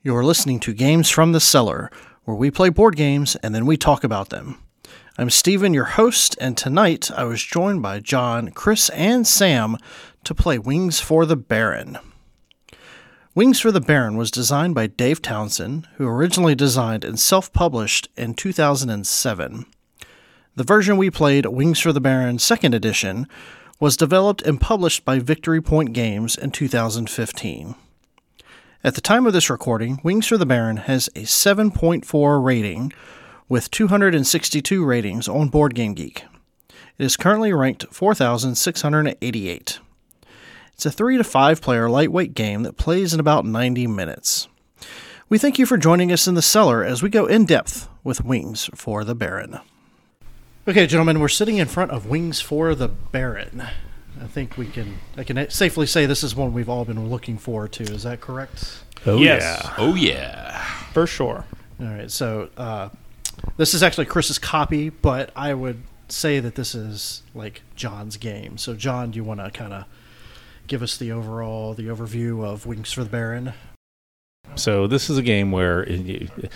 You're 0.00 0.24
listening 0.24 0.60
to 0.60 0.74
Games 0.74 1.10
from 1.10 1.32
the 1.32 1.40
Cellar, 1.40 1.90
where 2.22 2.36
we 2.36 2.52
play 2.52 2.68
board 2.68 2.94
games 2.94 3.34
and 3.42 3.52
then 3.52 3.66
we 3.66 3.76
talk 3.76 4.04
about 4.04 4.28
them. 4.28 4.62
I'm 5.18 5.28
Steven, 5.28 5.74
your 5.74 5.86
host, 5.86 6.36
and 6.40 6.56
tonight 6.56 7.10
I 7.10 7.24
was 7.24 7.42
joined 7.42 7.82
by 7.82 7.98
John, 7.98 8.52
Chris, 8.52 8.90
and 8.90 9.26
Sam 9.26 9.76
to 10.22 10.36
play 10.36 10.56
Wings 10.56 11.00
for 11.00 11.26
the 11.26 11.34
Baron. 11.34 11.98
Wings 13.34 13.58
for 13.58 13.72
the 13.72 13.80
Baron 13.80 14.16
was 14.16 14.30
designed 14.30 14.76
by 14.76 14.86
Dave 14.86 15.20
Townsend, 15.20 15.88
who 15.96 16.06
originally 16.06 16.54
designed 16.54 17.04
and 17.04 17.18
self 17.18 17.52
published 17.52 18.08
in 18.16 18.34
2007. 18.34 19.66
The 20.54 20.64
version 20.64 20.96
we 20.96 21.10
played, 21.10 21.44
Wings 21.46 21.80
for 21.80 21.92
the 21.92 22.00
Baron 22.00 22.36
2nd 22.36 22.72
Edition, 22.72 23.26
was 23.80 23.96
developed 23.96 24.42
and 24.42 24.60
published 24.60 25.04
by 25.04 25.18
Victory 25.18 25.60
Point 25.60 25.92
Games 25.92 26.38
in 26.38 26.52
2015. 26.52 27.74
At 28.84 28.94
the 28.94 29.00
time 29.00 29.26
of 29.26 29.32
this 29.32 29.50
recording, 29.50 29.98
Wings 30.04 30.28
for 30.28 30.38
the 30.38 30.46
Baron 30.46 30.76
has 30.76 31.08
a 31.08 31.22
7.4 31.22 32.44
rating 32.44 32.92
with 33.48 33.72
262 33.72 34.84
ratings 34.84 35.26
on 35.26 35.50
BoardGameGeek. 35.50 36.22
It 36.68 37.04
is 37.04 37.16
currently 37.16 37.52
ranked 37.52 37.86
4,688. 37.90 39.78
It's 40.74 40.86
a 40.86 40.92
3 40.92 41.16
to 41.16 41.24
5 41.24 41.60
player 41.60 41.90
lightweight 41.90 42.34
game 42.34 42.62
that 42.62 42.76
plays 42.76 43.12
in 43.12 43.18
about 43.18 43.44
90 43.44 43.88
minutes. 43.88 44.46
We 45.28 45.38
thank 45.38 45.58
you 45.58 45.66
for 45.66 45.76
joining 45.76 46.12
us 46.12 46.28
in 46.28 46.34
the 46.34 46.40
cellar 46.40 46.84
as 46.84 47.02
we 47.02 47.10
go 47.10 47.26
in 47.26 47.46
depth 47.46 47.88
with 48.04 48.24
Wings 48.24 48.70
for 48.76 49.02
the 49.02 49.16
Baron. 49.16 49.58
Okay, 50.68 50.86
gentlemen, 50.86 51.18
we're 51.18 51.26
sitting 51.26 51.56
in 51.56 51.66
front 51.66 51.90
of 51.90 52.06
Wings 52.06 52.40
for 52.40 52.76
the 52.76 52.86
Baron. 52.86 53.64
I 54.22 54.26
think 54.26 54.56
we 54.56 54.66
can 54.66 54.96
I 55.16 55.24
can 55.24 55.50
safely 55.50 55.86
say 55.86 56.06
this 56.06 56.22
is 56.24 56.34
one 56.34 56.52
we've 56.52 56.68
all 56.68 56.84
been 56.84 57.08
looking 57.08 57.38
forward 57.38 57.72
to. 57.72 57.84
Is 57.84 58.02
that 58.02 58.20
correct? 58.20 58.82
Oh 59.06 59.18
Yes. 59.18 59.42
yeah. 59.64 59.74
Oh 59.78 59.94
yeah. 59.94 60.62
for 60.92 61.06
sure. 61.06 61.44
All 61.80 61.86
right. 61.86 62.10
So 62.10 62.48
uh, 62.56 62.88
this 63.56 63.74
is 63.74 63.82
actually 63.82 64.06
Chris's 64.06 64.38
copy, 64.38 64.88
but 64.90 65.30
I 65.36 65.54
would 65.54 65.82
say 66.08 66.40
that 66.40 66.54
this 66.54 66.74
is 66.74 67.22
like 67.34 67.62
John's 67.76 68.16
game. 68.16 68.58
So 68.58 68.74
John, 68.74 69.10
do 69.12 69.16
you 69.16 69.24
want 69.24 69.40
to 69.40 69.50
kind 69.50 69.72
of 69.72 69.84
give 70.66 70.82
us 70.82 70.96
the 70.96 71.12
overall 71.12 71.74
the 71.74 71.84
overview 71.86 72.44
of 72.44 72.66
Wings 72.66 72.92
for 72.92 73.04
the 73.04 73.10
Baron? 73.10 73.52
So 74.56 74.86
this 74.86 75.10
is 75.10 75.18
a 75.18 75.22
game 75.22 75.52
where 75.52 75.82
it, 75.82 76.50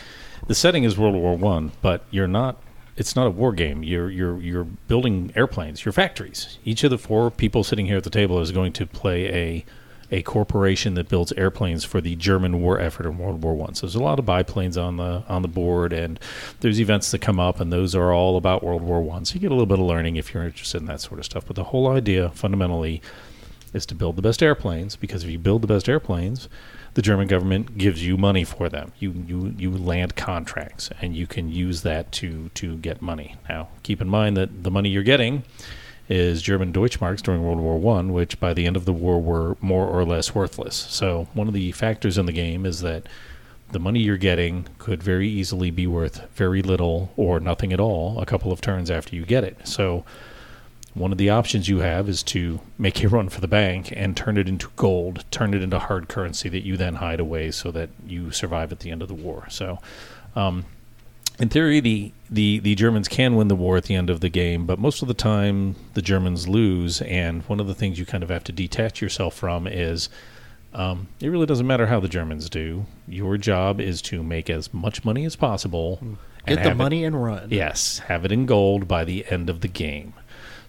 the 0.46 0.54
setting 0.54 0.84
is 0.84 0.96
World 0.98 1.14
War 1.14 1.36
One, 1.36 1.72
but 1.82 2.04
you're 2.10 2.26
not. 2.26 2.60
It's 2.96 3.16
not 3.16 3.26
a 3.26 3.30
war 3.30 3.52
game. 3.52 3.82
You're 3.82 4.10
you're 4.10 4.40
you're 4.40 4.64
building 4.64 5.32
airplanes. 5.34 5.84
You're 5.84 5.92
factories. 5.92 6.58
Each 6.64 6.84
of 6.84 6.90
the 6.90 6.98
four 6.98 7.30
people 7.30 7.64
sitting 7.64 7.86
here 7.86 7.96
at 7.96 8.04
the 8.04 8.10
table 8.10 8.40
is 8.40 8.52
going 8.52 8.72
to 8.74 8.86
play 8.86 9.28
a 9.32 9.64
a 10.12 10.22
corporation 10.22 10.92
that 10.94 11.08
builds 11.08 11.32
airplanes 11.32 11.84
for 11.84 12.02
the 12.02 12.14
German 12.16 12.60
war 12.60 12.78
effort 12.78 13.06
in 13.06 13.16
World 13.16 13.42
War 13.42 13.54
One. 13.54 13.74
So 13.74 13.86
there's 13.86 13.94
a 13.94 14.02
lot 14.02 14.18
of 14.18 14.26
biplanes 14.26 14.76
on 14.76 14.98
the 14.98 15.24
on 15.26 15.40
the 15.40 15.48
board, 15.48 15.92
and 15.94 16.20
there's 16.60 16.78
events 16.78 17.10
that 17.10 17.20
come 17.20 17.40
up, 17.40 17.60
and 17.60 17.72
those 17.72 17.94
are 17.94 18.12
all 18.12 18.36
about 18.36 18.62
World 18.62 18.82
War 18.82 19.02
One. 19.02 19.24
So 19.24 19.34
you 19.34 19.40
get 19.40 19.50
a 19.50 19.54
little 19.54 19.66
bit 19.66 19.78
of 19.78 19.86
learning 19.86 20.16
if 20.16 20.34
you're 20.34 20.44
interested 20.44 20.82
in 20.82 20.86
that 20.86 21.00
sort 21.00 21.18
of 21.18 21.24
stuff. 21.24 21.46
But 21.46 21.56
the 21.56 21.64
whole 21.64 21.88
idea, 21.88 22.28
fundamentally, 22.30 23.00
is 23.72 23.86
to 23.86 23.94
build 23.94 24.16
the 24.16 24.22
best 24.22 24.42
airplanes 24.42 24.96
because 24.96 25.24
if 25.24 25.30
you 25.30 25.38
build 25.38 25.62
the 25.62 25.66
best 25.66 25.88
airplanes, 25.88 26.48
the 26.94 27.02
German 27.02 27.26
government 27.26 27.78
gives 27.78 28.04
you 28.04 28.16
money 28.16 28.44
for 28.44 28.68
them. 28.68 28.92
You 28.98 29.12
you 29.26 29.54
you 29.56 29.70
land 29.70 30.16
contracts 30.16 30.90
and 31.00 31.16
you 31.16 31.26
can 31.26 31.50
use 31.50 31.82
that 31.82 32.12
to 32.12 32.50
to 32.54 32.76
get 32.76 33.00
money. 33.00 33.36
Now, 33.48 33.68
keep 33.82 34.00
in 34.00 34.08
mind 34.08 34.36
that 34.36 34.62
the 34.62 34.70
money 34.70 34.90
you're 34.90 35.02
getting 35.02 35.44
is 36.08 36.42
German 36.42 36.72
Deutschmarks 36.72 37.22
during 37.22 37.42
World 37.42 37.60
War 37.60 37.78
One, 37.78 38.12
which 38.12 38.38
by 38.38 38.52
the 38.52 38.66
end 38.66 38.76
of 38.76 38.84
the 38.84 38.92
war 38.92 39.20
were 39.20 39.56
more 39.60 39.86
or 39.86 40.04
less 40.04 40.34
worthless. 40.34 40.76
So 40.76 41.28
one 41.32 41.48
of 41.48 41.54
the 41.54 41.72
factors 41.72 42.18
in 42.18 42.26
the 42.26 42.32
game 42.32 42.66
is 42.66 42.80
that 42.80 43.06
the 43.70 43.78
money 43.78 44.00
you're 44.00 44.18
getting 44.18 44.68
could 44.78 45.02
very 45.02 45.28
easily 45.28 45.70
be 45.70 45.86
worth 45.86 46.28
very 46.34 46.60
little 46.60 47.10
or 47.16 47.40
nothing 47.40 47.72
at 47.72 47.80
all 47.80 48.20
a 48.20 48.26
couple 48.26 48.52
of 48.52 48.60
turns 48.60 48.90
after 48.90 49.16
you 49.16 49.24
get 49.24 49.44
it. 49.44 49.66
So 49.66 50.04
one 50.94 51.12
of 51.12 51.18
the 51.18 51.30
options 51.30 51.68
you 51.68 51.78
have 51.78 52.08
is 52.08 52.22
to 52.24 52.60
make 52.76 53.02
a 53.02 53.08
run 53.08 53.28
for 53.28 53.40
the 53.40 53.48
bank 53.48 53.92
and 53.96 54.16
turn 54.16 54.36
it 54.36 54.48
into 54.48 54.68
gold, 54.76 55.24
turn 55.30 55.54
it 55.54 55.62
into 55.62 55.78
hard 55.78 56.08
currency 56.08 56.48
that 56.50 56.64
you 56.66 56.76
then 56.76 56.96
hide 56.96 57.20
away 57.20 57.50
so 57.50 57.70
that 57.70 57.88
you 58.06 58.30
survive 58.30 58.72
at 58.72 58.80
the 58.80 58.90
end 58.90 59.00
of 59.00 59.08
the 59.08 59.14
war. 59.14 59.46
So, 59.48 59.78
um, 60.36 60.66
in 61.38 61.48
theory, 61.48 61.80
the, 61.80 62.12
the, 62.30 62.58
the 62.58 62.74
Germans 62.74 63.08
can 63.08 63.36
win 63.36 63.48
the 63.48 63.56
war 63.56 63.78
at 63.78 63.84
the 63.84 63.94
end 63.94 64.10
of 64.10 64.20
the 64.20 64.28
game, 64.28 64.66
but 64.66 64.78
most 64.78 65.00
of 65.00 65.08
the 65.08 65.14
time 65.14 65.76
the 65.94 66.02
Germans 66.02 66.46
lose. 66.46 67.00
And 67.00 67.42
one 67.44 67.58
of 67.58 67.66
the 67.66 67.74
things 67.74 67.98
you 67.98 68.04
kind 68.04 68.22
of 68.22 68.28
have 68.28 68.44
to 68.44 68.52
detach 68.52 69.00
yourself 69.00 69.34
from 69.34 69.66
is 69.66 70.10
um, 70.74 71.08
it 71.20 71.28
really 71.28 71.46
doesn't 71.46 71.66
matter 71.66 71.86
how 71.86 72.00
the 72.00 72.08
Germans 72.08 72.50
do. 72.50 72.84
Your 73.08 73.38
job 73.38 73.80
is 73.80 74.02
to 74.02 74.22
make 74.22 74.50
as 74.50 74.72
much 74.74 75.04
money 75.06 75.24
as 75.24 75.36
possible. 75.36 76.00
Get 76.46 76.56
the 76.56 76.62
have 76.62 76.72
it- 76.72 76.76
money 76.76 77.04
and 77.04 77.22
run. 77.22 77.48
Yes, 77.50 78.00
have 78.00 78.24
it 78.26 78.32
in 78.32 78.44
gold 78.46 78.86
by 78.86 79.04
the 79.04 79.24
end 79.30 79.48
of 79.48 79.62
the 79.62 79.68
game. 79.68 80.12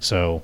So, 0.04 0.44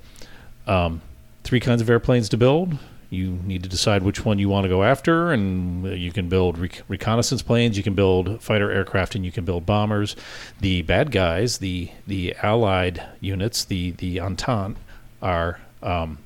um, 0.68 1.02
three 1.44 1.59
kinds 1.59 1.81
of 1.81 1.90
airplanes 1.90 2.30
to 2.30 2.38
build. 2.38 2.78
You 3.12 3.40
need 3.44 3.64
to 3.64 3.70
decide 3.70 4.03
which 4.03 4.24
one 4.24 4.38
you 4.38 4.50
want 4.50 4.66
to 4.66 4.70
go 4.70 4.84
after, 4.84 5.31
and 5.31 5.86
uh, 5.86 5.90
you 5.90 6.12
can 6.12 6.30
build 6.30 6.59
rec- 6.59 6.84
reconnaissance 6.88 7.42
planes, 7.42 7.75
you 7.75 7.81
can 7.81 7.96
build 7.96 8.40
fighter 8.40 8.72
aircraft, 8.72 9.16
and 9.16 9.25
you 9.25 9.31
can 9.31 9.46
build 9.46 9.66
bombers. 9.66 10.16
The 10.59 10.84
bad 10.84 11.12
guys, 11.12 11.58
the 11.58 11.90
the 12.06 12.36
Allied 12.44 13.03
units, 13.20 13.66
the 13.66 13.92
the 13.92 14.20
Entente, 14.20 14.78
are 15.24 15.59
um, 15.81 16.20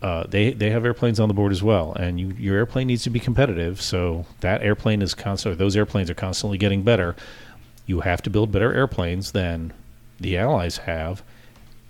uh, 0.00 0.24
they 0.28 0.52
they 0.52 0.70
have 0.70 0.84
airplanes 0.86 1.20
on 1.20 1.28
the 1.28 1.34
board 1.34 1.52
as 1.52 1.62
well, 1.62 1.92
and 1.94 2.18
you, 2.18 2.28
your 2.38 2.56
airplane 2.56 2.86
needs 2.86 3.02
to 3.02 3.10
be 3.10 3.20
competitive. 3.20 3.80
So 3.82 4.24
that 4.40 4.62
airplane 4.62 5.02
is 5.02 5.14
constant. 5.14 5.58
Those 5.58 5.76
airplanes 5.76 6.08
are 6.08 6.14
constantly 6.14 6.56
getting 6.56 6.82
better. 6.82 7.14
You 7.86 8.00
have 8.00 8.22
to 8.22 8.30
build 8.30 8.52
better 8.52 8.72
airplanes 8.72 9.32
than 9.32 9.72
the 10.18 10.38
Allies 10.38 10.78
have, 10.78 11.22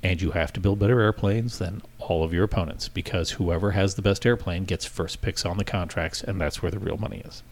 and 0.05 0.21
you 0.21 0.33
have 0.33 0.53
to 0.53 0.61
build 0.61 0.79
better 0.79 1.01
airplanes 1.01 1.59
than 1.59 1.81
all 1.99 2.23
of 2.23 2.33
your 2.33 2.45
opponents 2.45 2.89
because 2.89 3.33
whoever 3.33 3.71
has 3.71 3.95
the 3.95 4.03
best 4.03 4.27
airplane 4.27 4.65
gets 4.65 4.85
first 4.85 5.23
picks 5.23 5.47
on 5.47 5.57
the 5.57 5.65
contracts, 5.65 6.23
and 6.23 6.39
that's 6.39 6.63
where 6.63 6.71
the 6.71 6.79
real 6.79 6.99
money 6.99 7.23
is. 7.25 7.43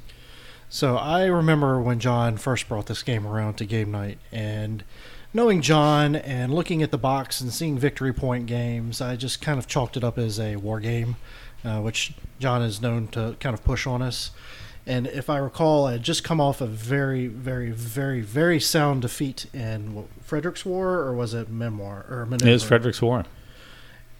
So 0.68 0.98
I 0.98 1.24
remember 1.24 1.80
when 1.80 1.98
John 1.98 2.36
first 2.36 2.68
brought 2.68 2.86
this 2.86 3.02
game 3.02 3.26
around 3.26 3.54
to 3.54 3.64
game 3.64 3.90
night, 3.90 4.18
and 4.30 4.84
knowing 5.32 5.62
John 5.62 6.14
and 6.14 6.54
looking 6.54 6.82
at 6.82 6.90
the 6.90 6.98
box 6.98 7.40
and 7.40 7.50
seeing 7.50 7.78
Victory 7.78 8.12
Point 8.12 8.44
games, 8.44 9.00
I 9.00 9.16
just 9.16 9.40
kind 9.40 9.58
of 9.58 9.66
chalked 9.66 9.96
it 9.96 10.04
up 10.04 10.18
as 10.18 10.38
a 10.38 10.56
war 10.56 10.78
game, 10.78 11.16
uh, 11.64 11.80
which 11.80 12.12
John 12.38 12.60
is 12.60 12.82
known 12.82 13.08
to 13.08 13.34
kind 13.40 13.54
of 13.54 13.64
push 13.64 13.86
on 13.86 14.02
us. 14.02 14.30
And 14.86 15.06
if 15.06 15.30
I 15.30 15.38
recall, 15.38 15.86
I 15.86 15.92
had 15.92 16.02
just 16.02 16.24
come 16.24 16.40
off 16.40 16.60
a 16.60 16.66
very, 16.66 17.28
very, 17.28 17.70
very, 17.70 18.20
very 18.20 18.58
sound 18.58 19.02
defeat 19.02 19.46
in 19.52 19.94
what, 19.94 20.06
Frederick's 20.22 20.64
War, 20.64 20.94
or 20.98 21.14
was 21.14 21.34
it 21.34 21.48
Memoir 21.48 22.04
or 22.10 22.22
It 22.22 22.26
Maneuver? 22.26 22.50
is 22.50 22.62
Frederick's 22.64 23.00
War. 23.00 23.24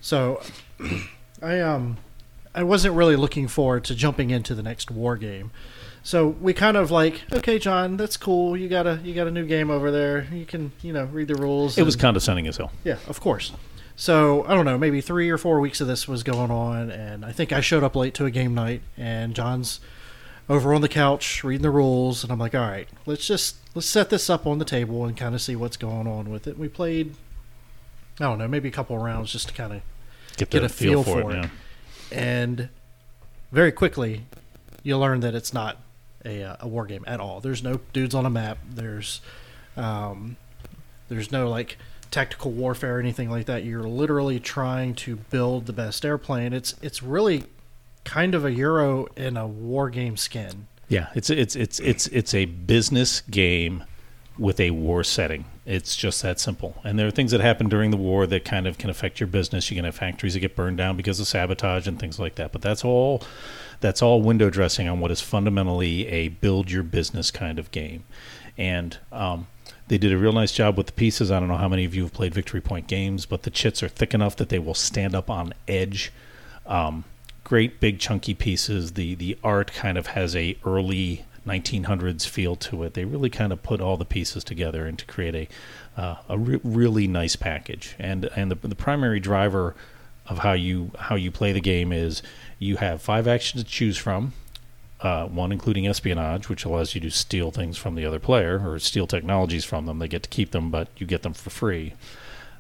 So, 0.01 0.41
I 1.43 1.59
um, 1.61 1.97
I 2.55 2.63
wasn't 2.63 2.95
really 2.95 3.17
looking 3.17 3.49
forward 3.49 3.85
to 3.85 3.95
jumping 3.95 4.31
into 4.31 4.55
the 4.55 4.63
next 4.63 4.91
war 4.91 5.17
game. 5.17 5.51
So 6.05 6.29
we 6.29 6.53
kind 6.53 6.77
of 6.77 6.91
like, 6.91 7.23
okay, 7.33 7.59
John, 7.59 7.97
that's 7.97 8.17
cool. 8.17 8.57
You 8.57 8.69
got 8.69 8.87
a 8.87 9.01
you 9.03 9.15
got 9.15 9.27
a 9.27 9.31
new 9.31 9.47
game 9.47 9.71
over 9.71 9.91
there. 9.91 10.27
You 10.33 10.45
can 10.45 10.73
you 10.83 10.93
know 10.93 11.05
read 11.07 11.29
the 11.29 11.35
rules. 11.37 11.79
It 11.79 11.85
was 11.85 11.97
condescending 11.97 12.47
as 12.47 12.57
hell. 12.57 12.73
yeah, 12.85 12.99
of 13.09 13.21
course. 13.21 13.53
So 13.95 14.45
I 14.47 14.55
don't 14.55 14.65
know, 14.65 14.79
maybe 14.79 15.01
three 15.01 15.29
or 15.31 15.39
four 15.39 15.61
weeks 15.61 15.81
of 15.81 15.87
this 15.87 16.09
was 16.09 16.23
going 16.23 16.51
on, 16.51 16.91
and 16.91 17.25
I 17.25 17.33
think 17.33 17.53
I 17.53 17.61
showed 17.61 17.85
up 17.85 17.95
late 17.95 18.15
to 18.15 18.25
a 18.25 18.31
game 18.31 18.55
night, 18.55 18.83
and 18.97 19.35
John's 19.35 19.81
over 20.49 20.75
on 20.75 20.81
the 20.81 20.89
couch 20.89 21.43
reading 21.45 21.63
the 21.63 21.71
rules, 21.71 22.23
and 22.23 22.33
I'm 22.33 22.39
like, 22.39 22.55
all 22.55 22.61
right, 22.69 22.89
let's 23.07 23.27
just 23.27 23.57
let's 23.75 23.87
set 23.89 24.11
this 24.11 24.29
up 24.29 24.47
on 24.47 24.59
the 24.59 24.65
table 24.65 25.05
and 25.05 25.17
kind 25.17 25.35
of 25.35 25.41
see 25.41 25.57
what's 25.57 25.77
going 25.77 26.07
on 26.07 26.31
with 26.31 26.47
it. 26.47 26.59
We 26.59 26.69
played, 26.69 27.15
I 28.21 28.25
don't 28.25 28.39
know, 28.39 28.49
maybe 28.49 28.69
a 28.69 28.73
couple 28.73 28.97
of 28.97 29.03
rounds 29.03 29.33
just 29.33 29.49
to 29.49 29.55
kind 29.55 29.73
of 29.73 29.83
Get, 30.37 30.51
Get 30.51 30.65
a 30.65 30.69
feel 30.69 31.03
feel, 31.03 31.15
for 31.21 31.33
it. 31.33 31.37
it. 31.45 31.51
yeah. 32.11 32.19
and 32.19 32.69
very 33.51 33.71
quickly 33.71 34.25
you 34.83 34.97
learn 34.97 35.21
that 35.21 35.35
it's 35.35 35.53
not 35.53 35.77
a, 36.25 36.43
uh, 36.43 36.57
a 36.61 36.67
war 36.69 36.87
game 36.87 37.05
at 37.07 37.21
all. 37.21 37.41
There's 37.41 37.63
no 37.63 37.81
dudes 37.93 38.15
on 38.15 38.25
a 38.25 38.31
map. 38.31 38.57
There's 38.69 39.21
um, 39.77 40.37
there's 41.09 41.31
no 41.31 41.49
like 41.49 41.77
tactical 42.11 42.51
warfare 42.51 42.97
or 42.97 43.01
anything 43.01 43.31
like 43.31 43.45
that. 43.47 43.65
You're 43.65 43.83
literally 43.83 44.41
trying 44.41 44.95
to 44.97 45.17
build 45.17 45.67
the 45.67 45.73
best 45.73 46.05
airplane. 46.05 46.53
It's 46.55 46.75
it's 46.83 47.03
really 47.03 47.45
kind 48.05 48.35
of 48.35 48.45
a 48.45 48.53
euro 48.53 49.07
in 49.17 49.37
a 49.37 49.47
war 49.47 49.91
game 49.91 50.17
skin. 50.17 50.67
Yeah, 50.89 51.09
it's 51.15 51.31
it's 51.31 51.57
it's 51.57 51.81
it's 51.81 52.07
it's 52.09 52.35
a 52.35 52.45
business 52.45 53.23
game 53.23 53.85
with 54.39 54.61
a 54.61 54.71
war 54.71 55.05
setting. 55.05 55.45
It's 55.65 55.95
just 55.95 56.23
that 56.23 56.41
simple. 56.41 56.77
And 56.85 56.99
there 56.99 57.07
are 57.07 57.13
things 57.13 57.31
that 57.31 57.41
happen 57.41 57.69
during 57.69 57.93
the 57.93 57.97
war 57.97 58.27
that 58.27 58.45
kind 58.45 58.67
of 58.67 58.79
can 58.79 58.91
affect 58.91 59.21
your 59.21 59.29
business. 59.29 59.71
You 59.71 59.77
can 59.77 59.85
have 59.85 59.95
factories 59.95 60.35
that 60.35 60.41
get 60.41 60.57
burned 60.57 60.77
down 60.79 60.97
because 60.97 61.21
of 61.21 61.29
sabotage 61.29 61.87
and 61.87 62.01
things 62.01 62.19
like 62.19 62.35
that. 62.35 62.53
But 62.53 62.63
that's 62.63 62.85
all 62.85 63.23
that's 63.81 64.03
all 64.03 64.21
window 64.21 64.51
dressing 64.51 64.89
on 64.89 65.01
what 65.01 65.11
is 65.11 65.21
fundamentally 65.21 66.07
a 66.09 66.29
build 66.29 66.71
your 66.71 66.83
business 66.83 67.31
kind 67.31 67.59
of 67.59 67.71
game. 67.71 68.05
And 68.59 68.99
um, 69.13 69.47
they 69.89 69.99
did 69.99 70.13
a 70.13 70.19
real 70.19 70.33
nice 70.33 70.53
job 70.53 70.77
with 70.77 70.87
the 70.87 70.93
pieces. 70.93 71.31
I 71.31 71.39
don't 71.39 71.49
know 71.49 71.57
how 71.57 71.69
many 71.69 71.85
of 71.85 71.95
you 71.95 72.03
have 72.03 72.13
played 72.13 72.35
Victory 72.35 72.61
Point 72.61 72.87
games, 72.87 73.27
but 73.27 73.43
the 73.43 73.51
chits 73.51 73.83
are 73.83 73.89
thick 73.89 74.15
enough 74.15 74.37
that 74.37 74.49
they 74.49 74.59
will 74.59 74.75
stand 74.75 75.15
up 75.15 75.31
on 75.31 75.55
edge. 75.69 76.13
Um, 76.67 77.05
great 77.53 77.81
big 77.81 77.99
chunky 77.99 78.33
pieces. 78.33 78.93
The 78.93 79.15
the 79.15 79.37
art 79.45 79.75
kind 79.75 79.99
of 79.99 80.07
has 80.07 80.35
a 80.35 80.57
early 80.65 81.27
1900s 81.47 82.27
feel 82.27 82.57
to 82.57 82.83
it. 82.83 82.95
They 82.95 83.05
really 83.05 83.29
kind 83.29 83.53
of 83.53 83.63
put 83.63 83.79
all 83.79 83.99
the 83.99 84.07
pieces 84.07 84.43
together 84.43 84.87
and 84.87 84.99
to 84.99 85.05
create 85.05 85.35
a 85.35 86.01
uh, 86.01 86.17
a 86.31 86.39
re- 86.39 86.61
really 86.65 87.07
nice 87.07 87.37
package. 87.37 87.95
And 87.99 88.25
and 88.35 88.51
the, 88.51 88.55
the 88.67 88.75
primary 88.75 89.21
driver 89.21 89.75
of 90.29 90.39
how 90.39 90.55
you 90.55 90.93
how 90.99 91.15
you 91.15 91.31
play 91.31 91.53
the 91.53 91.61
game 91.61 91.93
is 91.93 92.23
you 92.59 92.79
have 92.79 93.03
five 93.03 93.29
actions 93.29 93.65
to 93.65 93.69
choose 93.69 93.99
from. 93.99 94.33
Uh, 95.03 95.27
one 95.27 95.53
including 95.53 95.87
espionage, 95.87 96.49
which 96.49 96.65
allows 96.65 96.95
you 96.95 97.03
to 97.03 97.11
steal 97.11 97.51
things 97.51 97.77
from 97.77 97.97
the 97.97 98.07
other 98.07 98.19
player 98.19 98.67
or 98.67 98.79
steal 98.79 99.07
technologies 99.07 99.67
from 99.67 99.85
them. 99.85 99.99
They 99.99 100.09
get 100.09 100.23
to 100.23 100.31
keep 100.31 100.53
them, 100.53 100.71
but 100.71 100.89
you 100.97 101.07
get 101.07 101.21
them 101.21 101.35
for 101.35 101.51
free. 101.51 101.93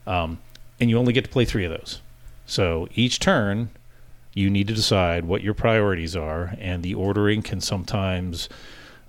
Um, 0.07 0.41
and 0.79 0.91
you 0.91 0.99
only 0.99 1.15
get 1.15 1.25
to 1.25 1.31
play 1.31 1.47
three 1.47 1.65
of 1.65 1.71
those. 1.71 2.03
So 2.45 2.89
each 2.95 3.21
turn, 3.21 3.71
you 4.35 4.51
need 4.51 4.69
to 4.69 4.75
decide 4.75 5.25
what 5.25 5.43
your 5.43 5.55
priorities 5.55 6.17
are, 6.17 6.55
and 6.59 6.83
the 6.83 6.95
ordering 6.95 7.43
can 7.43 7.61
sometimes 7.61 8.49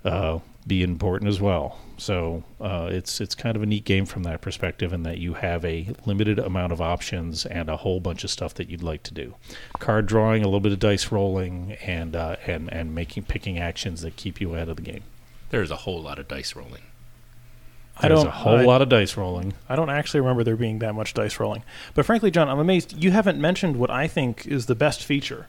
uh, 0.04 0.38
be 0.66 0.82
important 0.82 1.28
as 1.28 1.40
well. 1.40 1.78
So 1.96 2.42
uh, 2.60 2.88
it's 2.90 3.20
it's 3.20 3.34
kind 3.34 3.56
of 3.56 3.62
a 3.62 3.66
neat 3.66 3.84
game 3.84 4.04
from 4.04 4.24
that 4.24 4.40
perspective, 4.40 4.92
in 4.92 5.04
that 5.04 5.18
you 5.18 5.34
have 5.34 5.64
a 5.64 5.88
limited 6.06 6.38
amount 6.38 6.72
of 6.72 6.80
options 6.80 7.46
and 7.46 7.68
a 7.68 7.76
whole 7.76 8.00
bunch 8.00 8.24
of 8.24 8.30
stuff 8.30 8.54
that 8.54 8.68
you'd 8.68 8.82
like 8.82 9.02
to 9.04 9.14
do. 9.14 9.34
Card 9.78 10.06
drawing, 10.06 10.42
a 10.42 10.46
little 10.46 10.60
bit 10.60 10.72
of 10.72 10.80
dice 10.80 11.12
rolling, 11.12 11.72
and 11.84 12.16
uh, 12.16 12.36
and 12.46 12.72
and 12.72 12.94
making 12.94 13.24
picking 13.24 13.58
actions 13.58 14.02
that 14.02 14.16
keep 14.16 14.40
you 14.40 14.54
ahead 14.54 14.68
of 14.68 14.76
the 14.76 14.82
game. 14.82 15.04
There's 15.50 15.70
a 15.70 15.76
whole 15.76 16.02
lot 16.02 16.18
of 16.18 16.26
dice 16.26 16.56
rolling. 16.56 16.82
I 17.96 18.08
There's 18.08 18.20
don't- 18.20 18.26
a 18.28 18.30
whole 18.32 18.58
I- 18.58 18.64
lot 18.64 18.82
of 18.82 18.88
dice 18.88 19.16
rolling. 19.16 19.54
I 19.68 19.76
don't 19.76 19.90
actually 19.90 20.20
remember 20.20 20.42
there 20.44 20.56
being 20.56 20.80
that 20.80 20.94
much 20.94 21.14
dice 21.14 21.38
rolling. 21.38 21.62
But 21.94 22.04
frankly, 22.04 22.30
John, 22.30 22.48
I'm 22.48 22.58
amazed 22.58 23.02
you 23.02 23.12
haven't 23.12 23.40
mentioned 23.40 23.76
what 23.76 23.90
I 23.90 24.08
think 24.08 24.46
is 24.46 24.66
the 24.66 24.74
best 24.74 25.02
feature, 25.04 25.46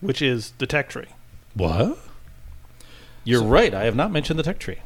which 0.00 0.20
is 0.20 0.52
the 0.58 0.66
tech 0.66 0.88
tree. 0.88 1.06
What? 1.54 1.98
You're 3.22 3.44
right. 3.44 3.72
I 3.72 3.84
have 3.84 3.94
not 3.96 4.10
mentioned 4.10 4.38
the 4.38 4.42
tech 4.42 4.58
tree. 4.58 4.78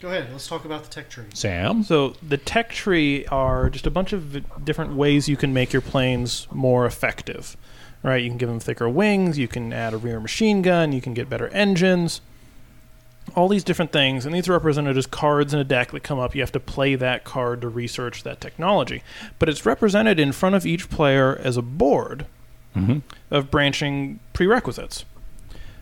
Go 0.00 0.08
ahead. 0.08 0.28
Let's 0.30 0.46
talk 0.46 0.64
about 0.64 0.84
the 0.84 0.90
tech 0.90 1.08
tree. 1.10 1.24
Sam. 1.34 1.82
So 1.82 2.14
the 2.26 2.36
tech 2.36 2.70
tree 2.70 3.26
are 3.26 3.68
just 3.68 3.86
a 3.86 3.90
bunch 3.90 4.12
of 4.12 4.64
different 4.64 4.94
ways 4.94 5.28
you 5.28 5.36
can 5.36 5.52
make 5.52 5.72
your 5.72 5.82
planes 5.82 6.46
more 6.52 6.86
effective. 6.86 7.56
Right? 8.04 8.22
You 8.22 8.28
can 8.30 8.38
give 8.38 8.48
them 8.48 8.60
thicker 8.60 8.88
wings, 8.88 9.38
you 9.38 9.48
can 9.48 9.72
add 9.72 9.92
a 9.92 9.96
rear 9.96 10.20
machine 10.20 10.62
gun, 10.62 10.92
you 10.92 11.00
can 11.00 11.14
get 11.14 11.28
better 11.28 11.48
engines. 11.48 12.20
All 13.34 13.48
these 13.48 13.64
different 13.64 13.92
things, 13.92 14.26
and 14.26 14.34
these 14.34 14.48
are 14.48 14.52
represented 14.52 14.96
as 14.96 15.06
cards 15.06 15.54
in 15.54 15.60
a 15.60 15.64
deck 15.64 15.92
that 15.92 16.02
come 16.02 16.18
up. 16.18 16.34
You 16.34 16.40
have 16.40 16.52
to 16.52 16.60
play 16.60 16.94
that 16.94 17.24
card 17.24 17.60
to 17.60 17.68
research 17.68 18.22
that 18.22 18.40
technology. 18.40 19.02
But 19.38 19.48
it's 19.48 19.64
represented 19.66 20.18
in 20.18 20.32
front 20.32 20.54
of 20.54 20.66
each 20.66 20.90
player 20.90 21.36
as 21.42 21.56
a 21.56 21.62
board 21.62 22.26
Mm-hmm. 22.76 22.98
of 23.30 23.50
branching 23.50 24.20
prerequisites. 24.34 25.04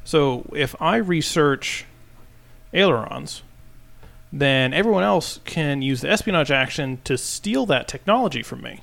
So 0.04 0.48
if 0.54 0.80
I 0.80 0.96
research 0.96 1.84
ailerons, 2.72 3.42
then 4.32 4.72
everyone 4.72 5.02
else 5.02 5.40
can 5.44 5.82
use 5.82 6.00
the 6.00 6.08
espionage 6.10 6.50
action 6.50 7.00
to 7.04 7.18
steal 7.18 7.66
that 7.66 7.88
technology 7.88 8.42
from 8.42 8.62
me. 8.62 8.80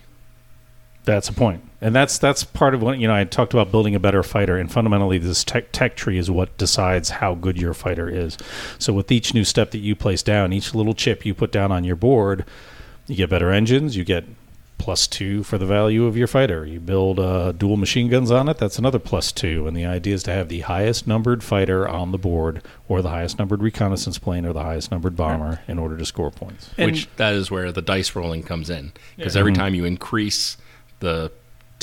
That's 1.05 1.29
a 1.29 1.33
point, 1.33 1.63
and 1.83 1.93
that's 1.93 2.17
that's 2.17 2.43
part 2.43 2.73
of 2.73 2.81
what 2.81 2.97
you 2.97 3.07
know. 3.07 3.13
I 3.13 3.23
talked 3.25 3.53
about 3.53 3.69
building 3.71 3.93
a 3.93 3.99
better 3.99 4.23
fighter, 4.23 4.57
and 4.57 4.71
fundamentally, 4.71 5.17
this 5.17 5.43
tech 5.43 5.71
tech 5.71 5.95
tree 5.95 6.17
is 6.17 6.31
what 6.31 6.57
decides 6.57 7.09
how 7.09 7.35
good 7.35 7.57
your 7.59 7.73
fighter 7.73 8.09
is. 8.09 8.37
So, 8.79 8.93
with 8.93 9.11
each 9.11 9.33
new 9.33 9.43
step 9.43 9.71
that 9.71 9.79
you 9.79 9.95
place 9.95 10.23
down, 10.23 10.53
each 10.53 10.73
little 10.73 10.93
chip 10.93 11.25
you 11.25 11.33
put 11.33 11.51
down 11.51 11.71
on 11.71 11.83
your 11.83 11.95
board, 11.97 12.45
you 13.07 13.15
get 13.17 13.29
better 13.29 13.51
engines. 13.51 13.97
You 13.97 14.03
get 14.05 14.23
plus 14.77 15.07
two 15.07 15.43
for 15.43 15.57
the 15.57 15.65
value 15.65 16.05
of 16.05 16.17
your 16.17 16.27
fighter. 16.27 16.65
You 16.65 16.79
build 16.79 17.17
uh, 17.19 17.53
dual 17.53 17.77
machine 17.77 18.09
guns 18.09 18.29
on 18.31 18.49
it. 18.49 18.57
That's 18.57 18.77
another 18.77 18.99
plus 18.99 19.31
two. 19.31 19.65
And 19.65 19.77
the 19.77 19.85
idea 19.85 20.13
is 20.13 20.23
to 20.23 20.31
have 20.31 20.49
the 20.49 20.59
highest 20.61 21.07
numbered 21.07 21.41
fighter 21.43 21.87
on 21.87 22.11
the 22.11 22.17
board, 22.17 22.61
or 22.89 23.01
the 23.01 23.09
highest 23.09 23.39
numbered 23.39 23.61
reconnaissance 23.61 24.17
plane, 24.17 24.45
or 24.45 24.51
the 24.51 24.63
highest 24.63 24.91
numbered 24.91 25.15
bomber, 25.15 25.61
in 25.69 25.79
order 25.79 25.95
to 25.97 26.05
score 26.05 26.31
points. 26.31 26.69
And- 26.77 26.91
which 26.91 27.07
that 27.17 27.33
is 27.33 27.49
where 27.51 27.71
the 27.71 27.81
dice 27.81 28.15
rolling 28.15 28.43
comes 28.43 28.69
in 28.69 28.91
because 29.15 29.35
Yeah. 29.35 29.39
every 29.41 29.51
Mhm. 29.53 29.57
time 29.57 29.75
you 29.75 29.85
increase 29.85 30.57
the 30.99 31.31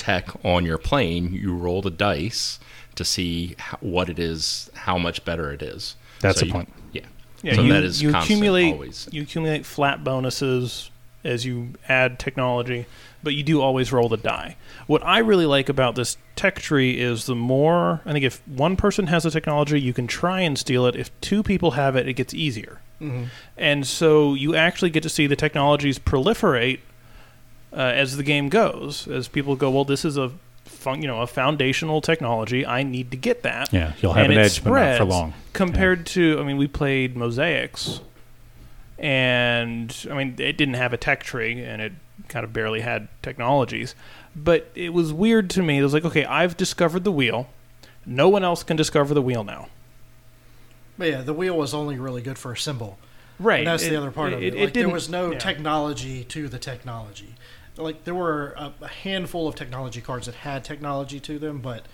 tech 0.01 0.29
on 0.45 0.65
your 0.65 0.79
plane 0.79 1.33
you 1.33 1.55
roll 1.55 1.83
the 1.83 1.91
dice 1.91 2.59
to 2.95 3.05
see 3.05 3.55
how, 3.59 3.77
what 3.81 4.09
it 4.09 4.19
is 4.19 4.71
how 4.75 4.97
much 4.99 5.25
better 5.25 5.53
it 5.53 5.63
is 5.63 5.95
That's 6.21 6.41
So 6.41 6.45
a 6.45 6.47
you- 6.47 6.53
point. 6.53 6.73
yeah 6.93 7.03
Yeah, 7.43 7.55
so 7.55 7.63
you, 7.63 7.73
that 7.73 7.85
is 7.85 8.03
you 8.03 8.11
constant 8.13 8.31
accumulate 8.39 8.73
always 8.73 9.09
you 9.13 9.23
accumulate 9.23 9.65
flat 9.67 10.03
bonuses 10.05 10.91
as 11.23 11.45
you 11.45 11.69
add 11.87 12.19
technology, 12.19 12.87
but 13.23 13.35
you 13.35 13.43
do 13.43 13.61
always 13.61 13.93
roll 13.93 14.09
the 14.09 14.17
die. 14.17 14.57
What 14.87 15.05
I 15.05 15.19
really 15.19 15.45
like 15.45 15.69
about 15.69 15.95
this 15.95 16.17
tech 16.35 16.59
tree 16.59 16.99
is 16.99 17.27
the 17.27 17.35
more 17.35 18.01
I 18.07 18.13
think 18.15 18.25
if 18.25 18.41
one 18.49 18.75
person 18.75 19.07
has 19.09 19.25
the 19.25 19.31
technology, 19.31 19.79
you 19.79 19.93
can 19.93 20.07
try 20.07 20.41
and 20.41 20.57
steal 20.59 20.87
it. 20.87 20.97
If 20.97 21.11
two 21.21 21.43
people 21.43 21.73
have 21.73 21.95
it, 21.95 22.09
it 22.09 22.15
gets 22.15 22.33
easier. 22.33 22.81
Mm-hmm. 23.03 23.25
And 23.59 23.87
so 23.87 24.33
you 24.33 24.55
actually 24.55 24.89
get 24.89 25.03
to 25.03 25.11
see 25.11 25.27
the 25.27 25.37
technologies 25.37 25.99
proliferate 25.99 26.81
uh, 27.73 27.77
as 27.77 28.17
the 28.17 28.23
game 28.23 28.49
goes. 28.49 29.07
As 29.09 29.29
people 29.29 29.57
go, 29.57 29.71
well, 29.71 29.85
this 29.85 30.05
is 30.05 30.17
a 30.17 30.33
fun, 30.65 31.03
you 31.03 31.09
know 31.09 31.21
a 31.21 31.27
foundational 31.27 32.01
technology. 32.01 32.65
I 32.67 32.83
need 32.83 33.11
to 33.11 33.17
get 33.17 33.43
that. 33.43 33.73
Yeah, 33.73 33.93
you'll 34.01 34.13
have 34.15 34.25
And 34.25 34.33
an 34.35 34.39
it 34.39 34.43
edge, 34.47 34.65
but 34.65 34.71
not 34.71 34.77
for 34.77 34.95
spreads 34.97 35.11
long. 35.11 35.35
Compared 35.53 36.07
to, 36.07 36.39
I 36.41 36.45
mean, 36.45 36.57
we 36.57 36.67
played 36.69 37.17
mosaics, 37.17 38.01
and 38.99 40.07
I 40.11 40.15
mean, 40.15 40.35
it 40.39 40.57
didn't 40.57 40.75
have 40.75 40.93
a 40.93 40.97
tech 40.97 41.23
tree, 41.23 41.63
and 41.63 41.81
it 41.83 41.93
kind 42.29 42.45
of 42.45 42.53
barely 42.53 42.81
had 42.81 43.09
technologies. 43.23 43.95
But 44.37 44.71
it 44.75 44.93
was 44.93 45.13
weird 45.13 45.51
to 45.51 45.63
me. 45.63 45.79
It 45.79 45.83
was 45.83 45.93
like, 45.95 46.05
okay, 46.05 46.25
I've 46.25 46.57
discovered 46.57 47.05
the 47.05 47.13
wheel. 47.13 47.49
No 48.07 48.29
one 48.29 48.45
else 48.45 48.63
can 48.63 48.77
discover 48.77 49.15
the 49.15 49.23
wheel 49.23 49.43
now. 49.45 49.69
But 50.99 51.09
yeah, 51.11 51.23
the 51.23 51.33
wheel 51.35 51.57
was 51.57 51.75
only 51.75 51.99
really 51.99 52.23
good 52.23 52.39
for 52.39 52.53
a 52.53 52.57
symbol. 52.57 52.99
Right. 53.39 53.61
And 53.61 53.67
that's 53.67 53.83
It- 53.85 53.91
the 53.91 53.97
other 53.97 54.11
part 54.11 54.33
of 54.35 54.43
it. 54.43 54.49
it 54.49 54.51
Like, 54.55 54.75
there 54.75 54.83
didn't- 54.83 54.93
was 54.93 55.09
no 55.09 55.33
yeah. 55.33 55.39
technology 55.39 56.25
to 56.25 56.47
the 56.49 56.59
technology. 56.59 57.35
Like 57.77 58.05
there 58.05 58.15
were 58.15 58.55
a, 58.57 58.73
a 58.81 58.89
handful 58.89 59.49
of 59.49 59.55
technology 59.55 60.01
cards 60.01 60.27
that 60.27 60.35
had 60.37 60.65
technology 60.65 61.21
to 61.21 61.39
them, 61.39 61.61
but 61.61 61.85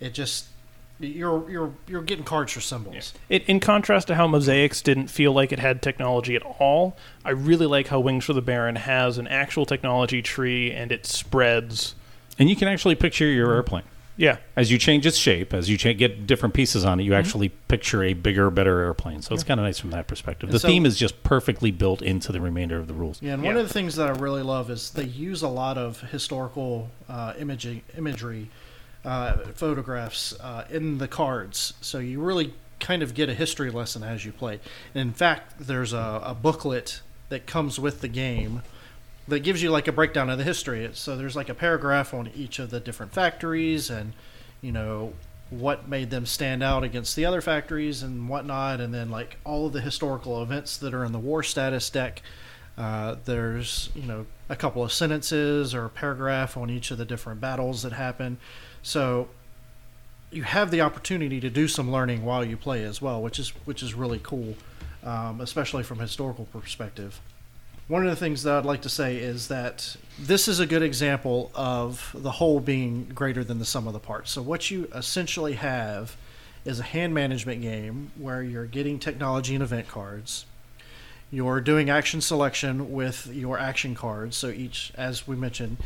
it 0.00 0.14
just 0.14 0.46
you're 1.00 1.50
you're 1.50 1.72
you're 1.86 2.02
getting 2.02 2.24
cards 2.24 2.52
for 2.52 2.60
symbols. 2.60 3.12
It, 3.28 3.48
in 3.48 3.60
contrast 3.60 4.06
to 4.08 4.14
how 4.14 4.26
Mosaics 4.26 4.80
didn't 4.80 5.08
feel 5.08 5.32
like 5.32 5.52
it 5.52 5.58
had 5.58 5.82
technology 5.82 6.36
at 6.36 6.42
all, 6.42 6.96
I 7.24 7.30
really 7.30 7.66
like 7.66 7.88
how 7.88 8.00
Wings 8.00 8.24
for 8.24 8.32
the 8.32 8.42
Baron 8.42 8.76
has 8.76 9.18
an 9.18 9.26
actual 9.26 9.66
technology 9.66 10.22
tree 10.22 10.72
and 10.72 10.92
it 10.92 11.06
spreads. 11.06 11.94
And 12.38 12.48
you 12.48 12.56
can 12.56 12.68
actually 12.68 12.94
picture 12.94 13.26
your 13.26 13.52
airplane. 13.52 13.84
Yeah, 14.16 14.36
As 14.54 14.70
you 14.70 14.78
change 14.78 15.06
its 15.06 15.16
shape, 15.16 15.52
as 15.52 15.68
you 15.68 15.76
cha- 15.76 15.92
get 15.92 16.26
different 16.26 16.54
pieces 16.54 16.84
on 16.84 17.00
it, 17.00 17.02
you 17.02 17.10
Mm-hmm. 17.10 17.18
actually 17.18 17.48
picture 17.48 18.02
a 18.04 18.12
bigger, 18.12 18.48
better 18.50 18.80
airplane. 18.80 19.22
So 19.22 19.34
it's 19.34 19.42
kind 19.42 19.58
of 19.58 19.64
nice 19.64 19.78
from 19.78 19.90
that 19.90 20.06
perspective. 20.06 20.48
And 20.48 20.54
The 20.54 20.60
so- 20.60 20.68
theme 20.68 20.86
is 20.86 20.96
just 20.96 21.22
perfectly 21.24 21.70
built 21.72 22.00
into 22.00 22.30
the 22.30 22.40
remainder 22.40 22.78
of 22.78 22.86
the 22.86 22.94
rules. 22.94 23.20
Yeah, 23.20 23.34
and 23.34 23.42
one 23.42 23.56
of 23.56 23.66
the 23.66 23.72
things 23.74 23.96
that 23.96 24.06
I 24.08 24.12
really 24.12 24.42
love 24.42 24.70
is 24.70 24.90
they 24.90 25.04
use 25.04 25.42
a 25.42 25.48
lot 25.48 25.76
of 25.78 26.00
historical 26.12 26.90
uh, 27.08 27.34
imaging, 27.38 27.82
imagery, 27.98 28.48
uh, 29.04 29.36
photographs 29.54 30.32
uh, 30.40 30.64
in 30.70 30.98
the 30.98 31.08
cards, 31.08 31.74
so 31.80 31.98
you 31.98 32.20
really 32.20 32.54
kind 32.80 33.02
of 33.02 33.14
get 33.14 33.28
a 33.28 33.34
history 33.34 33.70
lesson 33.70 34.02
as 34.02 34.24
you 34.24 34.32
play. 34.32 34.60
And 34.94 35.08
in 35.08 35.12
fact, 35.12 35.54
there's 35.66 35.92
a, 35.92 36.22
a 36.24 36.34
booklet 36.34 37.00
that 37.30 37.46
comes 37.46 37.78
with 37.78 38.00
the 38.00 38.08
game 38.08 38.62
that 39.28 39.40
gives 39.40 39.62
you 39.62 39.70
like 39.70 39.88
a 39.88 39.92
breakdown 39.92 40.28
of 40.28 40.38
the 40.38 40.44
history. 40.44 40.88
So 40.92 41.16
there's 41.16 41.36
like 41.36 41.48
a 41.48 41.54
paragraph 41.54 42.12
on 42.12 42.30
each 42.34 42.58
of 42.58 42.70
the 42.70 42.80
different 42.80 43.12
factories, 43.12 43.90
and 43.90 44.12
you 44.60 44.72
know 44.72 45.14
what 45.50 45.88
made 45.88 46.10
them 46.10 46.26
stand 46.26 46.62
out 46.62 46.82
against 46.84 47.16
the 47.16 47.24
other 47.24 47.40
factories 47.40 48.02
and 48.02 48.28
whatnot, 48.28 48.80
and 48.80 48.92
then 48.92 49.10
like 49.10 49.38
all 49.44 49.66
of 49.66 49.72
the 49.72 49.80
historical 49.80 50.42
events 50.42 50.76
that 50.78 50.94
are 50.94 51.04
in 51.04 51.12
the 51.12 51.18
war 51.18 51.42
status 51.42 51.88
deck. 51.90 52.22
Uh, 52.76 53.14
there's 53.24 53.90
you 53.94 54.02
know 54.02 54.26
a 54.48 54.56
couple 54.56 54.82
of 54.82 54.92
sentences 54.92 55.74
or 55.74 55.84
a 55.84 55.90
paragraph 55.90 56.56
on 56.56 56.70
each 56.70 56.90
of 56.90 56.98
the 56.98 57.04
different 57.04 57.40
battles 57.40 57.82
that 57.82 57.92
happen. 57.92 58.36
So 58.82 59.28
you 60.30 60.42
have 60.42 60.70
the 60.72 60.80
opportunity 60.80 61.40
to 61.40 61.48
do 61.48 61.68
some 61.68 61.90
learning 61.92 62.24
while 62.24 62.44
you 62.44 62.56
play 62.56 62.82
as 62.82 63.00
well, 63.00 63.22
which 63.22 63.38
is 63.38 63.50
which 63.64 63.82
is 63.82 63.94
really 63.94 64.20
cool, 64.22 64.56
um, 65.04 65.40
especially 65.40 65.84
from 65.84 66.00
historical 66.00 66.46
perspective. 66.46 67.20
One 67.86 68.02
of 68.02 68.08
the 68.08 68.16
things 68.16 68.44
that 68.44 68.54
I'd 68.54 68.64
like 68.64 68.80
to 68.82 68.88
say 68.88 69.16
is 69.16 69.48
that 69.48 69.96
this 70.18 70.48
is 70.48 70.58
a 70.58 70.64
good 70.64 70.82
example 70.82 71.50
of 71.54 72.12
the 72.14 72.30
whole 72.30 72.58
being 72.58 73.10
greater 73.14 73.44
than 73.44 73.58
the 73.58 73.66
sum 73.66 73.86
of 73.86 73.92
the 73.92 73.98
parts. 73.98 74.30
So 74.30 74.40
what 74.40 74.70
you 74.70 74.88
essentially 74.94 75.52
have 75.54 76.16
is 76.64 76.80
a 76.80 76.82
hand 76.82 77.12
management 77.12 77.60
game 77.60 78.10
where 78.16 78.42
you're 78.42 78.64
getting 78.64 78.98
technology 78.98 79.52
and 79.54 79.62
event 79.62 79.86
cards. 79.86 80.46
You're 81.30 81.60
doing 81.60 81.90
action 81.90 82.22
selection 82.22 82.90
with 82.94 83.26
your 83.26 83.58
action 83.58 83.94
cards. 83.94 84.38
So 84.38 84.48
each, 84.48 84.90
as 84.94 85.28
we 85.28 85.36
mentioned, 85.36 85.76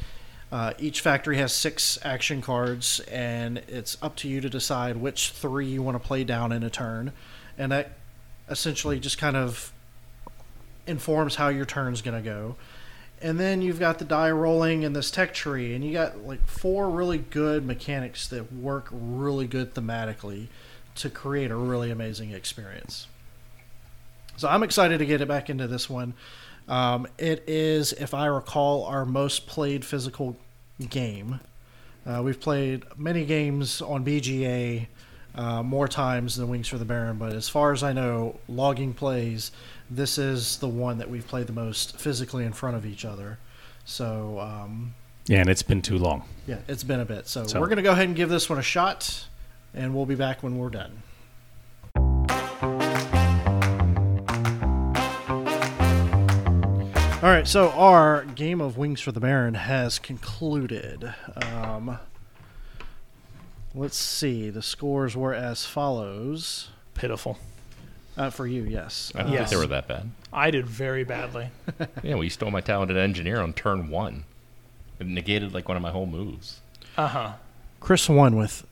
uh, 0.52 0.75
each 0.78 1.00
factory 1.00 1.37
has 1.38 1.52
six 1.52 1.99
action 2.05 2.43
cards, 2.43 3.00
and 3.11 3.59
it's 3.67 3.99
up 4.00 4.14
to 4.17 4.28
you 4.28 4.40
to 4.40 4.49
decide 4.49 4.99
which 4.99 5.31
three 5.31 5.67
you 5.67 5.83
want 5.83 6.00
to 6.00 6.07
play 6.07 6.23
down 6.23 6.52
in 6.52 6.62
a 6.62 6.71
turn. 6.71 7.12
And 7.59 7.73
that 7.73 7.90
essentially 8.49 9.00
just 9.00 9.19
kind 9.19 9.37
of 9.37 9.73
informs 10.88 11.37
how 11.37 11.49
your 11.49 11.66
turn's 11.66 12.02
going 12.02 12.16
to 12.16 12.28
go. 12.28 12.57
And 13.21 13.38
then 13.38 13.62
you've 13.62 13.80
got 13.80 13.99
the 13.99 14.04
die 14.04 14.30
rolling 14.30 14.85
and 14.85 14.95
this 14.95 15.11
tech 15.11 15.35
tree, 15.35 15.75
and 15.75 15.85
you 15.85 15.92
got 15.92 16.25
like 16.25 16.47
four 16.47 16.88
really 16.88 17.18
good 17.18 17.66
mechanics 17.66 18.28
that 18.28 18.52
work 18.52 18.88
really 18.92 19.47
good 19.47 19.75
thematically 19.75 20.47
to 20.97 21.11
create 21.11 21.50
a 21.50 21.57
really 21.57 21.90
amazing 21.90 22.30
experience. 22.30 23.09
So 24.37 24.49
I'm 24.49 24.62
excited 24.62 24.99
to 24.99 25.07
get 25.07 25.21
it 25.21 25.26
back 25.26 25.50
into 25.50 25.66
this 25.66 25.90
one. 25.90 26.14
Um, 26.68 27.09
it 27.18 27.42
is, 27.49 27.92
if 27.92 28.14
I 28.14 28.26
recall, 28.26 28.85
our 28.85 29.04
most 29.04 29.47
played 29.47 29.85
physical 29.85 30.37
game. 30.88 31.40
Uh, 32.07 32.23
we've 32.23 32.40
played 32.40 32.85
many 32.97 33.25
games 33.25 33.83
on 33.83 34.04
BGA 34.04 34.87
uh, 35.35 35.63
more 35.63 35.87
times 35.89 36.37
than 36.37 36.49
Wings 36.49 36.69
for 36.69 36.79
the 36.79 36.85
Baron, 36.85 37.17
but 37.19 37.33
as 37.33 37.49
far 37.49 37.73
as 37.73 37.83
I 37.83 37.93
know, 37.93 38.39
logging 38.49 38.93
plays, 38.95 39.53
this 39.91 40.19
is 40.19 40.59
the 40.59 40.69
one 40.69 40.99
that 40.99 41.09
we've 41.09 41.27
played 41.27 41.47
the 41.47 41.53
most 41.53 41.99
physically 41.99 42.45
in 42.45 42.53
front 42.53 42.77
of 42.77 42.85
each 42.85 43.05
other. 43.05 43.39
So, 43.85 44.39
um, 44.41 44.95
Yeah, 45.27 45.41
and 45.41 45.49
it's 45.49 45.63
been 45.63 45.83
too 45.83 45.99
long. 45.99 46.25
yeah, 46.47 46.59
it's 46.69 46.85
been 46.85 47.01
a 47.01 47.05
bit. 47.05 47.29
So, 47.29 47.47
So- 47.47 47.61
we're 47.61 47.67
going 47.69 47.77
to 47.77 47.83
go 47.83 47.93
ahead 47.93 48.07
and 48.07 48.17
give 48.17 48.29
this 48.29 48.51
one 48.51 48.59
a 48.59 48.63
shot, 48.63 49.27
and 49.75 49.95
we'll 49.95 50.07
be 50.07 50.15
back 50.17 50.43
when 50.43 50.59
we're 50.59 50.71
done. 50.71 51.03
All 57.21 57.35
right, 57.35 57.49
so 57.49 57.71
our 57.71 58.25
game 58.25 58.61
of 58.61 58.79
Wings 58.79 59.01
for 59.01 59.11
the 59.11 59.19
Baron 59.19 59.55
has 59.55 59.99
concluded. 59.99 61.13
Um, 61.43 61.99
let's 63.79 63.97
see. 63.97 64.51
The 64.51 64.63
scores 64.63 65.17
were 65.17 65.35
as 65.35 65.65
follows. 65.65 66.69
Pitiful. 66.95 67.39
Uh, 68.17 68.31
for 68.31 68.47
you, 68.47 68.65
yes. 68.65 69.13
I 69.15 69.19
didn't 69.19 69.33
Yes. 69.35 69.41
think 69.41 69.51
they 69.51 69.57
were 69.67 69.67
that 69.75 69.87
bad. 69.87 70.11
I 70.33 70.51
did 70.51 70.67
very 70.67 71.05
badly. 71.05 71.51
Yeah, 72.03 72.15
well, 72.15 72.25
you 72.25 72.31
stole 72.31 72.51
my 72.51 72.61
talented 72.61 72.97
engineer 72.97 73.41
on 73.41 73.53
turn 73.53 73.89
one. 73.91 74.25
It 74.99 75.07
negated 75.07 75.55
like 75.55 75.69
one 75.69 75.77
of 75.77 75.83
my 75.83 75.91
whole 75.93 76.07
moves. 76.07 76.61
Uh 76.97 77.07
huh. 77.09 77.33
Chris 77.81 78.09
won 78.09 78.35
with 78.37 78.67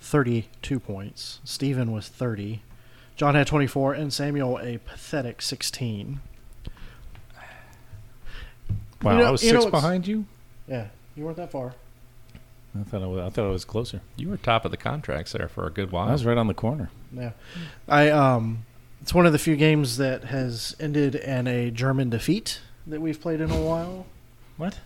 32 0.00 0.78
points. 0.78 1.40
Steven 1.44 1.90
was 1.90 2.06
30. 2.08 2.62
John 3.16 3.34
had 3.34 3.46
24, 3.48 3.94
and 3.94 4.12
Samuel 4.12 4.58
a 4.58 4.78
pathetic 4.78 5.42
16. 5.42 6.20
Wow, 9.02 9.12
You 9.12 9.18
know- 9.18 9.24
I 9.24 9.30
was 9.30 9.42
you 9.44 9.52
know 9.52 9.60
six 9.60 9.70
behind 9.70 10.06
you. 10.06 10.26
Yeah, 10.68 10.86
you 11.16 11.24
weren't 11.24 11.36
that 11.36 11.50
far. 11.50 11.74
I 12.78 12.82
thought 12.82 13.02
I 13.02 13.06
was, 13.06 13.20
I 13.20 13.28
thought 13.30 13.46
I 13.46 13.50
was 13.50 13.64
closer. 13.64 14.00
You 14.16 14.28
were 14.28 14.36
top 14.36 14.64
of 14.64 14.70
the 14.70 14.76
contracts 14.76 15.32
there 15.32 15.48
for 15.48 15.66
a 15.66 15.70
good 15.70 15.92
while. 15.92 16.08
I 16.08 16.12
was 16.12 16.24
right 16.24 16.36
on 16.38 16.46
the 16.48 16.54
corner. 16.54 16.90
Yeah, 17.12 17.30
I 17.88 18.10
um, 18.10 18.64
it's 19.00 19.14
one 19.14 19.26
of 19.26 19.32
the 19.32 19.38
few 19.38 19.54
games 19.56 19.96
that 19.98 20.24
has 20.24 20.74
ended 20.80 21.14
in 21.14 21.46
a 21.46 21.70
German 21.70 22.10
defeat 22.10 22.60
that 22.86 23.00
we've 23.00 23.20
played 23.20 23.40
in 23.40 23.50
a 23.50 23.60
while. 23.60 24.06
What? 24.56 24.78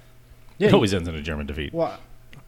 Yeah, 0.59 0.69
it 0.69 0.75
always 0.75 0.93
ends 0.93 1.09
in 1.09 1.15
a 1.15 1.23
German 1.23 1.47
defeat. 1.47 1.73
Well, 1.73 1.99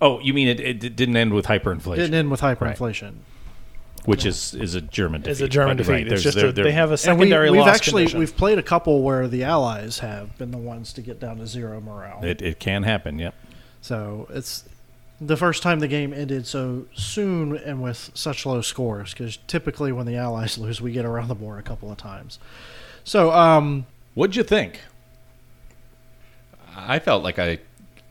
Oh, 0.03 0.19
you 0.21 0.33
mean 0.33 0.49
it, 0.49 0.61
it 0.61 0.97
didn't 0.97 1.17
end 1.17 1.35
with 1.35 1.47
hyperinflation, 1.47 1.97
didn't 1.97 2.15
end 2.15 2.31
with 2.31 2.41
hyperinflation. 2.41 3.17
which 4.07 4.25
is 4.25 4.55
is 4.55 4.75
a 4.75 4.81
German 4.81 5.21
defeat. 5.23 5.31
It's 5.33 5.41
a 5.43 5.49
German 5.49 5.77
defeat. 5.77 5.93
right. 5.93 6.01
It's 6.03 6.09
There's- 6.09 6.23
just 6.23 6.37
there- 6.37 6.49
a, 6.49 6.53
there- 6.53 6.65
they 6.65 6.73
have 6.73 6.91
a 6.91 6.93
And 7.07 7.19
we, 7.19 7.27
secondary 7.27 7.51
we've 7.51 7.61
loss 7.61 7.75
actually 7.77 8.03
condition. 8.05 8.19
we've 8.21 8.37
played 8.37 8.59
a 8.59 8.63
couple 8.63 9.03
where 9.03 9.29
the 9.29 9.45
Allies 9.45 9.99
have 10.01 10.37
been 10.39 10.51
the 10.53 10.59
ones 10.59 10.93
to 10.95 11.03
get 11.03 11.21
down 11.21 11.37
to 11.39 11.47
zero 11.47 11.81
morale. 11.81 12.21
It, 12.25 12.41
it 12.43 12.59
can 12.61 12.83
happen. 12.83 13.19
Yep. 13.19 13.35
So 13.83 14.27
it's 14.31 14.65
the 15.21 15.37
first 15.37 15.63
time 15.63 15.81
the 15.81 15.89
game 15.89 16.13
ended 16.15 16.47
so 16.47 16.87
soon 16.95 17.57
and 17.57 17.83
with 17.83 18.11
such 18.15 18.47
low 18.47 18.63
scores 18.63 19.13
because 19.13 19.39
typically 19.47 19.93
when 19.93 20.07
the 20.07 20.17
Allies 20.17 20.57
lose, 20.59 20.81
we 20.81 20.93
get 20.93 21.05
around 21.05 21.29
the 21.29 21.35
board 21.35 21.59
a 21.59 21.63
couple 21.63 21.91
of 21.91 21.99
times. 21.99 22.39
So, 23.05 23.33
um, 23.33 23.87
What'd 24.15 24.37
you 24.37 24.43
think? 24.43 24.81
I 26.77 26.99
felt 26.99 27.23
like 27.23 27.39
I, 27.39 27.59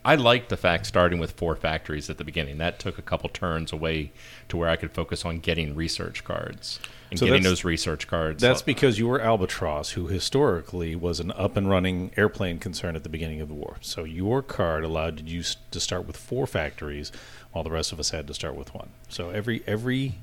I 0.04 0.16
liked 0.16 0.50
the 0.50 0.58
fact 0.58 0.86
starting 0.86 1.20
with 1.20 1.32
four 1.32 1.56
factories 1.56 2.10
at 2.10 2.18
the 2.18 2.24
beginning. 2.24 2.58
That 2.58 2.80
took 2.80 2.98
a 2.98 3.02
couple 3.02 3.30
turns 3.30 3.74
away 3.74 4.12
to 4.48 4.56
where 4.56 4.70
I 4.70 4.78
could 4.78 4.92
focus 4.92 5.26
on 5.26 5.40
getting 5.40 5.76
research 5.76 6.24
cards 6.24 6.80
and 7.10 7.20
So 7.20 7.26
getting 7.26 7.44
those 7.44 7.64
research 7.64 8.08
cards. 8.08 8.42
That's 8.42 8.62
because 8.62 8.98
you 8.98 9.08
were 9.08 9.20
Albatros, 9.20 9.92
who 9.92 10.08
historically 10.08 10.96
was 10.96 11.20
an 11.20 11.32
up 11.32 11.58
and 11.58 11.70
running 11.70 12.12
airplane 12.16 12.60
concern 12.60 12.96
at 12.96 13.04
the 13.04 13.10
beginning 13.10 13.42
of 13.42 13.50
the 13.50 13.54
war. 13.54 13.78
So 13.82 14.06
your 14.06 14.42
card 14.42 14.84
allowed 14.86 15.28
you 15.28 15.44
to 15.72 15.80
start 15.80 16.08
with 16.08 16.16
four 16.16 16.48
factories, 16.48 17.12
while 17.52 17.64
the 17.64 17.72
rest 17.72 17.92
of 17.92 18.00
us 18.00 18.12
had 18.12 18.26
to 18.28 18.34
start 18.34 18.56
with 18.56 18.74
one. 18.74 18.90
So 19.10 19.32
every 19.32 19.64
every 19.68 20.16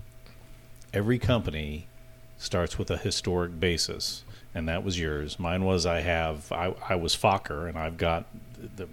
every 0.95 1.19
company 1.19 1.87
starts 2.39 2.79
with 2.79 2.91
a 2.91 2.97
historic 2.97 3.61
basis, 3.61 4.23
and 4.55 4.69
that 4.69 4.83
was 4.85 4.99
yours. 4.99 5.39
Mine 5.39 5.65
was 5.65 5.85
I 5.85 6.01
have 6.01 6.51
I, 6.51 6.75
I 6.89 6.95
was 6.95 7.15
Fokker, 7.15 7.69
and 7.69 7.77
I've 7.77 7.99
got 7.99 8.25
the 8.77 8.89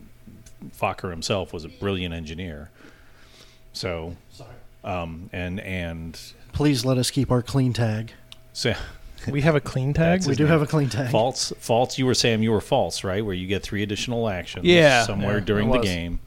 Fokker 0.71 1.09
himself 1.09 1.53
was 1.53 1.65
a 1.65 1.69
brilliant 1.69 2.13
engineer. 2.13 2.69
So 3.73 4.15
um, 4.83 5.29
and 5.31 5.59
and 5.61 6.19
please 6.51 6.85
let 6.85 6.97
us 6.97 7.11
keep 7.11 7.31
our 7.31 7.41
clean 7.41 7.73
tag. 7.73 8.11
so. 8.53 8.73
we 9.29 9.39
have 9.39 9.55
a 9.55 9.61
clean 9.61 9.93
tag. 9.93 10.25
We 10.27 10.35
do 10.35 10.43
name. 10.43 10.51
have 10.51 10.61
a 10.61 10.67
clean 10.67 10.89
tag. 10.89 11.09
Pfalz, 11.09 11.53
Pfalz. 11.53 11.97
You 11.97 12.05
were 12.05 12.13
Sam. 12.13 12.43
You 12.43 12.51
were 12.51 12.59
Pfalz, 12.59 13.05
right? 13.05 13.25
Where 13.25 13.33
you 13.33 13.47
get 13.47 13.63
three 13.63 13.81
additional 13.81 14.27
actions. 14.27 14.65
Yeah, 14.65 15.05
somewhere 15.05 15.37
yeah, 15.37 15.45
during 15.45 15.71
the 15.71 15.79
game. 15.79 16.19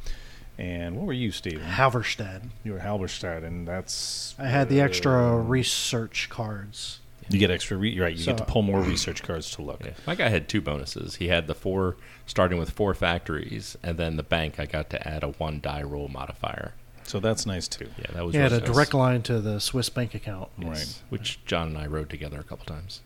And 0.57 0.97
what 0.97 1.07
were 1.07 1.13
you, 1.13 1.31
Steven? 1.31 1.63
Halberstadt. 1.63 2.41
You 2.65 2.73
were 2.73 2.79
Halberstadt, 2.79 3.45
and 3.45 3.69
that's 3.69 4.35
I 4.39 4.47
had 4.47 4.71
the 4.71 4.81
extra 4.81 5.35
uh, 5.35 5.37
research 5.37 6.29
cards. 6.31 7.01
You 7.29 7.39
get 7.39 7.51
extra. 7.51 7.77
Re- 7.77 7.99
right. 7.99 8.15
You 8.15 8.25
get 8.25 8.39
to 8.39 8.45
pull 8.45 8.63
more 8.63 8.81
research 8.81 9.23
cards 9.23 9.51
to 9.53 9.63
look. 9.63 9.85
Yeah. 9.85 9.93
My 10.07 10.15
guy 10.15 10.29
had 10.29 10.49
two 10.49 10.61
bonuses. 10.61 11.17
He 11.17 11.29
had 11.29 11.47
the 11.47 11.55
four, 11.55 11.97
starting 12.27 12.59
with 12.59 12.71
four 12.71 12.95
factories, 12.95 13.77
and 13.83 13.99
then 13.99 14.17
the 14.17 14.23
bank. 14.23 14.59
I 14.61 14.67
got 14.67 14.91
to 14.91 15.09
add 15.09 15.23
a 15.23 15.29
one 15.29 15.61
die 15.61 15.83
roll 15.83 16.09
modifier. 16.09 16.75
So 17.05 17.21
that's 17.21 17.47
nice 17.47 17.69
too. 17.69 17.89
Yeah, 17.99 18.07
that 18.15 18.25
was 18.25 18.35
He 18.35 18.41
had 18.41 18.53
a 18.53 18.59
nice. 18.59 18.69
direct 18.69 18.93
line 18.95 19.23
to 19.23 19.41
the 19.41 19.61
Swiss 19.61 19.89
bank 19.89 20.15
account. 20.15 20.49
Right. 20.59 21.01
which 21.09 21.45
John 21.45 21.69
and 21.69 21.79
I 21.79 21.87
rode 21.87 22.11
together 22.11 22.39
a 22.41 22.43
couple 22.45 22.65
times. 22.67 23.01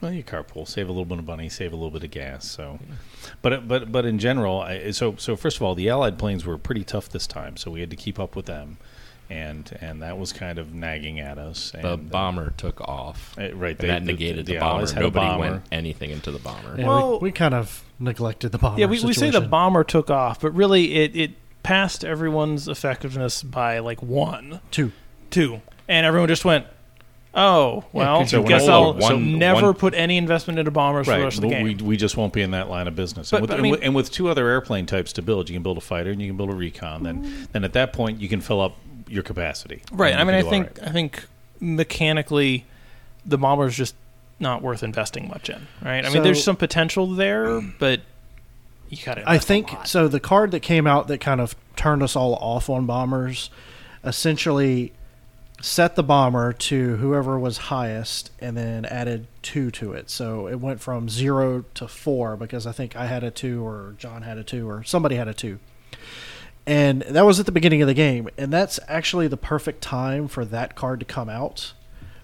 Well, 0.00 0.12
you 0.12 0.22
carpool, 0.24 0.68
save 0.68 0.88
a 0.88 0.92
little 0.92 1.06
bit 1.06 1.18
of 1.18 1.24
money, 1.26 1.48
save 1.48 1.72
a 1.72 1.76
little 1.76 1.90
bit 1.90 2.04
of 2.04 2.10
gas. 2.10 2.46
So, 2.46 2.78
but 3.40 3.66
but 3.66 3.90
but 3.90 4.04
in 4.04 4.18
general, 4.18 4.60
I, 4.60 4.90
so 4.90 5.14
so 5.16 5.36
first 5.36 5.56
of 5.56 5.62
all, 5.62 5.74
the 5.74 5.88
Allied 5.88 6.18
planes 6.18 6.44
were 6.44 6.58
pretty 6.58 6.84
tough 6.84 7.08
this 7.08 7.26
time, 7.26 7.56
so 7.56 7.70
we 7.70 7.80
had 7.80 7.88
to 7.90 7.96
keep 7.96 8.18
up 8.20 8.36
with 8.36 8.44
them, 8.46 8.76
and 9.30 9.76
and 9.80 10.02
that 10.02 10.18
was 10.18 10.32
kind 10.32 10.58
of 10.58 10.72
nagging 10.74 11.20
at 11.20 11.38
us. 11.38 11.72
And, 11.74 11.82
The 11.84 11.92
uh, 11.92 11.96
bomber 11.96 12.50
took 12.56 12.80
off. 12.80 13.34
uh, 13.38 13.52
right, 13.54 13.70
And 13.70 13.78
they- 13.78 13.86
that 13.88 14.02
negated 14.04 14.46
the 14.46 14.54
the, 14.54 14.58
bomber. 14.60 14.86
Had 14.86 15.00
Nobody 15.02 15.26
bomber. 15.26 15.50
went 15.50 15.62
anything 15.72 16.10
into 16.10 16.30
the 16.30 16.38
bomber. 16.38 16.76
Yeah, 16.78 16.86
Well- 16.86 17.12
we, 17.20 17.28
we 17.28 17.32
kind 17.32 17.54
of 17.54 17.82
neglected 17.98 18.52
the 18.52 18.58
bomber. 18.58 18.78
yeah, 18.80 18.86
we, 18.86 19.02
we 19.02 19.12
say 19.12 19.30
the 19.30 19.40
bomber 19.40 19.82
took 19.84 20.10
off, 20.10 20.40
but 20.40 20.50
really 20.52 20.94
it, 20.94 21.16
it 21.16 21.30
passed 21.62 22.04
everyone's 22.04 22.68
effectiveness 22.68 23.42
by 23.42 23.78
like 23.80 24.02
one, 24.02 24.60
Two. 24.70 24.92
two, 25.30 25.60
and 25.88 26.06
everyone 26.06 26.28
just 26.28 26.44
went, 26.44 26.66
"Oh, 27.34 27.84
well, 27.92 28.24
so 28.26 28.42
guess 28.44 28.68
I'll 28.68 28.94
one- 28.94 29.38
never 29.38 29.66
one- 29.66 29.74
put 29.74 29.94
any 29.94 30.16
investment 30.16 30.58
into 30.60 30.70
bombers 30.70 31.06
for 31.06 31.12
the 31.12 31.18
Right, 31.18 31.24
rest 31.24 31.38
of 31.38 31.42
the 31.42 31.48
game." 31.48 31.64
we, 31.64 31.74
we 31.74 31.96
just 31.96 32.16
won't 32.16 32.32
be 32.32 32.42
in 32.42 32.52
that 32.52 32.68
line 32.70 32.86
of 32.86 32.94
business. 32.94 33.30
But- 33.30 33.38
and, 33.38 33.42
with, 33.42 33.48
but 33.50 33.54
I 33.54 33.56
and 33.56 33.62
mean- 33.64 33.70
with- 33.72 33.82
and 33.82 33.94
with 33.94 34.10
two 34.12 34.28
other 34.28 34.46
airplane 34.48 34.86
types 34.86 35.12
to 35.14 35.22
build, 35.22 35.48
you 35.48 35.54
can 35.56 35.62
build 35.62 35.78
a 35.78 35.80
fighter 35.82 36.10
and 36.10 36.20
you 36.22 36.28
can 36.28 36.36
build 36.36 36.50
a 36.50 36.54
recon. 36.54 37.02
Then, 37.02 37.48
then 37.52 37.64
at 37.64 37.72
that 37.72 37.92
point, 37.92 38.20
you 38.20 38.28
can 38.28 38.40
fill 38.40 38.60
up 38.60 38.76
your 39.08 39.22
capacity. 39.22 39.82
Right. 39.92 40.14
I 40.14 40.24
mean, 40.24 40.34
I 40.34 40.42
think 40.42 40.66
right. 40.78 40.88
I 40.88 40.92
think 40.92 41.24
mechanically, 41.60 42.64
the 43.24 43.38
bomber 43.38 43.66
is 43.66 43.76
just 43.76 43.94
not 44.38 44.62
worth 44.62 44.82
investing 44.82 45.28
much 45.28 45.48
in. 45.48 45.66
Right. 45.82 46.04
I 46.04 46.10
mean, 46.10 46.22
there's 46.22 46.42
some 46.42 46.56
potential 46.56 47.06
there, 47.06 47.60
but 47.60 48.00
you 48.88 48.98
got 49.02 49.14
to. 49.14 49.28
I 49.28 49.38
think 49.38 49.70
so. 49.84 50.08
The 50.08 50.20
card 50.20 50.50
that 50.50 50.60
came 50.60 50.86
out 50.86 51.08
that 51.08 51.20
kind 51.20 51.40
of 51.40 51.54
turned 51.76 52.02
us 52.02 52.16
all 52.16 52.34
off 52.36 52.68
on 52.70 52.86
bombers 52.86 53.50
essentially 54.04 54.92
set 55.60 55.96
the 55.96 56.02
bomber 56.02 56.52
to 56.52 56.96
whoever 56.96 57.38
was 57.38 57.56
highest 57.56 58.30
and 58.40 58.56
then 58.56 58.84
added 58.84 59.26
two 59.42 59.70
to 59.70 59.92
it. 59.92 60.10
So 60.10 60.48
it 60.48 60.56
went 60.56 60.80
from 60.80 61.08
zero 61.08 61.64
to 61.74 61.88
four 61.88 62.36
because 62.36 62.66
I 62.66 62.72
think 62.72 62.94
I 62.94 63.06
had 63.06 63.24
a 63.24 63.30
two 63.30 63.66
or 63.66 63.94
John 63.98 64.22
had 64.22 64.38
a 64.38 64.44
two 64.44 64.68
or 64.68 64.84
somebody 64.84 65.16
had 65.16 65.28
a 65.28 65.34
two. 65.34 65.58
And 66.66 67.02
that 67.02 67.24
was 67.24 67.38
at 67.38 67.46
the 67.46 67.52
beginning 67.52 67.80
of 67.82 67.88
the 67.88 67.94
game. 67.94 68.28
And 68.36 68.52
that's 68.52 68.80
actually 68.88 69.28
the 69.28 69.36
perfect 69.36 69.82
time 69.82 70.26
for 70.26 70.44
that 70.46 70.74
card 70.74 70.98
to 71.00 71.06
come 71.06 71.28
out 71.28 71.72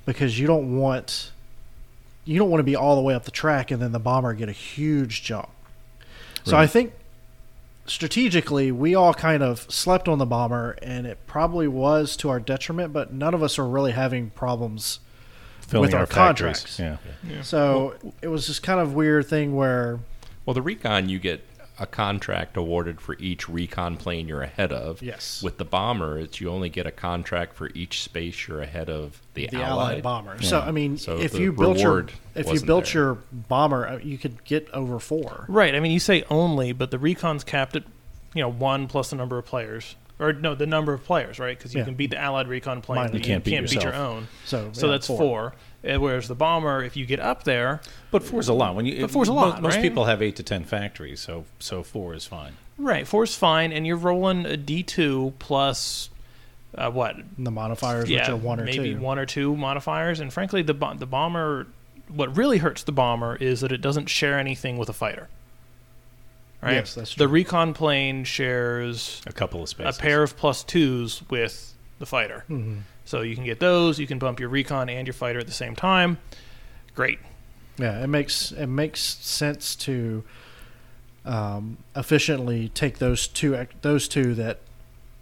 because 0.05 0.39
you 0.39 0.47
don't 0.47 0.77
want 0.77 1.31
you 2.25 2.39
don't 2.39 2.51
want 2.51 2.61
to 2.61 2.65
be 2.65 2.77
all 2.77 2.95
the 2.97 3.03
way 3.03 3.15
up 3.15 3.25
the 3.25 3.31
track 3.33 3.71
and 3.71 3.83
then 3.83 3.91
the 3.93 3.99
bomber 3.99 4.33
get 4.35 4.49
a 4.49 4.53
huge 4.53 5.23
jump. 5.25 5.49
So 6.45 6.53
Right. 6.53 6.63
I 6.63 6.67
think 6.69 6.93
strategically 7.87 8.71
we 8.71 8.95
all 8.95 9.13
kind 9.13 9.43
of 9.43 9.61
slept 9.71 10.09
on 10.09 10.19
the 10.19 10.27
bomber 10.27 10.77
and 10.83 11.07
it 11.07 11.19
probably 11.27 11.67
was 11.67 12.17
to 12.19 12.29
our 12.29 12.39
detriment, 12.41 12.93
but 12.93 13.13
none 13.13 13.35
of 13.35 13.43
us 13.43 13.59
are 13.59 13.67
really 13.67 13.93
having 13.93 14.31
problems. 14.31 15.01
Filling 15.61 15.83
with 15.87 15.95
our 15.95 16.07
factories. 16.07 16.65
contracts. 16.77 16.79
Yeah. 17.29 17.43
So 17.43 17.95
it 18.21 18.29
was 18.29 18.47
just 18.47 18.63
kind 18.63 18.79
of 18.81 18.95
weird 18.95 19.27
thing 19.27 19.55
where 19.57 20.01
Well, 20.45 20.55
the 20.55 20.63
recon 20.63 21.09
you 21.09 21.19
get 21.19 21.45
a 21.83 21.87
contract 21.87 22.57
awarded 22.57 23.01
for 23.01 23.17
each 23.19 23.49
recon 23.49 23.97
plane 23.97 24.29
you're 24.29 24.43
ahead 24.43 24.73
of. 24.73 25.03
Yes. 25.03 25.43
With 25.43 25.59
the 25.59 25.65
bomber, 25.65 26.17
it's 26.19 26.41
you 26.41 26.49
only 26.49 26.69
get 26.69 26.87
a 26.87 26.93
contract 26.93 27.55
for 27.55 27.71
each 27.75 28.03
space 28.05 28.47
you're 28.47 28.63
ahead 28.63 28.89
of 28.89 29.21
the, 29.35 29.49
the 29.49 29.61
allied, 29.61 30.03
bomber. 30.03 30.41
So 30.41 30.61
I 30.61 30.71
mean, 30.71 30.97
So 30.97 31.19
if 31.19 31.35
you 31.37 31.53
built 31.53 31.79
your 31.79 32.07
if 32.37 32.47
you 32.53 32.61
built 32.65 32.85
there. 32.87 32.95
your 32.95 33.19
bomber, 33.33 33.89
uh, 33.89 33.99
you 33.99 34.17
could 34.17 34.45
get 34.45 34.71
over 34.71 35.01
four. 35.01 35.45
Right. 35.49 35.75
I 35.75 35.81
mean, 35.81 35.91
you 35.93 35.99
say 36.01 36.25
only, 36.31 36.73
but 36.73 36.93
the 36.93 36.99
recon's 36.99 37.43
capped 37.43 37.75
at 37.75 37.83
you 38.33 38.43
know 38.43 38.51
one 38.51 38.87
plus 38.87 39.11
the 39.11 39.17
number 39.17 39.37
of 39.39 39.45
players, 39.45 39.97
or 40.21 40.33
no, 40.33 40.55
the 40.55 40.67
number 40.67 40.93
of 40.95 41.05
players, 41.05 41.41
right? 41.41 41.59
Because 41.59 41.75
you 41.75 41.81
Yeah. 41.81 41.87
can 41.87 41.95
beat 41.95 42.11
the 42.11 42.19
Allied 42.19 42.47
recon 42.47 42.81
plane, 42.81 42.97
Mine- 43.03 43.07
but 43.09 43.15
you 43.15 43.19
you 43.19 43.25
can't 43.25 43.45
can't, 43.45 43.67
beat 43.69 43.75
beat, 43.75 43.83
your 43.83 43.95
own. 43.95 44.29
So 44.45 44.71
So 44.73 44.87
yeah, 44.87 44.93
that's 44.93 45.09
four. 45.09 45.47
Uh, 45.49 45.51
Whereas 45.83 46.29
the 46.29 46.35
bomber, 46.35 46.83
if 46.85 46.97
you 46.97 47.05
get 47.07 47.19
up 47.21 47.45
there, 47.45 47.81
But 48.11 48.23
four's 48.23 48.49
a 48.49 48.53
lot. 48.53 48.75
When 48.77 48.87
you 48.87 49.01
But 49.01 49.11
four's 49.11 49.29
a 49.29 49.33
lot, 49.33 49.61
Most 49.61 49.75
right? 49.75 49.83
people 49.83 50.05
have 50.05 50.23
eight 50.23 50.37
to 50.37 50.43
ten 50.43 50.65
factories, 50.65 51.21
so 51.21 51.45
so 51.59 51.83
four 51.83 52.15
is 52.15 52.25
fine. 52.25 52.53
right, 52.79 53.07
four's 53.07 53.35
fine, 53.35 53.73
and 53.73 53.87
you're 53.87 53.97
rolling 53.97 54.47
a 54.47 54.57
D 54.57 54.83
two 54.83 55.33
plus 55.39 56.09
uh, 56.75 56.91
what? 56.91 57.17
The 57.37 57.51
modifiers, 57.51 58.09
which 58.09 58.29
are 58.29 58.37
one 58.37 58.59
or 58.61 58.65
maybe 58.65 58.95
two. 58.95 59.01
one 59.01 59.19
or 59.19 59.27
two 59.27 59.57
modifiers, 59.57 60.21
and 60.21 60.33
frankly, 60.33 60.63
the 60.63 60.73
the 60.99 61.07
bomber. 61.07 61.67
What 62.09 62.37
really 62.37 62.59
hurts 62.59 62.83
the 62.83 62.93
bomber 62.93 63.37
is 63.37 63.61
that 63.63 63.73
it 63.73 63.81
doesn't 63.81 64.07
share 64.09 64.39
anything 64.39 64.77
with 64.79 64.89
a 64.89 64.93
fighter. 64.93 65.29
Right. 66.63 66.75
Yes, 66.75 66.95
that's 66.95 67.15
true. 67.15 67.27
The 67.27 67.29
recon 67.29 67.75
plane 67.75 68.25
shares 68.25 69.21
A 69.27 69.33
couple 69.33 69.63
of 69.63 69.69
spaces. 69.69 69.99
a 69.99 70.01
pair 70.01 70.23
of 70.23 70.37
plus 70.37 70.63
twos 70.63 71.23
with 71.31 71.75
the 71.99 72.07
fighter. 72.07 72.45
hmm 72.47 72.79
So 73.13 73.21
you 73.21 73.35
can 73.35 73.45
get 73.45 73.61
those. 73.61 73.99
You 73.99 74.07
can 74.07 74.19
bump 74.19 74.41
your 74.41 74.49
recon 74.49 74.89
and 74.89 75.07
your 75.07 75.13
fighter 75.13 75.39
at 75.39 75.47
the 75.47 75.53
same 75.53 75.77
time. 75.77 76.17
Great. 76.95 77.19
Yeah, 77.77 78.03
it 78.03 78.07
makes 78.07 78.53
it 78.53 78.69
makes 78.69 79.03
sense 79.03 79.77
to 79.77 80.25
um, 81.27 81.77
efficiently 81.95 82.71
take 82.71 83.01
those 83.01 83.27
two 83.27 83.67
those 83.83 84.09
two 84.09 84.35
that 84.37 84.61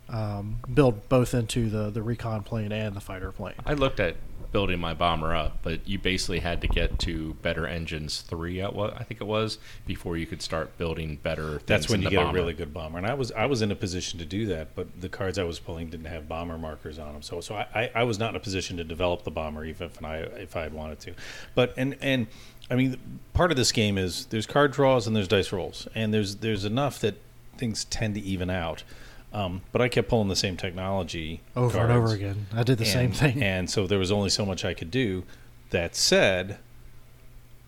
um, 0.09 0.61
build 0.73 1.09
both 1.09 1.35
into 1.35 1.69
the 1.69 1.91
the 1.91 2.01
recon 2.01 2.45
plane 2.45 2.71
and 2.71 2.95
the 2.95 3.01
fighter 3.01 3.33
plane. 3.33 3.57
I 3.67 3.73
looked 3.73 3.99
at 3.99 4.15
building 4.53 4.81
my 4.81 4.95
bomber 4.95 5.35
up, 5.35 5.59
but 5.63 5.89
you 5.89 5.99
basically 5.99 6.41
had 6.41 6.61
to 6.61 6.69
get 6.69 6.99
to 7.01 7.35
better 7.35 7.67
engines 7.67 8.21
three 8.21 8.61
at 8.61 8.75
what 8.75 8.95
I 9.01 9.05
think 9.05 9.21
it 9.21 9.27
was 9.27 9.59
before 9.87 10.17
you 10.17 10.27
could 10.27 10.43
start 10.43 10.77
building 10.79 11.19
better. 11.23 11.53
Things 11.53 11.67
That's 11.67 11.89
when 11.89 12.03
you 12.03 12.11
get 12.11 12.17
bomber. 12.17 12.31
a 12.31 12.41
really 12.41 12.53
good 12.53 12.75
bomber. 12.75 12.99
And 12.99 13.07
I 13.07 13.15
was 13.15 13.33
I 13.33 13.47
was 13.47 13.63
in 13.63 13.71
a 13.71 13.77
position 13.77 14.19
to 14.19 14.25
do 14.25 14.47
that, 14.47 14.75
but 14.75 15.01
the 15.01 15.09
cards 15.09 15.39
I 15.39 15.45
was 15.45 15.59
pulling 15.59 15.89
didn't 15.91 16.07
have 16.07 16.29
bomber 16.29 16.59
markers 16.59 16.99
on 16.99 17.13
them. 17.13 17.23
So 17.23 17.41
so 17.41 17.55
I, 17.55 17.67
I, 17.75 17.91
I 17.97 18.05
was 18.05 18.19
not 18.19 18.31
in 18.31 18.37
a 18.37 18.41
position 18.41 18.77
to 18.79 18.85
develop 18.85 19.25
the 19.25 19.31
bomber 19.31 19.65
even 19.65 19.87
if 19.87 20.05
I 20.05 20.19
if 20.19 20.57
I 20.57 20.63
had 20.63 20.75
wanted 20.75 21.01
to. 21.01 21.15
But 21.55 21.75
and 21.77 21.97
and 22.01 22.27
I 22.71 22.75
mean 22.75 22.99
part 23.33 23.51
of 23.51 23.57
this 23.57 23.73
game 23.73 23.99
is 23.99 24.27
there's 24.27 24.47
card 24.47 24.73
draws 24.73 25.07
and 25.07 25.15
there's 25.15 25.29
dice 25.29 25.53
rolls 25.53 25.87
and 25.95 26.13
there's 26.13 26.37
there's 26.37 26.65
enough 26.65 26.99
that 27.01 27.17
things 27.57 27.85
tend 27.85 28.15
to 28.15 28.21
even 28.21 28.51
out. 28.51 28.83
Um, 29.33 29.63
but 29.71 29.81
I 29.81 29.89
kept 29.89 30.09
pulling 30.09 30.29
the 30.29 30.37
same 30.37 30.57
technology 30.57 31.41
Over 31.55 31.79
and 31.79 31.93
over 31.93 32.13
again, 32.13 32.47
I 32.53 32.65
did 32.65 32.79
the 32.79 32.85
same 32.85 33.13
thing. 33.13 33.43
And 33.43 33.71
so 33.71 33.87
there 33.87 33.99
was 33.99 34.11
only 34.11 34.31
so 34.31 34.45
much 34.45 34.65
I 34.65 34.75
could 34.75 34.91
do. 34.91 35.25
That 35.71 35.95
said, 35.95 36.59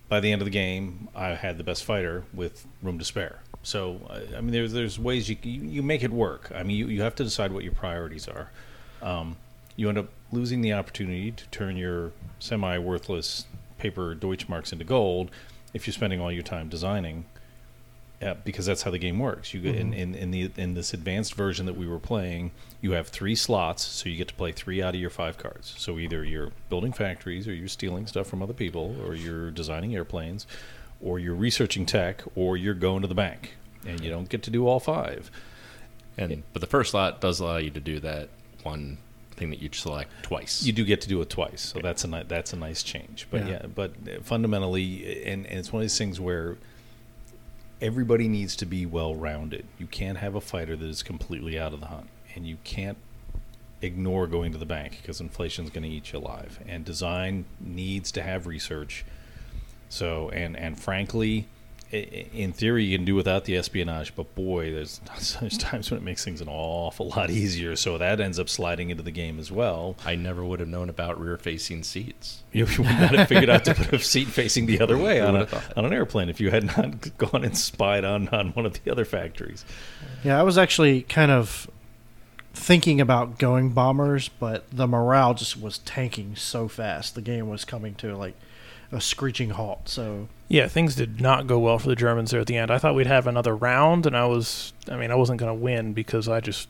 by 0.09 0.19
the 0.19 0.33
end 0.33 0.43
of 0.43 0.47
the 0.47 0.51
game, 0.51 1.09
I 1.15 1.29
had 1.29 1.59
the 1.59 1.65
best 1.65 1.85
fighter 1.85 2.25
with 2.35 2.67
room 2.83 2.99
to 2.99 3.05
spare. 3.05 3.43
So 3.63 4.01
I 4.11 4.39
I 4.39 4.41
mean, 4.41 4.51
there's 4.51 4.73
there's 4.73 4.99
ways 4.99 5.29
you 5.29 5.37
you, 5.43 5.63
you 5.63 5.83
make 5.83 6.03
it 6.03 6.11
work. 6.11 6.51
I 6.55 6.65
mean, 6.65 6.77
you, 6.77 6.89
you 6.89 7.03
have 7.03 7.15
to 7.17 7.25
decide 7.25 7.53
what 7.53 7.63
your 7.63 7.73
priorities 7.75 8.27
are. 8.27 8.51
Um, 9.01 9.37
you 9.77 9.89
end 9.89 9.99
up 9.99 10.09
losing 10.33 10.63
the 10.63 10.73
opportunity 10.73 11.31
to 11.31 11.47
turn 11.47 11.77
your 11.77 12.13
semi 12.41 12.77
worthless 12.79 13.47
paper 13.79 14.15
Deutschmarks 14.15 14.73
into 14.73 14.85
gold 14.85 15.31
if 15.75 15.87
you're 15.87 15.95
spending 15.95 16.21
all 16.21 16.33
your 16.33 16.43
time 16.43 16.69
designing. 16.69 17.25
Yeah, 18.23 18.35
because 18.35 18.67
that's 18.67 18.83
how 18.83 18.93
the 18.93 18.99
game 18.99 19.19
works. 19.19 19.53
You 19.53 19.61
get 19.61 19.75
in, 19.75 19.91
mm-hmm. 19.91 20.01
in, 20.01 20.15
in 20.15 20.31
the 20.31 20.51
in 20.57 20.75
this 20.75 20.95
advanced 20.95 21.35
version 21.35 21.67
that 21.67 21.77
we 21.77 21.89
were 21.89 21.99
playing, 21.99 22.53
you 22.81 22.93
have 22.93 23.09
three 23.09 23.35
slots, 23.35 23.85
so 23.85 24.09
you 24.09 24.17
get 24.17 24.29
to 24.29 24.35
play 24.35 24.53
three 24.53 24.81
out 24.81 24.95
of 24.95 25.01
your 25.01 25.11
five 25.11 25.39
cards. 25.39 25.75
So 25.77 25.99
either 25.99 26.23
you're 26.25 26.53
building 26.69 26.93
factories, 26.93 27.49
or 27.49 27.53
you're 27.53 27.67
stealing 27.67 28.07
stuff 28.07 28.29
from 28.29 28.41
other 28.41 28.53
people, 28.53 28.97
or 29.05 29.15
you're 29.15 29.51
designing 29.51 29.97
airplanes, 29.97 30.47
or 31.01 31.19
you're 31.19 31.35
researching 31.35 31.85
tech, 31.85 32.23
or 32.37 32.57
you're 32.57 32.75
going 32.75 33.03
to 33.03 33.09
the 33.09 33.15
bank, 33.15 33.57
and 33.85 34.01
you 34.01 34.09
don't 34.09 34.29
get 34.29 34.45
to 34.45 34.51
do 34.51 34.69
all 34.69 34.79
five. 34.79 35.29
And 36.17 36.45
but 36.53 36.61
the 36.61 36.69
first 36.69 36.95
lot 36.95 37.21
does 37.21 37.41
allow 37.41 37.57
you 37.57 37.71
to 37.71 37.81
do 37.81 37.99
that 38.01 38.29
one 38.63 38.99
thing 39.35 39.51
that 39.51 39.61
you 39.61 39.69
select 39.73 40.11
twice. 40.23 40.63
You 40.63 40.73
do 40.73 40.85
get 40.85 41.01
to 41.01 41.09
do 41.09 41.21
it 41.23 41.29
twice, 41.31 41.61
so 41.61 41.81
that's 41.81 42.05
a 42.05 42.09
ni- 42.09 42.25
that's 42.29 42.53
a 42.53 42.57
nice 42.57 42.85
change. 42.85 43.27
But 43.33 43.47
Yeah. 43.47 43.49
yeah, 43.49 43.67
but 43.75 43.95
uh, 44.07 44.21
fundamentally, 44.23 45.25
and, 45.25 45.45
and 45.47 45.59
it's 45.59 45.73
one 45.73 45.81
of 45.81 45.85
these 45.85 45.99
things 45.99 46.21
where 46.21 46.57
everybody 47.83 48.29
needs 48.29 48.55
to 48.57 48.65
be 48.65 48.87
well 48.87 49.15
rounded. 49.15 49.67
You 49.77 49.87
can't 49.87 50.19
have 50.19 50.37
a 50.37 50.41
fighter 50.41 50.77
that 50.77 50.87
is 50.87 51.03
completely 51.03 51.59
out 51.59 51.75
of 51.75 51.81
the 51.81 51.87
hunt, 51.87 52.09
and 52.35 52.47
you 52.47 52.57
can't 52.63 52.97
ignore 53.83 54.29
going 54.29 54.53
to 54.53 54.59
the 54.59 54.65
bank 54.65 54.99
because 55.03 55.21
inflation 55.21 55.65
is 55.65 55.71
going 55.71 55.83
to 55.83 55.89
eat 55.89 56.13
you 56.13 56.21
alive. 56.21 56.61
And 56.67 56.85
design 56.85 57.45
needs 57.61 58.13
to 58.13 58.23
have 58.23 58.47
research. 58.47 59.05
So, 59.89 60.31
and 60.31 60.57
and 60.57 60.81
frankly, 60.81 61.49
in 61.93 62.53
theory, 62.53 62.85
you 62.85 62.97
can 62.97 63.05
do 63.05 63.15
without 63.15 63.45
the 63.45 63.57
espionage, 63.57 64.15
but 64.17 64.35
boy, 64.35 64.73
there's 64.73 65.01
there's 65.41 65.59
times 65.59 65.91
when 65.91 65.99
it 65.99 66.03
makes 66.03 66.25
things 66.25 66.41
an 66.41 66.49
awful 66.49 67.09
lot 67.11 67.31
easier. 67.31 67.77
So 67.77 67.99
that 67.99 68.21
ends 68.21 68.39
up 68.39 68.49
sliding 68.49 68.91
into 68.91 69.03
the 69.03 69.11
game 69.11 69.39
as 69.39 69.53
well. 69.53 69.97
I 70.05 70.15
never 70.15 70.45
would 70.45 70.61
have 70.61 70.69
known 70.69 70.89
about 70.89 71.21
rear-facing 71.21 71.83
seats. 71.83 72.39
You 72.53 72.67
would 72.67 72.81
not 72.81 73.15
have 73.15 73.29
figured 73.29 73.49
out 73.49 73.65
to 73.65 73.75
put 73.75 73.95
a 73.95 73.99
seat 73.99 74.29
facing 74.29 74.67
the 74.67 74.79
other 74.83 74.99
way 74.99 75.21
on, 75.27 75.37
a, 75.37 75.49
on 75.75 75.87
an 75.87 75.93
airplane 75.95 76.29
if 76.29 76.39
you 76.39 76.51
had 76.51 76.65
not 76.65 77.17
gone 77.17 77.45
and 77.45 77.57
spied 77.57 78.05
on, 78.05 78.29
on 78.29 78.51
one 78.51 78.67
of 78.67 78.75
the 78.85 78.91
other 78.93 79.07
factories. 79.07 79.65
Yeah, 80.23 80.39
I 80.39 80.43
was 80.43 80.59
actually 80.59 81.01
kind 81.01 81.31
of 81.31 81.67
thinking 82.53 83.01
about 83.01 83.39
going 83.39 83.71
bombers, 83.71 84.29
but 84.29 84.71
the 84.71 84.87
morale 84.87 85.33
just 85.33 85.59
was 85.59 85.79
tanking 85.79 86.37
so 86.37 86.69
fast. 86.69 87.15
The 87.15 87.23
game 87.23 87.49
was 87.49 87.65
coming 87.65 87.95
to 87.97 88.15
like 88.15 88.35
a 88.93 89.01
screeching 89.01 89.51
halt. 89.51 89.89
So 89.89 90.29
Yeah, 90.49 90.69
things 90.69 90.95
did 90.95 91.21
not 91.21 91.47
go 91.47 91.59
well 91.59 91.79
for 91.79 91.89
the 91.89 91.97
Germans 91.97 92.31
there 92.31 92.41
at 92.41 92.47
the 92.47 92.57
end. 92.57 92.71
I 92.71 92.79
thought 92.79 92.95
we'd 92.95 93.07
have 93.07 93.27
another 93.27 93.57
round, 93.57 94.07
and 94.07 94.17
I 94.17 94.27
was, 94.27 94.73
I 94.91 94.97
mean, 94.97 95.11
I 95.11 95.15
wasn't 95.15 95.41
going 95.41 95.51
to 95.51 95.61
win 95.61 95.93
because 95.95 96.29
I 96.29 96.41
just, 96.41 96.69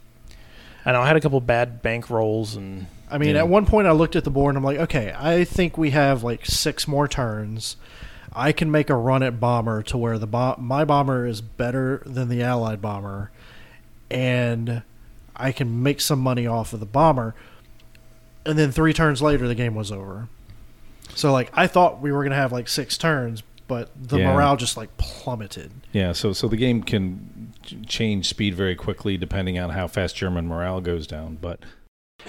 I 0.86 0.92
know 0.92 1.00
I 1.00 1.06
had 1.08 1.16
a 1.16 1.20
couple 1.20 1.40
bad 1.40 1.82
bank 1.82 2.08
rolls, 2.10 2.54
and 2.54 2.86
I 3.10 3.18
mean, 3.18 3.34
Yeah. 3.34 3.40
at 3.42 3.48
one 3.48 3.66
point 3.66 3.86
I 3.88 3.92
looked 3.92 4.14
at 4.16 4.24
the 4.24 4.30
board 4.30 4.54
and 4.54 4.58
I'm 4.58 4.64
like, 4.64 4.78
okay, 4.78 5.12
I 5.18 5.44
think 5.44 5.76
we 5.76 5.90
have 5.90 6.22
like 6.22 6.46
six 6.46 6.86
more 6.88 7.08
turns. 7.08 7.76
I 8.34 8.52
can 8.52 8.70
make 8.70 8.88
a 8.88 8.94
run 8.94 9.22
at 9.22 9.38
bomber 9.40 9.82
to 9.82 9.98
where 9.98 10.18
the 10.18 10.26
bo- 10.26 10.56
my 10.58 10.84
bomber 10.86 11.26
is 11.26 11.40
better 11.42 12.02
than 12.06 12.28
the 12.30 12.42
allied 12.42 12.80
bomber, 12.80 13.30
and 14.10 14.82
I 15.36 15.52
can 15.52 15.82
make 15.82 16.00
some 16.00 16.18
money 16.20 16.46
off 16.46 16.72
of 16.72 16.80
the 16.80 16.86
bomber. 16.86 17.34
And 18.44 18.58
then 18.58 18.72
three 18.72 18.92
turns 18.92 19.22
later, 19.22 19.46
the 19.48 19.54
game 19.54 19.74
was 19.74 19.92
over. 19.92 20.28
So 21.14 21.32
like 21.32 21.50
I 21.54 21.66
thought 21.66 22.00
we 22.00 22.12
were 22.12 22.22
gonna 22.22 22.34
have 22.36 22.52
like 22.52 22.68
six 22.68 22.96
turns, 22.98 23.42
but 23.68 23.90
the 23.96 24.18
Yeah. 24.18 24.32
morale 24.32 24.56
just 24.56 24.76
like 24.76 24.96
plummeted. 24.96 25.70
Yeah, 25.92 26.12
so 26.12 26.32
so 26.32 26.48
the 26.48 26.56
game 26.56 26.82
can 26.82 27.52
change 27.86 28.28
speed 28.28 28.54
very 28.54 28.74
quickly 28.74 29.16
depending 29.16 29.58
on 29.58 29.70
how 29.70 29.86
fast 29.86 30.16
German 30.16 30.46
morale 30.46 30.80
goes 30.80 31.06
down. 31.06 31.38
But 31.40 31.60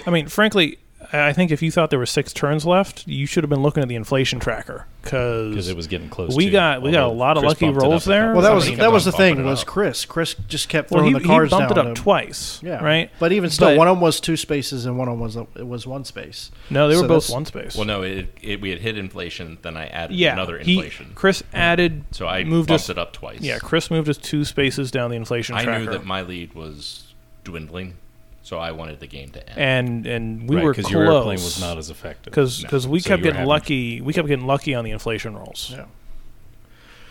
I 0.06 0.10
mean, 0.10 0.28
frankly, 0.28 0.78
I 1.12 1.32
think 1.32 1.50
if 1.50 1.62
you 1.62 1.70
thought 1.70 1.90
there 1.90 1.98
were 1.98 2.06
six 2.06 2.32
turns 2.32 2.64
left, 2.64 3.06
you 3.06 3.26
should 3.26 3.44
have 3.44 3.50
been 3.50 3.62
looking 3.62 3.82
at 3.82 3.88
the 3.88 3.94
inflation 3.94 4.40
tracker 4.40 4.86
because 5.02 5.50
because 5.50 5.68
it 5.68 5.76
was 5.76 5.86
getting 5.86 6.08
close. 6.08 6.34
we 6.34 6.46
to, 6.46 6.50
got- 6.50 6.82
we 6.82 6.90
got 6.92 7.04
a 7.04 7.12
lot 7.12 7.36
of 7.36 7.42
Chris 7.42 7.50
lucky 7.62 7.68
rolls 7.72 8.04
there. 8.04 8.32
Well, 8.32 8.42
that 8.42 8.54
was 8.54 8.74
that 8.76 8.90
was 8.92 9.04
the 9.04 9.12
thing 9.12 9.38
it 9.38 9.42
was. 9.42 9.64
Chris. 9.64 10.04
Chris 10.04 10.34
just 10.48 10.68
kept 10.68 10.90
well, 10.90 11.00
throwing 11.00 11.14
he, 11.14 11.20
the 11.20 11.26
cards 11.26 11.52
he 11.52 11.58
bumped 11.58 11.72
it 11.72 11.78
up 11.78 11.94
to- 11.94 12.00
twice, 12.02 12.60
Yeah, 12.62 12.82
right? 12.82 13.10
But 13.18 13.32
even 13.32 13.50
still, 13.50 13.68
But- 13.68 13.78
one 13.78 13.88
of 13.88 13.96
them 13.96 14.00
was 14.00 14.20
two 14.20 14.36
spaces 14.36 14.86
and 14.86 14.96
one 14.98 15.08
of 15.08 15.12
them 15.14 15.20
was 15.20 15.36
it 15.36 15.66
was 15.66 15.86
one 15.86 16.04
space. 16.04 16.50
No, 16.70 16.88
they 16.88 16.96
were 16.96 17.02
So 17.02 17.08
both 17.08 17.30
one 17.30 17.44
space. 17.44 17.76
Well, 17.76 17.86
no, 17.86 18.02
it, 18.02 18.28
it, 18.42 18.60
we 18.60 18.70
had 18.70 18.80
hit 18.80 18.96
inflation, 18.98 19.58
then 19.62 19.76
I 19.76 19.86
added 19.86 20.16
yeah, 20.16 20.32
another 20.32 20.58
he- 20.58 20.74
inflation. 20.74 21.12
Chris 21.14 21.42
added, 21.52 22.04
so 22.12 22.26
I 22.26 22.44
moved 22.44 22.68
bumped 22.68 22.82
us- 22.84 22.90
it 22.90 22.98
up 22.98 23.12
twice. 23.12 23.40
yeah, 23.40 23.58
Chris 23.58 23.90
moved 23.90 24.08
us 24.08 24.16
two 24.18 24.44
spaces 24.44 24.90
down 24.90 25.10
the 25.10 25.16
inflation 25.16 25.54
I 25.54 25.64
tracker, 25.64 25.84
knew 25.84 25.90
that 25.90 26.04
my 26.04 26.22
lead 26.22 26.54
was 26.54 27.14
dwindling, 27.44 27.96
so 28.44 28.58
I 28.58 28.70
wanted 28.70 29.00
the 29.00 29.08
game 29.08 29.30
to 29.30 29.48
end. 29.58 30.06
and 30.06 30.06
and 30.06 30.48
we 30.48 30.54
right, 30.56 30.64
were 30.64 30.72
because 30.72 30.88
your 30.92 31.02
airplane 31.04 31.40
was 31.42 31.60
not 31.60 31.76
as 31.78 31.90
effective. 31.90 32.30
because 32.32 32.62
No. 32.84 32.90
we 32.90 33.00
So 33.00 33.08
kept 33.08 33.22
getting 33.24 33.34
having- 33.38 33.48
lucky. 33.48 34.00
We 34.00 34.12
kept 34.12 34.28
getting 34.28 34.46
lucky 34.46 34.72
on 34.74 34.84
the 34.84 34.92
inflation 34.92 35.34
rolls. 35.36 35.70
Yeah. 35.72 35.86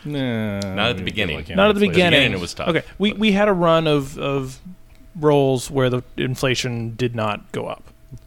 Nah, 0.06 0.60
Not 0.76 0.90
at 0.92 0.98
the 0.98 1.04
beginning. 1.04 1.38
like 1.38 1.50
Not 1.50 1.70
at 1.70 1.76
the 1.76 1.80
beginning. 1.88 2.12
beginning 2.20 2.32
it 2.34 2.40
was 2.42 2.54
tough, 2.54 2.68
Okay, 2.70 2.84
we 2.98 3.12
but- 3.12 3.20
we 3.20 3.32
had 3.34 3.48
a 3.48 3.54
run 3.54 3.88
of 3.88 4.18
of 4.18 4.60
rolls 5.16 5.70
where 5.72 5.90
the 5.90 6.02
inflation 6.18 6.96
did 6.96 7.16
not 7.16 7.52
go 7.52 7.68
up. 7.68 7.84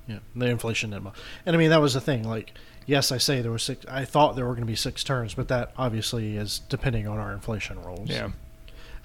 Yeah, 0.09 0.19
the 0.35 0.47
inflation 0.47 0.91
didn't. 0.91 1.09
And 1.45 1.55
I 1.55 1.59
mean 1.59 1.71
that 1.71 1.81
was 1.81 1.95
the 1.95 2.01
thing. 2.01 2.25
Like, 2.25 2.55
yes, 2.87 3.13
I 3.13 3.19
say 3.19 3.43
there 3.43 3.51
were 3.51 3.59
six. 3.59 3.85
I 3.91 4.05
thought 4.05 4.37
there 4.37 4.47
were 4.47 4.53
going 4.55 4.63
to 4.67 4.71
be 4.71 4.77
six 4.77 5.05
turns, 5.05 5.35
but 5.35 5.49
that 5.49 5.73
obviously 5.77 6.37
is 6.37 6.61
depending 6.69 7.07
on 7.07 7.19
our 7.19 7.33
inflation 7.33 7.83
rolls. 7.83 8.09
Yeah, 8.09 8.31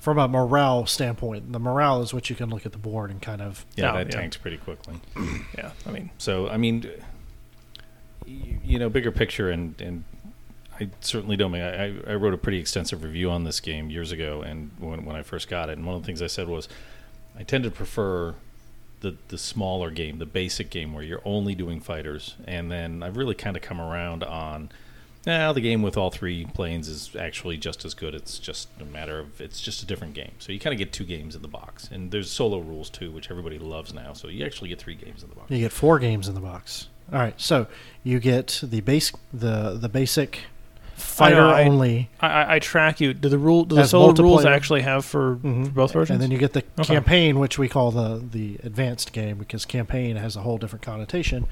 From 0.02 0.18
a 0.18 0.28
morale 0.28 0.86
standpoint, 0.88 1.54
the 1.54 1.60
morale 1.60 2.02
is 2.02 2.14
what 2.14 2.30
you 2.30 2.36
can 2.36 2.50
look 2.50 2.66
at 2.66 2.72
the 2.74 2.78
board 2.78 3.12
and 3.12 3.22
kind 3.22 3.42
of. 3.42 3.66
Yeah, 3.76 3.92
No, 3.92 3.98
that 4.00 4.08
yeah. 4.08 4.20
tanks 4.20 4.36
pretty 4.36 4.58
quickly. 4.58 4.96
yeah. 5.58 5.72
I 5.86 5.92
mean, 5.92 6.10
So 6.18 6.50
I 6.50 6.58
mean, 6.58 6.90
you, 8.26 8.60
you 8.64 8.80
know, 8.80 8.90
bigger 8.90 9.12
picture, 9.12 9.50
and 9.50 9.80
and 9.82 10.04
I 10.80 10.90
certainly 11.02 11.38
don't. 11.38 11.52
Mean, 11.52 11.62
I, 11.62 11.86
I- 11.86 12.12
I 12.12 12.16
wrote 12.16 12.34
a 12.34 12.38
pretty 12.38 12.60
extensive 12.60 13.04
review 13.04 13.30
on 13.30 13.44
this 13.44 13.60
game 13.60 13.90
years 13.90 14.12
ago, 14.12 14.42
and 14.42 14.72
when 14.80 15.06
when 15.06 15.16
I 15.16 15.22
first 15.24 15.48
got 15.48 15.70
it, 15.70 15.78
and 15.78 15.86
one 15.86 15.96
of 15.96 16.02
the 16.02 16.06
things 16.08 16.22
I 16.22 16.28
said 16.28 16.48
was, 16.48 16.68
I 17.38 17.44
tend 17.44 17.64
to 17.66 17.72
prefer 17.72 18.36
the 19.02 19.18
the 19.28 19.38
smaller 19.38 19.92
game, 19.92 20.18
the 20.18 20.26
basic 20.26 20.70
game 20.70 20.94
where 20.94 21.04
you're 21.04 21.22
only 21.26 21.54
doing 21.56 21.80
fighters, 21.80 22.36
and 22.46 22.72
then 22.72 23.04
I've 23.04 23.18
really 23.18 23.36
kind 23.36 23.56
of 23.56 23.62
come 23.62 23.80
around 23.80 24.24
on 24.24 24.72
Now 25.26 25.54
the 25.54 25.62
game 25.62 25.82
with 25.84 25.98
all 25.98 26.10
three 26.10 26.46
planes 26.46 26.88
is 26.88 27.16
actually 27.16 27.58
just 27.58 27.86
as 27.86 27.94
good. 27.94 28.16
It's 28.16 28.40
just 28.40 28.70
a 28.80 28.86
matter 28.86 29.20
of 29.20 29.40
it's 29.40 29.62
just 29.62 29.84
a 29.84 29.86
different 29.86 30.14
game. 30.16 30.32
So 30.40 30.52
you 30.52 30.60
kind 30.60 30.74
of 30.74 30.80
get 30.80 30.92
two 30.92 31.04
games 31.06 31.36
in 31.36 31.42
the 31.44 31.48
box, 31.48 31.90
and 31.92 32.10
there's 32.12 32.32
solo 32.32 32.58
rules 32.60 32.90
too, 32.90 33.12
which 33.12 33.30
everybody 33.30 33.60
loves 33.60 33.94
now. 33.94 34.14
So 34.14 34.28
you 34.30 34.44
actually 34.46 34.70
get 34.70 34.80
three 34.80 34.96
games 34.96 35.22
in 35.22 35.30
the 35.30 35.36
box. 35.36 35.52
You 35.52 35.60
get 35.60 35.72
four 35.72 36.00
games 36.00 36.28
in 36.28 36.34
the 36.34 36.42
box. 36.42 36.88
All 37.14 37.20
right, 37.20 37.40
so 37.40 37.68
you 38.04 38.20
get 38.20 38.60
the 38.64 38.82
base, 38.82 39.12
the 39.34 39.78
the 39.80 39.90
basic 39.90 40.40
fighter 40.96 41.42
I- 41.42 41.64
only, 41.66 42.10
I, 42.20 42.28
I, 42.28 42.56
I 42.56 42.60
track 42.60 43.02
you. 43.02 43.14
Do 43.14 43.28
the 43.30 43.38
rule? 43.38 43.66
Do 43.66 43.76
the 43.76 43.82
As 43.82 43.90
solo 43.92 44.14
rules 44.14 44.46
actually 44.46 44.82
have 44.82 45.04
for, 45.04 45.36
Mhm. 45.38 45.66
for 45.66 45.72
both 45.72 45.94
versions? 45.94 46.16
and 46.16 46.22
then 46.24 46.32
you 46.32 46.38
get 46.38 46.54
the 46.54 46.64
Okay. 46.80 46.94
campaign, 46.94 47.38
which 47.40 47.58
we 47.60 47.68
call 47.68 47.92
the 47.92 48.24
the 48.32 48.60
advanced 48.64 49.12
game 49.14 49.38
because 49.38 49.66
campaign 49.66 50.16
has 50.16 50.36
a 50.36 50.42
whole 50.42 50.58
different 50.58 50.84
connotation, 50.84 51.48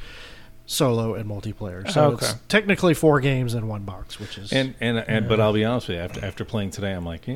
solo 0.72 1.16
and 1.16 1.28
multiplayer. 1.28 1.90
So 1.92 2.12
it's 2.12 2.36
technically 2.48 2.94
four 2.94 3.20
games 3.22 3.56
in 3.56 3.68
one 3.68 3.84
box, 3.86 4.20
which 4.20 4.38
is 4.38 4.54
And 4.54 4.76
and 4.80 5.00
and 5.00 5.28
but 5.28 5.40
I'll 5.40 5.52
be 5.52 5.66
honest 5.66 5.88
with 5.88 5.98
you, 5.98 6.04
after 6.04 6.24
after 6.24 6.46
playing 6.46 6.70
today, 6.70 6.92
I'm 6.92 7.06
like, 7.06 7.28
yeah, 7.28 7.34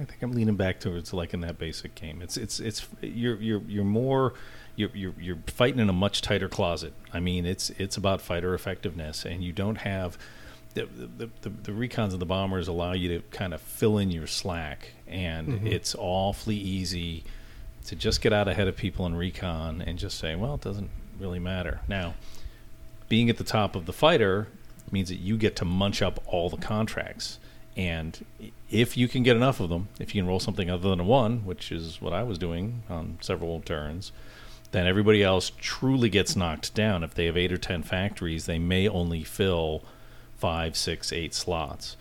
I 0.00 0.04
think 0.04 0.22
I'm 0.22 0.30
leaning 0.32 0.54
back 0.54 0.78
towards 0.78 1.12
like 1.12 1.34
in 1.34 1.40
that 1.40 1.58
basic 1.58 1.96
game. 1.96 2.22
It's 2.22 2.36
it's 2.36 2.60
it's 2.60 2.86
you're 3.00 3.36
you're 3.42 3.62
you're 3.66 3.84
more 3.84 4.34
you're 4.76 4.90
you're 4.94 5.14
you're 5.18 5.38
fighting 5.48 5.80
in 5.80 5.88
a 5.88 5.92
much 5.92 6.22
tighter 6.22 6.48
closet. 6.48 6.92
I 7.12 7.18
mean, 7.18 7.44
it's 7.44 7.70
it's 7.70 7.96
about 7.96 8.20
fighter 8.20 8.54
effectiveness, 8.54 9.24
and 9.24 9.42
you 9.42 9.52
don't 9.52 9.76
have. 9.78 10.16
The, 10.74 10.84
the, 10.84 11.30
the, 11.40 11.48
the 11.48 11.72
recons 11.72 12.12
and 12.12 12.20
the 12.20 12.26
bombers 12.26 12.68
allow 12.68 12.92
you 12.92 13.08
to 13.18 13.22
kind 13.30 13.54
of 13.54 13.62
fill 13.62 13.96
in 13.96 14.10
your 14.10 14.26
slack, 14.26 14.92
and 15.08 15.48
Mhm. 15.62 15.72
it's 15.72 15.96
awfully 15.98 16.56
easy 16.56 17.24
to 17.86 17.96
just 17.96 18.20
get 18.20 18.34
out 18.34 18.46
ahead 18.46 18.68
of 18.68 18.76
people 18.76 19.06
in 19.06 19.14
recon 19.14 19.80
and 19.80 19.98
just 19.98 20.18
say, 20.18 20.34
well, 20.36 20.56
it 20.56 20.60
doesn't 20.60 20.90
really 21.18 21.38
matter. 21.38 21.80
Now, 21.88 22.12
being 23.08 23.30
at 23.30 23.36
the 23.36 23.44
top 23.44 23.76
of 23.76 23.86
the 23.86 23.92
fighter 23.92 24.48
means 24.90 25.08
that 25.08 25.16
you 25.16 25.36
get 25.36 25.56
to 25.56 25.64
munch 25.64 26.02
up 26.02 26.22
all 26.26 26.48
the 26.48 26.56
contracts. 26.56 27.38
And 27.76 28.24
if 28.70 28.96
you 28.96 29.06
can 29.06 29.22
get 29.22 29.36
enough 29.36 29.60
of 29.60 29.68
them, 29.68 29.88
if 30.00 30.14
you 30.14 30.22
can 30.22 30.28
roll 30.28 30.40
something 30.40 30.70
other 30.70 30.88
than 30.88 31.00
a 31.00 31.04
one, 31.04 31.44
which 31.44 31.70
is 31.70 32.00
what 32.00 32.12
I 32.12 32.22
was 32.22 32.38
doing 32.38 32.82
on 32.88 33.18
several 33.20 33.60
turns, 33.60 34.12
then 34.72 34.86
everybody 34.86 35.22
else 35.22 35.52
truly 35.58 36.08
gets 36.08 36.36
knocked 36.36 36.74
down. 36.74 37.04
If 37.04 37.14
they 37.14 37.26
have 37.26 37.36
eight 37.36 37.52
or 37.52 37.58
ten 37.58 37.82
factories, 37.82 38.46
they 38.46 38.58
may 38.58 38.88
only 38.88 39.24
fill 39.24 39.84
five, 40.38 40.76
six, 40.76 41.12
eight 41.12 41.34
slots. 41.34 41.96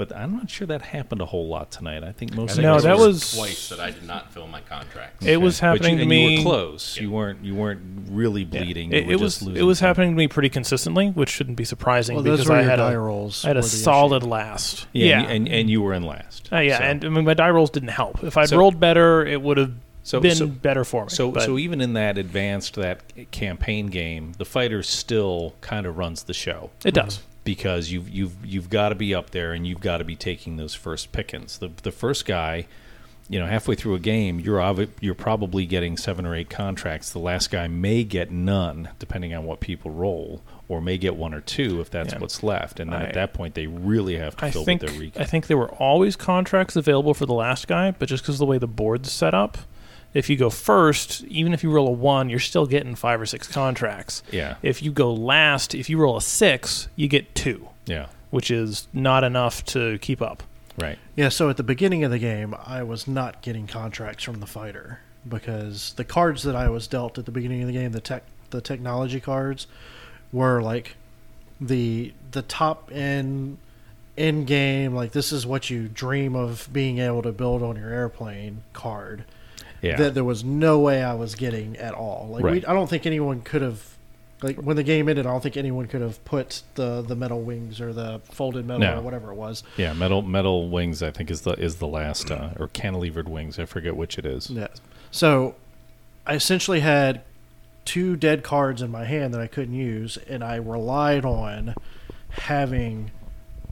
But 0.00 0.16
I'm 0.16 0.32
not 0.32 0.48
sure 0.48 0.66
that 0.66 0.80
happened 0.80 1.20
a 1.20 1.26
whole 1.26 1.46
lot 1.48 1.70
tonight. 1.70 2.02
I 2.02 2.12
think 2.12 2.32
I 2.32 2.36
most 2.36 2.52
think 2.54 2.62
No, 2.62 2.76
of 2.76 2.82
there 2.84 2.96
that 2.96 3.02
was- 3.06 3.34
twice 3.36 3.68
that 3.68 3.80
I 3.80 3.90
did 3.90 4.06
not 4.06 4.32
fill 4.32 4.46
my 4.46 4.62
contracts. 4.62 5.26
It 5.26 5.36
was 5.42 5.60
But 5.60 5.66
happening 5.66 5.90
you, 5.92 5.96
to 5.98 6.02
and 6.04 6.08
me. 6.08 6.30
You 6.30 6.38
were 6.38 6.42
close. 6.50 6.96
You 6.98 7.10
weren't. 7.10 7.44
You 7.44 7.54
weren't 7.54 7.82
really 8.08 8.46
bleeding. 8.46 8.92
It, 8.94 9.02
you 9.02 9.08
were 9.08 9.12
it 9.12 9.18
just 9.18 9.42
was 9.46 9.56
it 9.58 9.62
was 9.62 9.80
time. 9.80 9.88
happening 9.88 10.10
to 10.12 10.16
me 10.16 10.26
pretty 10.26 10.48
consistently, 10.48 11.10
which 11.10 11.28
shouldn't 11.28 11.58
be 11.58 11.64
surprising 11.66 12.14
well, 12.14 12.24
because 12.24 12.48
I 12.48 12.62
had 12.62 12.76
die 12.76 12.92
a 12.92 12.98
rolls. 12.98 13.44
I 13.44 13.48
had 13.48 13.58
a 13.58 13.62
solid 13.62 14.22
issue. 14.22 14.30
last. 14.30 14.86
Yeah, 14.94 15.06
Yeah, 15.06 15.20
And, 15.24 15.30
and 15.46 15.48
and 15.48 15.70
you 15.70 15.82
were 15.82 15.92
in 15.92 16.04
last. 16.04 16.48
Uh, 16.50 16.60
yeah, 16.60 16.78
So- 16.78 16.84
and 16.84 17.04
I 17.04 17.08
mean 17.10 17.26
my 17.26 17.34
die 17.34 17.50
rolls 17.50 17.68
didn't 17.68 17.90
help. 17.90 18.24
If 18.24 18.38
I'd 18.38 18.48
So- 18.48 18.56
rolled 18.56 18.80
better, 18.80 19.26
it 19.26 19.42
would 19.42 19.58
have 19.58 19.72
so 20.02 20.18
been 20.18 20.34
so, 20.34 20.46
better 20.46 20.82
for 20.82 21.04
me. 21.04 21.10
so, 21.10 21.30
but 21.30 21.42
so 21.42 21.58
even 21.58 21.82
in 21.82 21.92
that 21.92 22.16
advanced 22.16 22.76
that 22.76 23.00
campaign 23.32 23.88
game, 23.88 24.32
the 24.38 24.46
fighter 24.46 24.82
still 24.82 25.56
kind 25.60 25.84
of 25.84 25.98
runs 25.98 26.22
the 26.22 26.32
show 26.32 26.70
it 26.86 26.94
does. 26.94 27.20
Because 27.44 27.90
you've 27.90 28.08
you've 28.08 28.44
you've 28.44 28.70
got 28.70 28.90
to 28.90 28.94
be 28.94 29.14
up 29.14 29.30
there 29.30 29.52
and 29.52 29.66
you've 29.66 29.80
got 29.80 29.98
to 29.98 30.04
be 30.04 30.16
taking 30.16 30.56
those 30.56 30.74
first 30.74 31.12
pickings. 31.12 31.58
The 31.58 31.70
the 31.82 31.92
first 31.92 32.24
guy, 32.26 32.66
you 33.28 33.38
know, 33.38 33.46
halfway 33.46 33.74
through 33.74 33.94
a 33.94 33.98
game, 34.00 34.40
you're 34.40 34.58
obvi- 34.58 34.90
you're 35.00 35.14
probably 35.14 35.66
getting 35.66 35.96
seven 35.96 36.26
or 36.26 36.34
eight 36.34 36.50
contracts. 36.50 37.10
The 37.10 37.18
last 37.18 37.50
guy 37.50 37.68
may 37.68 38.04
get 38.04 38.30
none, 38.30 38.90
depending 38.98 39.32
on 39.34 39.44
what 39.44 39.60
people 39.60 39.90
roll, 39.90 40.42
or 40.68 40.80
may 40.80 40.98
get 40.98 41.16
one 41.16 41.32
or 41.32 41.40
two 41.40 41.80
if 41.80 41.90
that's 41.90 42.12
Yeah. 42.12 42.18
what's 42.20 42.42
left. 42.42 42.78
And 42.80 42.92
then 42.92 43.02
I- 43.02 43.06
at 43.06 43.14
that 43.14 43.32
point, 43.32 43.54
they 43.54 43.66
really 43.66 44.16
have 44.16 44.36
to 44.36 44.44
I 44.46 44.50
fill 44.50 44.64
think 44.64 44.82
with 44.82 44.90
their 44.92 45.00
recon. 45.00 45.22
I 45.22 45.24
think 45.26 45.46
there 45.46 45.56
were 45.58 45.70
always 45.74 46.16
contracts 46.16 46.76
available 46.76 47.14
for 47.14 47.26
the 47.26 47.34
last 47.34 47.68
guy, 47.68 47.92
but 47.92 48.08
just 48.08 48.22
because 48.22 48.34
of 48.36 48.40
the 48.40 48.46
way 48.46 48.58
the 48.58 48.66
board's 48.66 49.10
set 49.10 49.32
up, 49.34 49.58
if 50.14 50.28
you 50.28 50.36
go 50.36 50.50
first, 50.50 51.22
even 51.24 51.52
if 51.54 51.62
you 51.62 51.70
roll 51.70 51.88
a 51.88 51.92
one, 51.92 52.28
you're 52.28 52.38
still 52.40 52.66
getting 52.66 52.94
five 52.94 53.20
or 53.20 53.26
six 53.26 53.46
contracts. 53.46 54.22
yeah, 54.30 54.56
If 54.62 54.82
you 54.82 54.90
go 54.90 55.12
last, 55.12 55.74
if 55.74 55.88
you 55.88 55.98
roll 55.98 56.16
a 56.16 56.22
six, 56.22 56.88
you 56.96 57.06
get 57.08 57.34
two, 57.34 57.68
yeah, 57.86 58.06
which 58.30 58.50
is 58.50 58.88
not 58.92 59.22
enough 59.24 59.64
to 59.66 59.98
keep 59.98 60.20
up. 60.20 60.42
right. 60.78 60.98
Yeah, 61.16 61.28
so 61.28 61.48
at 61.50 61.56
the 61.56 61.62
beginning 61.62 62.02
of 62.04 62.10
the 62.10 62.18
game, 62.18 62.54
I 62.64 62.82
was 62.82 63.06
not 63.06 63.42
getting 63.42 63.66
contracts 63.66 64.24
from 64.24 64.40
the 64.40 64.46
fighter 64.46 65.00
because 65.28 65.92
the 65.94 66.04
cards 66.04 66.42
that 66.44 66.56
I 66.56 66.68
was 66.70 66.86
dealt 66.86 67.18
at 67.18 67.26
the 67.26 67.30
beginning 67.32 67.60
of 67.62 67.66
the 67.66 67.72
game, 67.74 67.92
the 67.92 68.00
tech, 68.00 68.24
the 68.50 68.60
technology 68.60 69.20
cards, 69.20 69.66
were 70.32 70.62
like 70.62 70.96
the 71.60 72.14
the 72.32 72.42
top 72.42 72.90
end 72.92 73.58
in 74.16 74.44
game. 74.44 74.94
Like 74.94 75.12
this 75.12 75.30
is 75.32 75.46
what 75.46 75.68
you 75.70 75.88
dream 75.88 76.34
of 76.34 76.68
being 76.72 76.98
able 76.98 77.22
to 77.22 77.32
build 77.32 77.62
on 77.62 77.76
your 77.76 77.90
airplane 77.90 78.62
card. 78.72 79.24
Yeah, 79.82 79.96
That 79.96 80.14
there 80.14 80.24
was 80.24 80.44
no 80.44 80.78
way 80.78 81.02
I 81.02 81.14
was 81.14 81.34
getting 81.34 81.76
at 81.76 81.94
all. 81.94 82.28
Like 82.30 82.44
we, 82.44 82.64
I 82.66 82.72
don't 82.74 82.88
think 82.90 83.06
anyone 83.06 83.40
could 83.42 83.62
have. 83.62 83.82
Like 84.42 84.56
when 84.56 84.76
the 84.76 84.82
game 84.82 85.08
ended, 85.08 85.26
I 85.26 85.30
don't 85.32 85.42
think 85.42 85.58
anyone 85.58 85.86
could 85.86 86.00
have 86.00 86.24
put 86.24 86.62
the, 86.74 87.02
the 87.02 87.14
metal 87.14 87.42
wings 87.42 87.78
or 87.78 87.92
the 87.92 88.22
folded 88.30 88.64
metal 88.66 88.80
No. 88.80 88.98
or 88.98 89.02
whatever 89.02 89.30
it 89.32 89.34
was. 89.34 89.62
Yeah, 89.76 89.92
metal 89.92 90.22
metal 90.22 90.70
wings. 90.70 91.02
I 91.02 91.10
think 91.10 91.30
is 91.30 91.42
the 91.42 91.52
is 91.52 91.76
the 91.76 91.86
last 91.86 92.30
uh, 92.30 92.50
or 92.58 92.68
cantilevered 92.68 93.28
wings. 93.28 93.58
I 93.58 93.66
forget 93.66 93.96
which 93.96 94.18
it 94.18 94.24
is. 94.24 94.48
Yeah. 94.48 94.68
So 95.10 95.56
I 96.26 96.34
essentially 96.34 96.80
had 96.80 97.22
two 97.84 98.16
dead 98.16 98.42
cards 98.42 98.80
in 98.82 98.90
my 98.90 99.04
hand 99.04 99.34
that 99.34 99.40
I 99.42 99.46
couldn't 99.46 99.74
use, 99.74 100.16
and 100.28 100.42
I 100.44 100.56
relied 100.56 101.24
on 101.26 101.74
having 102.30 103.10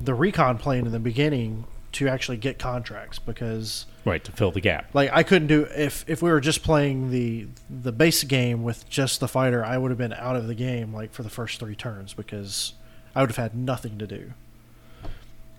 the 0.00 0.14
recon 0.14 0.58
plane 0.58 0.86
in 0.86 0.92
the 0.92 0.98
beginning 0.98 1.64
to 1.92 2.08
actually 2.08 2.36
get 2.36 2.58
contracts 2.58 3.18
because 3.18 3.86
Right 4.04 4.22
to 4.24 4.32
fill 4.32 4.50
the 4.50 4.60
gap. 4.60 4.86
like 4.94 5.10
I 5.12 5.22
couldn't 5.22 5.48
do 5.48 5.66
if 5.76 6.04
if 6.08 6.22
we 6.22 6.30
were 6.30 6.40
just 6.40 6.62
playing 6.62 7.10
the 7.10 7.46
the 7.68 7.92
base 7.92 8.24
game 8.24 8.62
with 8.62 8.88
just 8.88 9.20
the 9.20 9.28
fighter, 9.28 9.64
I 9.64 9.78
would 9.78 9.90
have 9.90 9.98
been 9.98 10.12
out 10.12 10.36
of 10.36 10.46
the 10.46 10.54
game 10.54 10.92
like 10.94 11.12
for 11.12 11.22
the 11.22 11.30
first 11.30 11.60
three 11.60 11.74
turns 11.74 12.14
because 12.14 12.72
I 13.14 13.20
would 13.22 13.30
have 13.30 13.36
had 13.36 13.54
nothing 13.54 13.98
to 13.98 14.06
do 14.06 14.32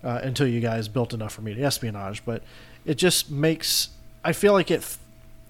uh, 0.02 0.20
until 0.22 0.46
you 0.46 0.60
guys 0.60 0.88
built 0.88 1.12
enough 1.12 1.32
for 1.32 1.42
me 1.42 1.54
to 1.54 1.62
espionage. 1.62 2.24
But 2.24 2.42
it 2.84 2.94
just 2.94 3.30
makes 3.30 3.90
I 4.24 4.32
feel 4.32 4.52
like 4.52 4.70
it 4.70 4.96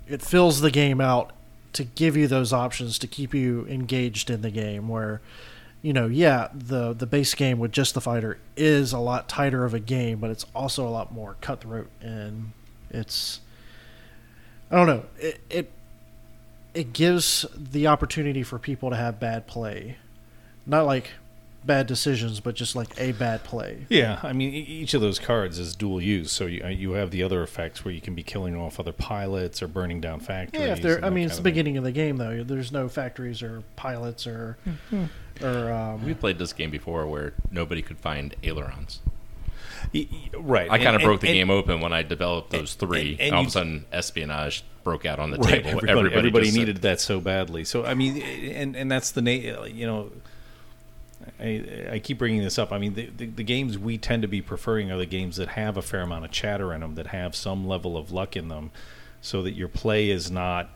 it 0.06 0.22
fills 0.22 0.60
the 0.60 0.70
game 0.70 1.00
out 1.00 1.32
to 1.72 1.84
give 1.84 2.16
you 2.16 2.26
those 2.26 2.52
options 2.52 2.98
to 2.98 3.06
keep 3.06 3.32
you 3.32 3.66
engaged 3.68 4.28
in 4.28 4.42
the 4.42 4.50
game 4.50 4.88
where 4.88 5.20
you 5.82 5.92
know, 5.92 6.06
yeah, 6.06 6.48
the 6.54 6.92
the 6.92 7.06
base 7.06 7.34
game 7.34 7.58
with 7.58 7.72
just 7.72 7.94
the 7.94 8.00
fighter 8.00 8.38
is 8.56 8.92
a 8.92 8.98
lot 8.98 9.28
tighter 9.28 9.64
of 9.64 9.72
a 9.74 9.80
game, 9.80 10.18
but 10.18 10.30
it's 10.30 10.44
also 10.54 10.86
a 10.86 10.90
lot 10.90 11.12
more 11.12 11.36
cutthroat 11.40 11.88
and 12.00 12.52
it's 12.90 13.40
I 14.70 14.76
don't 14.76 14.86
know. 14.86 15.04
It 15.18 15.40
it 15.50 15.70
it 16.74 16.92
gives 16.92 17.46
the 17.56 17.86
opportunity 17.86 18.42
for 18.42 18.58
people 18.58 18.90
to 18.90 18.96
have 18.96 19.18
bad 19.18 19.46
play. 19.46 19.96
Not 20.66 20.86
like 20.86 21.10
bad 21.64 21.86
decisions, 21.86 22.40
but 22.40 22.54
just 22.54 22.76
like 22.76 22.88
a 22.98 23.12
bad 23.12 23.42
play. 23.44 23.86
Yeah, 23.88 24.20
I 24.22 24.32
mean, 24.32 24.54
e- 24.54 24.58
each 24.60 24.94
of 24.94 25.00
those 25.00 25.18
cards 25.18 25.58
is 25.58 25.74
dual 25.74 26.00
use, 26.00 26.30
so 26.32 26.46
you, 26.46 26.62
uh, 26.64 26.68
you 26.68 26.92
have 26.92 27.10
the 27.10 27.22
other 27.22 27.42
effects 27.42 27.84
where 27.84 27.92
you 27.92 28.00
can 28.00 28.14
be 28.14 28.22
killing 28.22 28.56
off 28.56 28.80
other 28.80 28.92
pilots 28.92 29.62
or 29.62 29.68
burning 29.68 30.00
down 30.00 30.20
factories. 30.20 30.62
Yeah, 30.62 30.72
if 30.72 30.82
there 30.82 30.96
and 30.96 31.04
I 31.06 31.10
mean 31.10 31.24
it's 31.26 31.34
the 31.34 31.40
of 31.40 31.44
thing. 31.44 31.52
beginning 31.52 31.76
of 31.78 31.84
the 31.84 31.92
game 31.92 32.16
though. 32.18 32.42
There's 32.44 32.70
no 32.70 32.88
factories 32.88 33.42
or 33.42 33.62
pilots 33.76 34.26
or 34.26 34.56
or 35.42 35.72
um, 35.72 36.04
We 36.04 36.14
played 36.14 36.38
this 36.38 36.52
game 36.52 36.70
before 36.70 37.06
where 37.06 37.32
nobody 37.50 37.82
could 37.82 37.98
find 37.98 38.34
ailerons. 38.42 39.00
Y- 39.94 40.06
y- 40.10 40.18
Right, 40.38 40.70
I 40.70 40.78
kind 40.78 40.94
of 40.96 41.02
broke 41.02 41.20
the 41.20 41.28
and- 41.28 41.34
game 41.34 41.50
open 41.50 41.80
when 41.80 41.92
I 41.92 42.02
developed 42.02 42.50
those 42.50 42.74
three. 42.74 43.12
and 43.12 43.20
And, 43.20 43.34
all 43.34 43.40
of 43.42 43.46
a 43.48 43.50
sudden, 43.50 43.84
espionage 43.92 44.62
broke 44.84 45.04
out 45.06 45.18
on 45.18 45.30
the 45.30 45.38
Right, 45.38 45.64
table. 45.64 45.80
everybody, 45.88 46.14
everybody 46.16 46.44
just 46.46 46.54
said- 46.54 46.60
needed 46.60 46.82
that 46.82 47.00
so 47.00 47.20
badly. 47.20 47.64
So 47.64 47.84
I 47.84 47.94
mean, 47.94 48.20
and 48.22 48.76
and 48.76 48.90
that's 48.90 49.10
the 49.10 49.22
na- 49.22 49.64
you 49.64 49.86
know. 49.86 50.10
I, 51.38 51.88
I 51.92 51.98
keep 51.98 52.16
bringing 52.18 52.42
this 52.42 52.58
up. 52.58 52.72
I 52.72 52.78
mean, 52.78 52.94
the, 52.94 53.10
the, 53.14 53.26
the 53.26 53.44
games 53.44 53.76
we 53.78 53.98
tend 53.98 54.22
to 54.22 54.28
be 54.28 54.40
preferring 54.40 54.90
are 54.90 54.96
the 54.96 55.04
games 55.04 55.36
that 55.36 55.48
have 55.48 55.76
a 55.76 55.82
fair 55.82 56.00
amount 56.00 56.24
of 56.24 56.30
chatter 56.30 56.72
in 56.72 56.80
them, 56.80 56.94
that 56.94 57.08
have 57.08 57.36
some 57.36 57.68
level 57.68 57.96
of 57.98 58.10
luck 58.10 58.36
in 58.36 58.48
them, 58.48 58.70
so 59.20 59.42
that 59.42 59.52
your 59.52 59.68
play 59.68 60.08
is 60.08 60.30
not. 60.30 60.70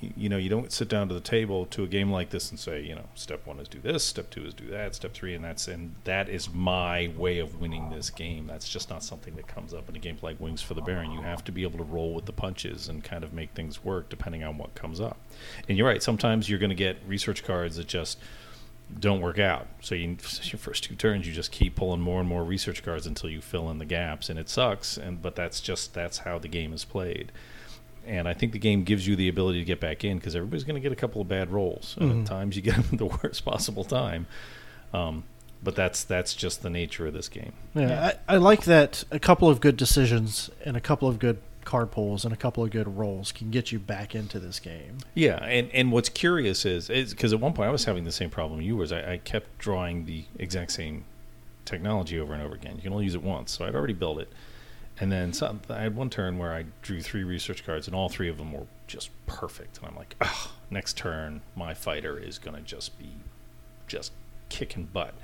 You 0.00 0.28
know, 0.28 0.36
you 0.36 0.48
don't 0.48 0.72
sit 0.72 0.88
down 0.88 1.08
to 1.08 1.14
the 1.14 1.20
table 1.20 1.66
to 1.66 1.84
a 1.84 1.86
game 1.86 2.10
like 2.10 2.30
this 2.30 2.50
and 2.50 2.58
say, 2.58 2.82
you 2.82 2.94
know, 2.94 3.04
step 3.14 3.46
one 3.46 3.58
is 3.58 3.68
do 3.68 3.78
this, 3.80 4.04
step 4.04 4.30
two 4.30 4.44
is 4.44 4.54
do 4.54 4.66
that, 4.68 4.94
step 4.94 5.12
three, 5.12 5.34
and 5.34 5.44
that's 5.44 5.68
and 5.68 5.94
that 6.04 6.28
is 6.28 6.52
my 6.52 7.12
way 7.16 7.38
of 7.38 7.60
winning 7.60 7.90
this 7.90 8.10
game. 8.10 8.46
That's 8.46 8.68
just 8.68 8.90
not 8.90 9.02
something 9.02 9.36
that 9.36 9.46
comes 9.46 9.74
up 9.74 9.88
in 9.88 9.96
a 9.96 9.98
game 9.98 10.16
like 10.22 10.40
Wings 10.40 10.62
for 10.62 10.74
the 10.74 10.80
Baron. 10.80 11.10
You 11.12 11.20
have 11.20 11.44
to 11.44 11.52
be 11.52 11.62
able 11.62 11.78
to 11.78 11.84
roll 11.84 12.14
with 12.14 12.26
the 12.26 12.32
punches 12.32 12.88
and 12.88 13.04
kind 13.04 13.24
of 13.24 13.32
make 13.32 13.50
things 13.52 13.84
work 13.84 14.08
depending 14.08 14.42
on 14.42 14.58
what 14.58 14.74
comes 14.74 15.00
up. 15.00 15.18
And 15.68 15.76
you're 15.76 15.86
right. 15.86 16.02
Sometimes 16.02 16.48
you're 16.48 16.58
going 16.58 16.70
to 16.70 16.76
get 16.76 16.98
research 17.06 17.44
cards 17.44 17.76
that 17.76 17.86
just 17.86 18.18
don't 18.98 19.20
work 19.20 19.38
out. 19.38 19.66
So 19.80 19.94
you, 19.94 20.16
your 20.42 20.58
first 20.58 20.84
two 20.84 20.94
turns, 20.94 21.26
you 21.26 21.32
just 21.32 21.52
keep 21.52 21.76
pulling 21.76 22.00
more 22.00 22.20
and 22.20 22.28
more 22.28 22.44
research 22.44 22.82
cards 22.82 23.06
until 23.06 23.30
you 23.30 23.40
fill 23.40 23.70
in 23.70 23.78
the 23.78 23.84
gaps, 23.84 24.28
and 24.28 24.38
it 24.38 24.48
sucks. 24.48 24.96
And 24.96 25.22
but 25.22 25.36
that's 25.36 25.60
just 25.60 25.94
that's 25.94 26.18
how 26.18 26.38
the 26.38 26.48
game 26.48 26.72
is 26.72 26.84
played. 26.84 27.32
And 28.10 28.26
I 28.28 28.34
think 28.34 28.52
the 28.52 28.58
game 28.58 28.82
gives 28.82 29.06
you 29.06 29.14
the 29.14 29.28
ability 29.28 29.60
to 29.60 29.64
get 29.64 29.78
back 29.80 30.02
in 30.04 30.18
because 30.18 30.34
everybody's 30.34 30.64
going 30.64 30.74
to 30.74 30.80
get 30.80 30.90
a 30.92 30.96
couple 30.96 31.20
of 31.22 31.28
bad 31.28 31.50
rolls, 31.50 31.96
and 32.00 32.10
Mhm. 32.12 32.20
at 32.22 32.26
times 32.26 32.56
you 32.56 32.62
get 32.62 32.74
them 32.74 32.86
at 32.92 32.98
the 32.98 33.06
worst 33.06 33.44
possible 33.44 33.84
time. 33.84 34.26
Um, 34.92 35.22
but 35.62 35.76
that's 35.76 36.02
that's 36.04 36.34
just 36.34 36.62
the 36.62 36.70
nature 36.70 37.06
of 37.06 37.12
this 37.12 37.28
game. 37.28 37.52
Yeah, 37.74 38.12
I, 38.28 38.34
I 38.34 38.36
like 38.38 38.64
that 38.64 39.04
a 39.10 39.18
couple 39.20 39.48
of 39.48 39.60
good 39.60 39.76
decisions 39.76 40.50
and 40.64 40.76
a 40.76 40.80
couple 40.80 41.06
of 41.08 41.18
good 41.18 41.38
card 41.64 41.90
pulls 41.92 42.24
and 42.24 42.32
a 42.32 42.36
couple 42.36 42.64
of 42.64 42.70
good 42.70 42.96
rolls 42.96 43.30
can 43.30 43.50
get 43.50 43.70
you 43.70 43.78
back 43.78 44.14
into 44.14 44.40
this 44.40 44.58
game. 44.58 44.96
Yeah, 45.14 45.36
and, 45.44 45.70
and 45.72 45.92
what's 45.92 46.08
curious 46.08 46.64
is 46.64 46.90
is 46.90 47.10
because 47.12 47.32
at 47.32 47.38
one 47.40 47.52
point 47.52 47.68
I 47.68 47.72
was 47.72 47.84
having 47.84 48.04
the 48.04 48.10
same 48.12 48.30
problem 48.30 48.60
you 48.62 48.74
was 48.76 48.90
I, 48.90 49.12
I 49.12 49.16
kept 49.18 49.56
drawing 49.58 50.06
the 50.06 50.24
exact 50.38 50.72
same 50.72 51.04
technology 51.64 52.18
over 52.18 52.32
and 52.34 52.42
over 52.42 52.54
again. 52.54 52.76
You 52.76 52.82
can 52.82 52.92
only 52.92 53.04
use 53.04 53.14
it 53.14 53.22
once, 53.22 53.52
so 53.52 53.64
I'd 53.66 53.74
already 53.74 53.92
built 53.92 54.18
it. 54.18 54.32
And 55.00 55.10
then 55.10 55.32
some, 55.32 55.60
I 55.70 55.80
had 55.80 55.96
one 55.96 56.10
turn 56.10 56.36
where 56.36 56.52
I 56.52 56.66
drew 56.82 57.00
three 57.00 57.24
research 57.24 57.64
cards, 57.64 57.86
and 57.86 57.96
all 57.96 58.08
three 58.08 58.28
of 58.28 58.36
them 58.36 58.52
were 58.52 58.66
just 58.86 59.10
perfect. 59.26 59.78
And 59.78 59.88
I'm 59.88 59.96
like, 59.96 60.14
oh, 60.20 60.52
next 60.70 60.98
turn, 60.98 61.40
my 61.56 61.72
fighter 61.72 62.18
is 62.18 62.38
going 62.38 62.54
to 62.54 62.62
just 62.62 62.98
be 62.98 63.12
just 63.86 64.12
kicking 64.50 64.84
butt. 64.92 65.14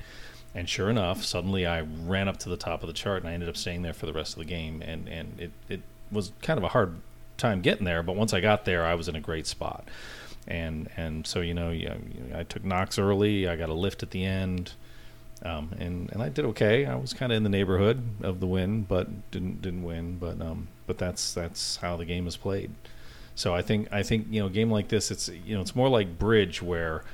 And 0.54 0.66
sure 0.66 0.88
enough, 0.88 1.22
suddenly 1.22 1.66
I 1.66 1.82
ran 1.82 2.26
up 2.26 2.38
to 2.38 2.48
the 2.48 2.56
top 2.56 2.82
of 2.82 2.86
the 2.86 2.94
chart, 2.94 3.22
and 3.22 3.28
I 3.28 3.34
ended 3.34 3.50
up 3.50 3.56
staying 3.56 3.82
there 3.82 3.92
for 3.92 4.06
the 4.06 4.14
rest 4.14 4.32
of 4.32 4.38
the 4.38 4.46
game. 4.46 4.82
And, 4.82 5.08
and 5.08 5.38
it, 5.38 5.52
it 5.68 5.82
was 6.10 6.32
kind 6.40 6.56
of 6.56 6.64
a 6.64 6.68
hard 6.68 6.94
time 7.36 7.60
getting 7.60 7.84
there, 7.84 8.02
but 8.02 8.16
once 8.16 8.32
I 8.32 8.40
got 8.40 8.64
there, 8.64 8.84
I 8.84 8.94
was 8.94 9.08
in 9.08 9.16
a 9.16 9.20
great 9.20 9.46
spot. 9.46 9.88
And 10.48 10.88
and 10.96 11.26
so 11.26 11.40
you 11.40 11.54
know, 11.54 11.70
yeah, 11.70 11.96
I 12.34 12.44
took 12.44 12.64
knocks 12.64 12.98
early. 12.98 13.48
I 13.48 13.56
got 13.56 13.68
a 13.68 13.74
lift 13.74 14.02
at 14.02 14.12
the 14.12 14.24
end. 14.24 14.72
Um, 15.42 15.75
and 15.79 16.11
and 16.12 16.22
I 16.22 16.29
did 16.29 16.44
okay. 16.46 16.87
I 16.87 16.96
was 16.96 17.12
kind 17.12 17.31
of 17.31 17.37
in 17.37 17.42
the 17.42 17.51
neighborhood 17.51 18.03
of 18.22 18.40
the 18.40 18.46
win, 18.46 18.83
but 18.83 19.31
didn't 19.31 19.62
didn't 19.62 19.83
win. 19.83 20.18
But 20.18 20.40
um, 20.40 20.68
but 20.87 20.99
that's 20.99 21.35
that's 21.35 21.77
how 21.77 21.96
the 21.96 22.05
game 22.05 22.27
is 22.27 22.37
played. 22.37 22.70
So 23.35 23.55
I 23.55 23.62
think 23.62 23.88
I 23.92 24.03
think 24.03 24.29
you 24.31 24.40
know 24.40 24.46
a 24.46 24.51
game 24.51 24.70
like 24.70 24.88
this, 24.88 25.11
it's 25.11 25.29
you 25.29 25.55
know 25.55 25.61
it's 25.61 25.77
more 25.77 25.88
like 25.88 26.18
bridge 26.18 26.62
where 26.62 27.05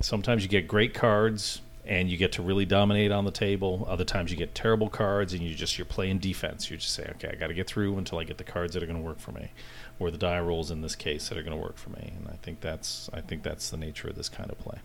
sometimes 0.00 0.42
you 0.42 0.48
get 0.48 0.68
great 0.68 0.92
cards 0.92 1.62
and 1.86 2.10
you 2.10 2.16
get 2.16 2.32
to 2.32 2.42
really 2.42 2.66
dominate 2.66 3.12
on 3.12 3.24
the 3.24 3.30
table. 3.30 3.86
Other 3.88 4.04
times 4.04 4.30
you 4.30 4.36
get 4.36 4.54
terrible 4.54 4.90
cards 4.90 5.32
and 5.32 5.42
you 5.42 5.54
just 5.54 5.78
you're 5.78 5.84
playing 5.84 6.18
defense. 6.18 6.68
You're 6.68 6.78
just 6.78 6.94
saying, 6.94 7.10
okay, 7.12 7.28
I 7.28 7.36
got 7.36 7.46
to 7.46 7.54
get 7.54 7.68
through 7.68 7.96
until 7.96 8.18
I 8.18 8.24
get 8.24 8.38
the 8.38 8.44
cards 8.44 8.74
that 8.74 8.82
are 8.82 8.86
going 8.86 8.98
to 8.98 9.04
work 9.04 9.20
for 9.20 9.32
me, 9.32 9.50
or 9.98 10.10
the 10.10 10.18
die 10.18 10.40
rolls 10.40 10.70
in 10.70 10.82
this 10.82 10.96
case 10.96 11.28
that 11.28 11.38
are 11.38 11.42
going 11.42 11.56
to 11.56 11.62
work 11.62 11.78
for 11.78 11.90
me. 11.90 12.12
And 12.16 12.28
I 12.28 12.36
think 12.42 12.60
that's 12.60 13.08
I 13.14 13.20
think 13.22 13.42
that's 13.42 13.70
the 13.70 13.76
nature 13.76 14.08
of 14.08 14.16
this 14.16 14.28
kind 14.28 14.50
of 14.50 14.58
play. 14.58 14.78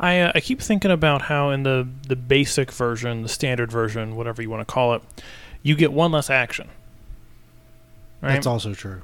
I 0.00 0.20
uh, 0.20 0.32
I 0.34 0.40
keep 0.40 0.60
thinking 0.60 0.90
about 0.90 1.22
how 1.22 1.50
in 1.50 1.62
the 1.62 1.86
the 2.08 2.16
basic 2.16 2.72
version, 2.72 3.22
the 3.22 3.28
standard 3.28 3.70
version, 3.70 4.16
whatever 4.16 4.42
you 4.42 4.50
want 4.50 4.66
to 4.66 4.72
call 4.72 4.94
it, 4.94 5.02
you 5.62 5.74
get 5.74 5.92
one 5.92 6.12
less 6.12 6.30
action. 6.30 6.68
Right. 8.22 8.32
That's 8.32 8.46
also 8.46 8.74
true. 8.74 9.02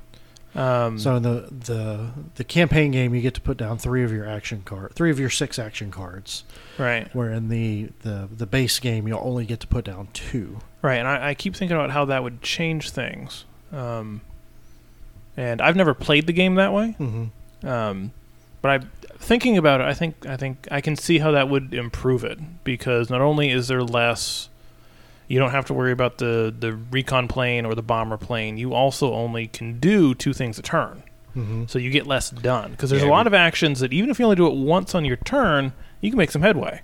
Um, 0.55 0.99
So 0.99 1.17
in 1.17 1.23
the 1.23 1.49
the 1.51 2.11
the 2.35 2.45
campaign 2.45 2.91
game, 2.91 3.15
you 3.15 3.21
get 3.21 3.35
to 3.35 3.41
put 3.41 3.57
down 3.57 3.79
three 3.79 4.05
of 4.05 4.13
your 4.13 4.29
action 4.29 4.63
card, 4.65 4.95
three 4.95 5.11
of 5.11 5.19
your 5.19 5.31
six 5.31 5.59
action 5.59 5.91
cards. 5.91 6.45
right. 6.79 7.15
Where 7.15 7.31
in 7.31 7.49
the 7.49 7.91
the 8.03 8.29
the 8.35 8.47
base 8.47 8.79
game, 8.79 9.09
you'll 9.09 9.23
only 9.23 9.45
get 9.47 9.61
to 9.61 9.67
put 9.67 9.85
down 9.85 10.09
two. 10.13 10.59
Right, 10.83 10.97
and 10.97 11.07
I, 11.07 11.31
I 11.31 11.35
keep 11.35 11.55
thinking 11.55 11.77
about 11.77 11.91
how 11.91 12.07
that 12.07 12.23
would 12.23 12.43
change 12.43 12.91
things. 12.91 13.45
Um, 13.73 14.21
and 15.37 15.63
I've 15.63 15.77
never 15.77 15.95
played 15.95 16.27
the 16.27 16.33
game 16.33 16.57
that 16.57 16.73
way. 16.73 16.97
Mm-hmm. 16.99 17.67
Um, 17.67 18.11
but 18.61 18.83
I, 18.83 18.87
thinking 19.23 19.57
about 19.57 19.81
it, 19.81 19.87
I 19.87 19.95
think 19.95 20.27
I 20.27 20.37
think 20.37 20.69
I 20.71 20.81
can 20.81 20.97
see 20.97 21.19
how 21.19 21.31
that 21.33 21.49
would 21.49 21.73
improve 21.75 22.25
it 22.25 22.39
because 22.65 23.09
not 23.11 23.21
only 23.21 23.51
is 23.51 23.69
there 23.69 23.83
less, 23.83 24.49
you 25.29 25.39
don't 25.39 25.51
have 25.53 25.65
to 25.67 25.75
worry 25.75 25.93
about 25.93 26.19
the 26.19 26.55
the 26.57 26.73
recon 26.75 27.29
plane 27.29 27.65
or 27.65 27.75
the 27.75 27.83
bomber 27.83 28.17
plane. 28.17 28.57
You 28.59 28.75
also 28.75 29.13
only 29.15 29.47
can 29.49 29.79
do 29.79 30.15
two 30.15 30.33
things 30.33 30.59
a 30.59 30.63
turn, 30.63 31.03
Mm-hmm. 31.37 31.65
so 31.67 31.79
you 31.79 31.91
get 31.91 32.07
less 32.07 32.29
done 32.31 32.73
because 32.73 32.91
there's 32.91 33.03
Yeah, 33.03 33.09
a 33.09 33.11
lot 33.11 33.27
of 33.27 33.33
actions 33.35 33.81
that 33.81 33.93
even 33.93 34.11
if 34.11 34.19
you 34.19 34.25
only 34.27 34.37
do 34.37 34.47
it 34.47 34.55
once 34.55 34.95
on 34.95 35.05
your 35.07 35.17
turn, 35.17 35.73
you 36.03 36.11
can 36.11 36.19
make 36.19 36.31
some 36.31 36.43
headway. 36.43 36.83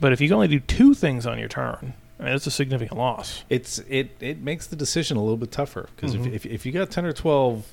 But 0.00 0.12
if 0.12 0.20
you 0.20 0.28
can 0.28 0.34
only 0.36 0.46
do 0.48 0.60
two 0.60 0.94
things 0.94 1.26
on 1.26 1.40
your 1.40 1.48
turn, 1.48 1.94
I 2.20 2.24
mean, 2.24 2.32
it's 2.34 2.46
a 2.46 2.52
significant 2.52 2.96
loss. 2.98 3.42
It's 3.48 3.80
it 3.88 4.10
it 4.20 4.40
makes 4.40 4.66
the 4.68 4.76
decision 4.76 5.16
a 5.16 5.22
little 5.22 5.36
bit 5.36 5.50
tougher 5.50 5.88
because 5.96 6.14
Mhm. 6.14 6.26
if, 6.28 6.34
if 6.34 6.46
if 6.46 6.66
you 6.66 6.70
got 6.72 6.90
ten 6.90 7.04
or 7.04 7.12
twelve 7.12 7.66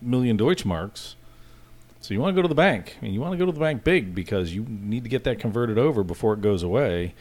million 0.00 0.38
Deutschmarks, 0.38 1.16
so 2.00 2.14
you 2.14 2.20
want 2.20 2.34
to 2.34 2.38
go 2.38 2.42
to 2.42 2.48
the 2.48 2.54
bank 2.54 2.96
and 3.02 3.12
you 3.12 3.20
want 3.20 3.32
to 3.32 3.38
go 3.38 3.46
to 3.46 3.52
the 3.52 3.60
bank 3.60 3.84
big 3.84 4.14
because 4.14 4.54
you 4.54 4.64
need 4.68 5.02
to 5.04 5.10
get 5.10 5.24
that 5.24 5.38
converted 5.38 5.78
over 5.78 6.02
before 6.02 6.32
it 6.34 6.40
goes 6.40 6.62
away, 6.62 7.14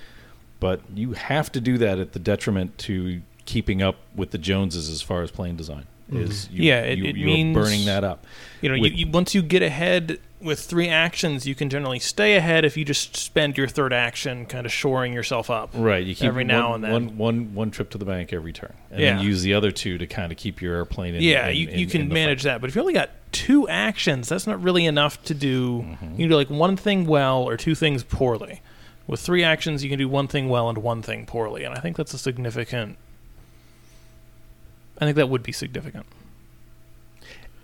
but 0.60 0.82
you 0.94 1.14
have 1.14 1.52
to 1.52 1.62
do 1.62 1.78
that 1.78 2.00
at 2.00 2.14
the 2.14 2.20
detriment 2.20 2.78
to 2.80 3.22
keeping 3.46 3.82
up 3.82 3.98
with 4.16 4.32
the 4.32 4.38
Joneses 4.38 4.90
as 4.90 5.02
far 5.02 5.22
as 5.22 5.32
plane 5.32 5.56
design. 5.56 5.86
Is 6.12 6.46
mm-hmm. 6.46 6.56
you, 6.56 6.64
Yeah, 6.64 6.82
it- 6.82 6.98
you, 6.98 7.06
it 7.06 7.16
you're 7.18 7.26
means- 7.28 7.56
burning 7.56 7.86
that 7.86 8.04
up. 8.04 8.26
You 8.62 8.70
know, 8.70 8.76
you, 8.76 8.90
you, 8.90 9.08
once 9.12 9.36
you 9.36 9.42
get 9.42 9.62
ahead 9.62 10.20
with 10.42 10.60
three 10.62 10.88
actions, 10.88 11.46
you 11.46 11.54
can 11.54 11.70
generally 11.70 12.00
stay 12.00 12.36
ahead 12.38 12.64
if 12.64 12.78
you 12.78 12.86
just 12.86 13.16
spend 13.18 13.58
your 13.58 13.68
third 13.68 13.92
action 13.92 14.46
kind 14.46 14.66
of 14.66 14.72
shoring 14.72 15.12
yourself 15.14 15.50
up. 15.50 15.70
Right, 15.74 16.06
you 16.06 16.16
keep 16.16 16.28
Every 16.28 16.44
now 16.46 16.70
one, 16.72 16.76
and 16.76 16.84
then. 16.84 16.92
one, 16.92 17.18
one, 17.18 17.54
one 17.56 17.72
trip 17.72 17.90
to 17.92 17.98
the 17.98 18.06
bank 18.06 18.32
every 18.32 18.54
turn, 18.54 18.74
and 18.90 19.00
Yeah. 19.02 19.16
then 19.18 19.26
use 19.26 19.42
the 19.42 19.54
other 19.54 19.72
two 19.72 19.98
to 19.98 20.08
kind 20.08 20.32
of 20.32 20.38
keep 20.38 20.62
your 20.62 20.76
airplane 20.76 21.16
in. 21.16 21.22
yeah, 21.24 21.48
in- 21.50 21.58
you, 21.58 21.68
in- 21.70 21.90
can 21.90 22.02
in 22.02 22.08
manage 22.10 22.44
fight. 22.44 22.52
that. 22.54 22.62
But 22.62 22.70
if 22.70 22.76
you 22.76 22.82
only 22.82 22.94
got 22.94 23.10
two 23.34 23.68
actions, 23.68 24.30
that's 24.30 24.48
not 24.48 24.62
really 24.64 24.86
enough 24.86 25.22
to 25.26 25.34
do. 25.34 25.82
Mm-hmm. 25.82 26.12
You 26.14 26.18
can 26.18 26.30
do 26.30 26.36
like 26.36 26.50
one 26.50 26.78
thing 26.78 27.06
well 27.06 27.44
or 27.44 27.58
two 27.58 27.76
things 27.76 28.04
poorly. 28.04 28.62
With 29.08 29.20
three 29.20 29.44
actions, 29.44 29.84
you 29.84 29.90
can 29.90 30.00
do 30.00 30.08
one 30.08 30.28
thing 30.28 30.48
well 30.50 30.70
and 30.70 30.78
one 30.78 31.02
thing 31.02 31.26
poorly. 31.26 31.64
And 31.64 31.76
I 31.76 31.80
think 31.80 31.98
that's 31.98 32.14
a 32.14 32.18
significant. 32.18 32.96
I 35.02 35.06
think 35.06 35.16
that 35.18 35.30
would 35.30 35.44
be 35.44 35.52
significant. 35.52 36.06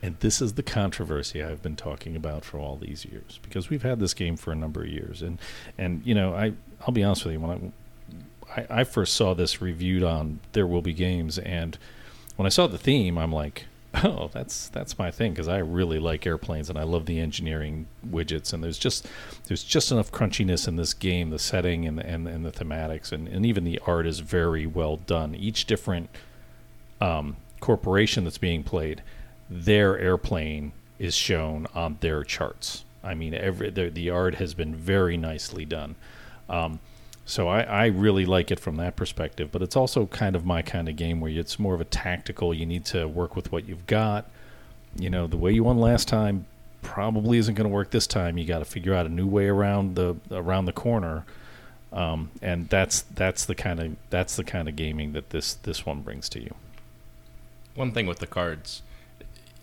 And 0.01 0.17
this 0.19 0.41
is 0.41 0.53
the 0.53 0.63
controversy 0.63 1.43
I've 1.43 1.63
been 1.63 1.75
talking 1.75 2.15
about 2.15 2.45
for 2.45 2.59
all 2.59 2.75
these 2.75 3.05
years 3.05 3.39
because 3.41 3.69
we've 3.69 3.81
had 3.81 3.99
this 3.99 4.13
game 4.13 4.37
for 4.37 4.51
a 4.51 4.55
number 4.55 4.81
of 4.81 4.89
years, 4.89 5.21
and 5.21 5.39
and 5.77 6.01
you 6.05 6.13
know 6.13 6.35
I 6.35 6.53
I'll 6.81 6.93
be 6.93 7.03
honest 7.03 7.25
with 7.25 7.33
you 7.33 7.39
when 7.39 7.51
I 7.51 8.61
I, 8.61 8.81
I 8.81 8.83
first 8.83 9.13
saw 9.13 9.33
this 9.33 9.61
reviewed 9.61 10.03
on 10.03 10.39
There 10.53 10.67
Will 10.67 10.81
Be 10.81 10.93
Games, 10.93 11.37
and 11.39 11.77
when 12.35 12.45
I 12.45 12.49
saw 12.49 12.67
the 12.67 12.77
theme, 12.77 13.17
I'm 13.17 13.31
like, 13.31 13.65
oh, 14.03 14.29
that's 14.33 14.67
that's 14.69 14.97
my 14.97 15.11
thing 15.11 15.31
because 15.31 15.47
I 15.47 15.59
really 15.59 15.99
like 15.99 16.25
airplanes 16.25 16.69
and 16.69 16.77
I 16.77 16.83
love 16.83 17.05
the 17.05 17.19
engineering 17.19 17.87
widgets, 18.07 18.53
and 18.53 18.63
there's 18.63 18.77
just 18.77 19.07
there's 19.47 19.63
just 19.63 19.91
enough 19.91 20.11
crunchiness 20.11 20.67
in 20.67 20.75
this 20.75 20.93
game, 20.93 21.29
the 21.29 21.39
setting 21.39 21.87
and 21.87 21.97
the, 21.97 22.05
and, 22.05 22.27
and 22.27 22.45
the 22.45 22.51
thematics, 22.51 23.11
and, 23.11 23.27
and 23.27 23.45
even 23.45 23.63
the 23.63 23.79
art 23.85 24.05
is 24.05 24.19
very 24.19 24.65
well 24.65 24.97
done. 24.97 25.35
Each 25.35 25.65
different 25.65 26.09
um, 27.01 27.37
corporation 27.59 28.23
that's 28.23 28.37
being 28.37 28.63
played, 28.63 29.01
their 29.49 29.97
airplane 29.97 30.71
is 30.97 31.15
shown 31.15 31.67
on 31.75 31.97
their 32.01 32.23
charts. 32.23 32.83
I 33.03 33.13
mean, 33.13 33.33
every 33.33 33.69
the, 33.69 33.89
the 33.89 34.09
art 34.09 34.35
has 34.35 34.53
been 34.53 34.75
very 34.75 35.17
nicely 35.17 35.65
done. 35.65 35.95
Um, 36.49 36.79
so 37.25 37.47
I, 37.47 37.61
I 37.61 37.85
really 37.87 38.25
like 38.25 38.51
it 38.51 38.59
from 38.59 38.77
that 38.77 38.95
perspective. 38.95 39.51
But 39.51 39.61
it's 39.61 39.75
also 39.75 40.05
kind 40.07 40.35
of 40.35 40.45
my 40.45 40.61
kind 40.61 40.87
of 40.87 40.95
game 40.95 41.19
where 41.19 41.31
it's 41.31 41.59
more 41.59 41.73
of 41.73 41.81
a 41.81 41.85
tactical. 41.85 42.53
You 42.53 42.65
need 42.65 42.85
to 42.85 43.07
work 43.07 43.35
with 43.35 43.51
what 43.51 43.67
you've 43.67 43.87
got. 43.87 44.29
You 44.95 45.09
know, 45.09 45.27
the 45.27 45.37
way 45.37 45.51
you 45.51 45.63
won 45.63 45.77
last 45.77 46.07
time 46.07 46.45
probably 46.81 47.37
isn't 47.39 47.55
going 47.55 47.67
to 47.67 47.73
work 47.73 47.91
this 47.91 48.07
time. 48.07 48.37
You 48.37 48.45
got 48.45 48.59
to 48.59 48.65
figure 48.65 48.93
out 48.93 49.05
a 49.05 49.09
new 49.09 49.27
way 49.27 49.47
around 49.47 49.95
the 49.95 50.15
around 50.31 50.65
the 50.65 50.73
corner. 50.73 51.25
Um, 51.91 52.31
and 52.41 52.69
that's 52.69 53.01
that's 53.01 53.45
the 53.45 53.55
kind 53.55 53.79
of 53.79 53.95
that's 54.09 54.35
the 54.35 54.43
kind 54.43 54.69
of 54.69 54.75
gaming 54.75 55.13
that 55.13 55.31
this 55.31 55.55
this 55.55 55.85
one 55.85 56.01
brings 56.01 56.29
to 56.29 56.41
you. 56.41 56.53
One 57.73 57.91
thing 57.91 58.05
with 58.05 58.19
the 58.19 58.27
cards, 58.27 58.81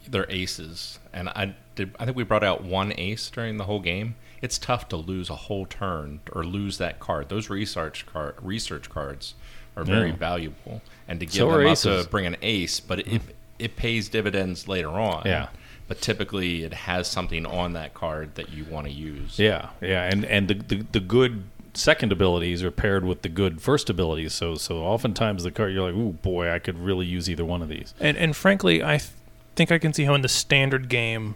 they're 0.09 0.31
aces, 0.31 0.99
and 1.12 1.29
I 1.31 1.55
did. 1.75 1.95
I 1.99 2.05
think 2.05 2.17
we 2.17 2.25
brought 2.25 2.45
out 2.45 2.62
one 2.65 2.93
ace 2.97 3.31
during 3.31 3.57
the 3.57 3.65
whole 3.65 3.81
game. 3.81 4.17
It's 4.41 4.59
tough 4.59 4.88
to 4.88 4.97
lose 4.97 5.31
a 5.31 5.37
whole 5.37 5.67
turn 5.67 6.21
or 6.33 6.45
lose 6.45 6.79
that 6.79 6.99
card. 7.01 7.29
Those 7.29 7.49
research 7.49 8.07
card 8.07 8.35
research 8.43 8.91
cards 8.91 9.35
are 9.77 9.85
very 9.85 10.11
Yeah. 10.11 10.17
valuable, 10.17 10.83
and 11.09 11.21
to 11.21 11.27
give 11.27 11.35
So 11.35 11.49
are 11.51 11.59
them 11.59 11.67
up 11.69 11.73
aces. 11.73 12.05
to 12.05 12.11
bring 12.11 12.27
an 12.27 12.37
ace, 12.43 12.81
but 12.81 12.99
it, 13.01 13.07
mm-hmm. 13.07 13.31
it 13.59 13.77
pays 13.77 14.09
dividends 14.09 14.69
later 14.69 14.91
on. 14.91 15.23
Yeah. 15.25 15.49
But 15.88 16.01
typically, 16.01 16.62
it 16.65 16.73
has 16.73 17.07
something 17.09 17.45
on 17.45 17.73
that 17.75 17.93
card 17.95 18.35
that 18.37 18.51
you 18.51 18.65
want 18.65 18.87
to 18.87 18.93
use. 18.93 19.38
Yeah, 19.38 19.71
yeah, 19.81 20.05
and 20.11 20.25
and 20.25 20.49
the, 20.49 20.55
the 20.55 20.87
the 20.93 21.01
good 21.01 21.45
second 21.75 22.12
abilities 22.12 22.62
are 22.62 22.71
paired 22.71 23.05
with 23.05 23.23
the 23.23 23.29
good 23.29 23.61
first 23.62 23.88
abilities. 23.91 24.33
So 24.35 24.55
so 24.57 24.79
oftentimes 24.79 25.43
the 25.43 25.51
card 25.51 25.73
you're 25.73 25.91
like, 25.91 25.99
oh 25.99 26.12
boy, 26.12 26.51
I 26.51 26.59
could 26.59 26.79
really 26.79 27.07
use 27.07 27.31
either 27.31 27.45
one 27.45 27.62
of 27.62 27.69
these. 27.69 27.95
And 28.01 28.17
and 28.17 28.35
frankly, 28.37 28.83
I 28.83 28.99
th- 28.99 29.11
think 29.57 29.71
I 29.73 29.79
can 29.79 29.93
see 29.93 30.05
how 30.05 30.15
in 30.15 30.23
the 30.23 30.29
standard 30.29 30.88
game 30.88 31.35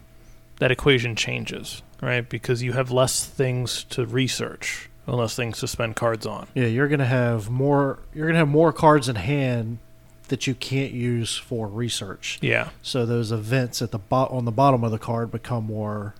that 0.59 0.71
equation 0.71 1.15
changes, 1.15 1.81
right? 2.01 2.27
Because 2.27 2.63
you 2.63 2.73
have 2.73 2.91
less 2.91 3.25
things 3.25 3.83
to 3.91 4.05
research, 4.05 4.89
and 5.05 5.15
less 5.15 5.35
things 5.35 5.59
to 5.59 5.67
spend 5.67 5.95
cards 5.95 6.25
on. 6.25 6.47
Yeah, 6.55 6.65
you're 6.65 6.87
gonna 6.87 7.05
have 7.05 7.49
more. 7.49 7.99
You're 8.13 8.27
gonna 8.27 8.39
have 8.39 8.47
more 8.47 8.73
cards 8.73 9.07
in 9.07 9.15
hand 9.17 9.77
that 10.29 10.45
you 10.47 10.53
can't 10.55 10.91
use 10.91 11.37
for 11.37 11.67
research. 11.67 12.37
Yeah. 12.41 12.69
So 12.81 13.05
those 13.05 13.31
events 13.31 13.81
at 13.81 13.91
the 13.91 13.99
bo- 13.99 14.25
on 14.27 14.43
the 14.45 14.51
bottom 14.51 14.83
of 14.83 14.91
the 14.91 14.97
card 14.99 15.31
become 15.31 15.63
more 15.65 16.15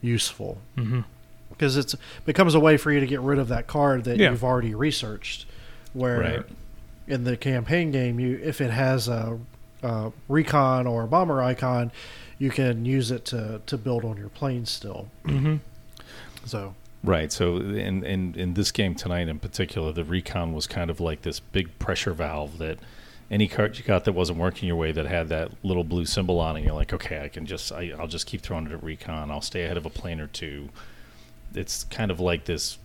useful 0.00 0.58
Mm-hmm. 0.76 1.00
because 1.50 1.76
it's 1.76 1.94
becomes 2.24 2.54
a 2.54 2.60
way 2.60 2.76
for 2.76 2.90
you 2.90 3.00
to 3.00 3.06
get 3.06 3.20
rid 3.20 3.38
of 3.38 3.48
that 3.48 3.66
card 3.66 4.04
that 4.04 4.16
Yeah. 4.16 4.30
you've 4.30 4.42
already 4.44 4.74
researched. 4.74 5.46
Where 5.92 6.20
Right. 6.20 6.42
in 7.06 7.24
the 7.24 7.36
campaign 7.36 7.90
game, 7.92 8.18
you 8.18 8.40
if 8.42 8.60
it 8.62 8.70
has 8.70 9.06
a, 9.08 9.38
a 9.82 10.12
recon 10.28 10.86
or 10.86 11.04
a 11.04 11.06
bomber 11.06 11.42
icon, 11.42 11.90
you 12.38 12.50
can 12.50 12.84
use 12.84 13.10
it 13.10 13.24
to 13.26 13.60
to 13.66 13.76
build 13.76 14.04
on 14.04 14.16
your 14.16 14.28
plane 14.28 14.66
still. 14.66 15.08
Mm-hmm. 15.24 15.56
So 16.44 16.74
Right. 17.04 17.32
So 17.32 17.56
in, 17.56 18.04
in 18.04 18.34
in 18.36 18.54
this 18.54 18.70
game 18.70 18.94
tonight 18.94 19.28
in 19.28 19.38
particular, 19.38 19.92
the 19.92 20.04
recon 20.04 20.52
was 20.52 20.66
kind 20.66 20.90
of 20.90 21.00
like 21.00 21.22
this 21.22 21.40
big 21.40 21.78
pressure 21.78 22.12
valve 22.12 22.58
that 22.58 22.78
any 23.30 23.48
card 23.48 23.78
you 23.78 23.84
got 23.84 24.04
that 24.04 24.12
wasn't 24.12 24.38
working 24.38 24.68
your 24.68 24.76
way 24.76 24.92
that 24.92 25.06
had 25.06 25.28
that 25.30 25.50
little 25.64 25.84
blue 25.84 26.04
symbol 26.04 26.38
on 26.38 26.56
it, 26.56 26.64
you're 26.64 26.74
like, 26.74 26.92
okay, 26.92 27.24
I 27.24 27.28
can 27.28 27.46
just 27.46 27.72
I, 27.72 27.92
I'll 27.98 28.06
just 28.06 28.26
keep 28.26 28.42
throwing 28.42 28.66
it 28.66 28.72
at 28.72 28.82
recon. 28.84 29.30
I'll 29.30 29.40
stay 29.40 29.64
ahead 29.64 29.76
of 29.76 29.86
a 29.86 29.90
plane 29.90 30.20
or 30.20 30.28
two. 30.28 30.68
It's 31.54 31.84
kind 31.84 32.10
of 32.10 32.20
like 32.20 32.44
this 32.44 32.78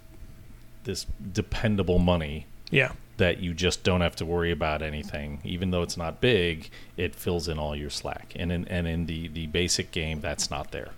this 0.83 1.05
dependable 1.33 1.99
money 1.99 2.45
Yeah. 2.71 2.93
That 3.17 3.39
you 3.39 3.53
just 3.53 3.83
don't 3.83 4.01
have 4.01 4.15
to 4.17 4.25
worry 4.25 4.51
about 4.51 4.81
anything. 4.81 5.39
Even 5.43 5.71
though 5.71 5.81
it's 5.81 5.97
not 5.97 6.21
big, 6.21 6.69
it 6.95 7.15
fills 7.15 7.47
in 7.47 7.57
all 7.59 7.75
your 7.75 7.89
slack. 7.89 8.33
And 8.35 8.51
in 8.51 8.67
and 8.67 8.87
in 8.87 9.05
the, 9.07 9.27
the 9.27 9.47
basic 9.47 9.91
game, 9.91 10.21
that's 10.21 10.49
not 10.51 10.71
there. 10.71 10.89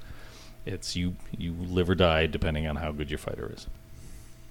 It's 0.66 0.96
you 0.96 1.16
you 1.38 1.54
live 1.54 1.90
or 1.90 1.96
die 1.96 2.28
depending 2.28 2.68
on 2.68 2.76
how 2.78 2.92
good 2.92 3.10
your 3.10 3.18
fighter 3.20 3.52
is. 3.56 3.68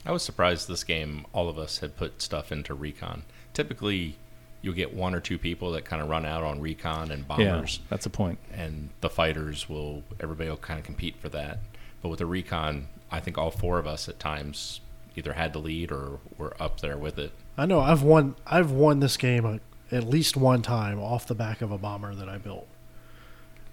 I 0.07 0.13
was 0.13 0.23
surprised 0.23 0.69
this 0.69 0.85
game, 0.85 1.27
all 1.33 1.49
of 1.49 1.59
us 1.59 1.81
had 1.81 1.97
put 1.97 2.23
stuff 2.23 2.51
into 2.51 2.73
recon. 2.73 3.25
Typically, 3.53 4.17
you'll 4.63 4.75
get 4.75 4.95
one 4.95 5.15
or 5.15 5.21
two 5.21 5.39
people 5.39 5.73
that 5.73 5.85
kind 5.85 6.01
of 6.01 6.09
run 6.09 6.25
out 6.25 6.43
on 6.43 6.61
recon 6.61 7.11
and 7.11 7.29
bombers, 7.29 7.79
Yeah, 7.81 7.87
that's 7.91 8.07
a 8.07 8.11
point. 8.11 8.39
and 8.53 8.89
the 9.03 9.11
fighters 9.11 9.69
will, 9.69 10.03
everybody 10.21 10.49
will 10.49 10.57
kind 10.57 10.79
of 10.81 10.87
compete 10.87 11.17
for 11.17 11.29
that. 11.31 11.59
But 12.01 12.09
with 12.09 12.21
the 12.21 12.27
recon, 12.27 12.89
I 13.11 13.21
think 13.21 13.37
all 13.37 13.51
four 13.51 13.79
of 13.79 13.87
us 13.87 14.09
at 14.09 14.19
times 14.19 14.81
either 15.17 15.35
had 15.35 15.53
the 15.53 15.59
lead 15.59 15.93
or 15.93 16.21
were 16.39 16.55
up 16.63 16.81
there 16.81 16.97
with 16.97 17.19
it. 17.19 17.33
I 17.59 17.67
know 17.67 17.81
I've 17.81 18.05
won. 18.05 18.37
I've 18.47 18.71
won 18.71 19.01
this 19.01 19.17
game 19.17 19.45
uh, 19.45 19.59
at 19.91 20.05
least 20.05 20.37
one 20.37 20.63
time 20.63 21.01
off 21.01 21.27
the 21.27 21.35
back 21.35 21.61
of 21.61 21.73
a 21.73 21.77
bomber 21.77 22.15
that 22.15 22.29
I 22.29 22.39
built. 22.39 22.69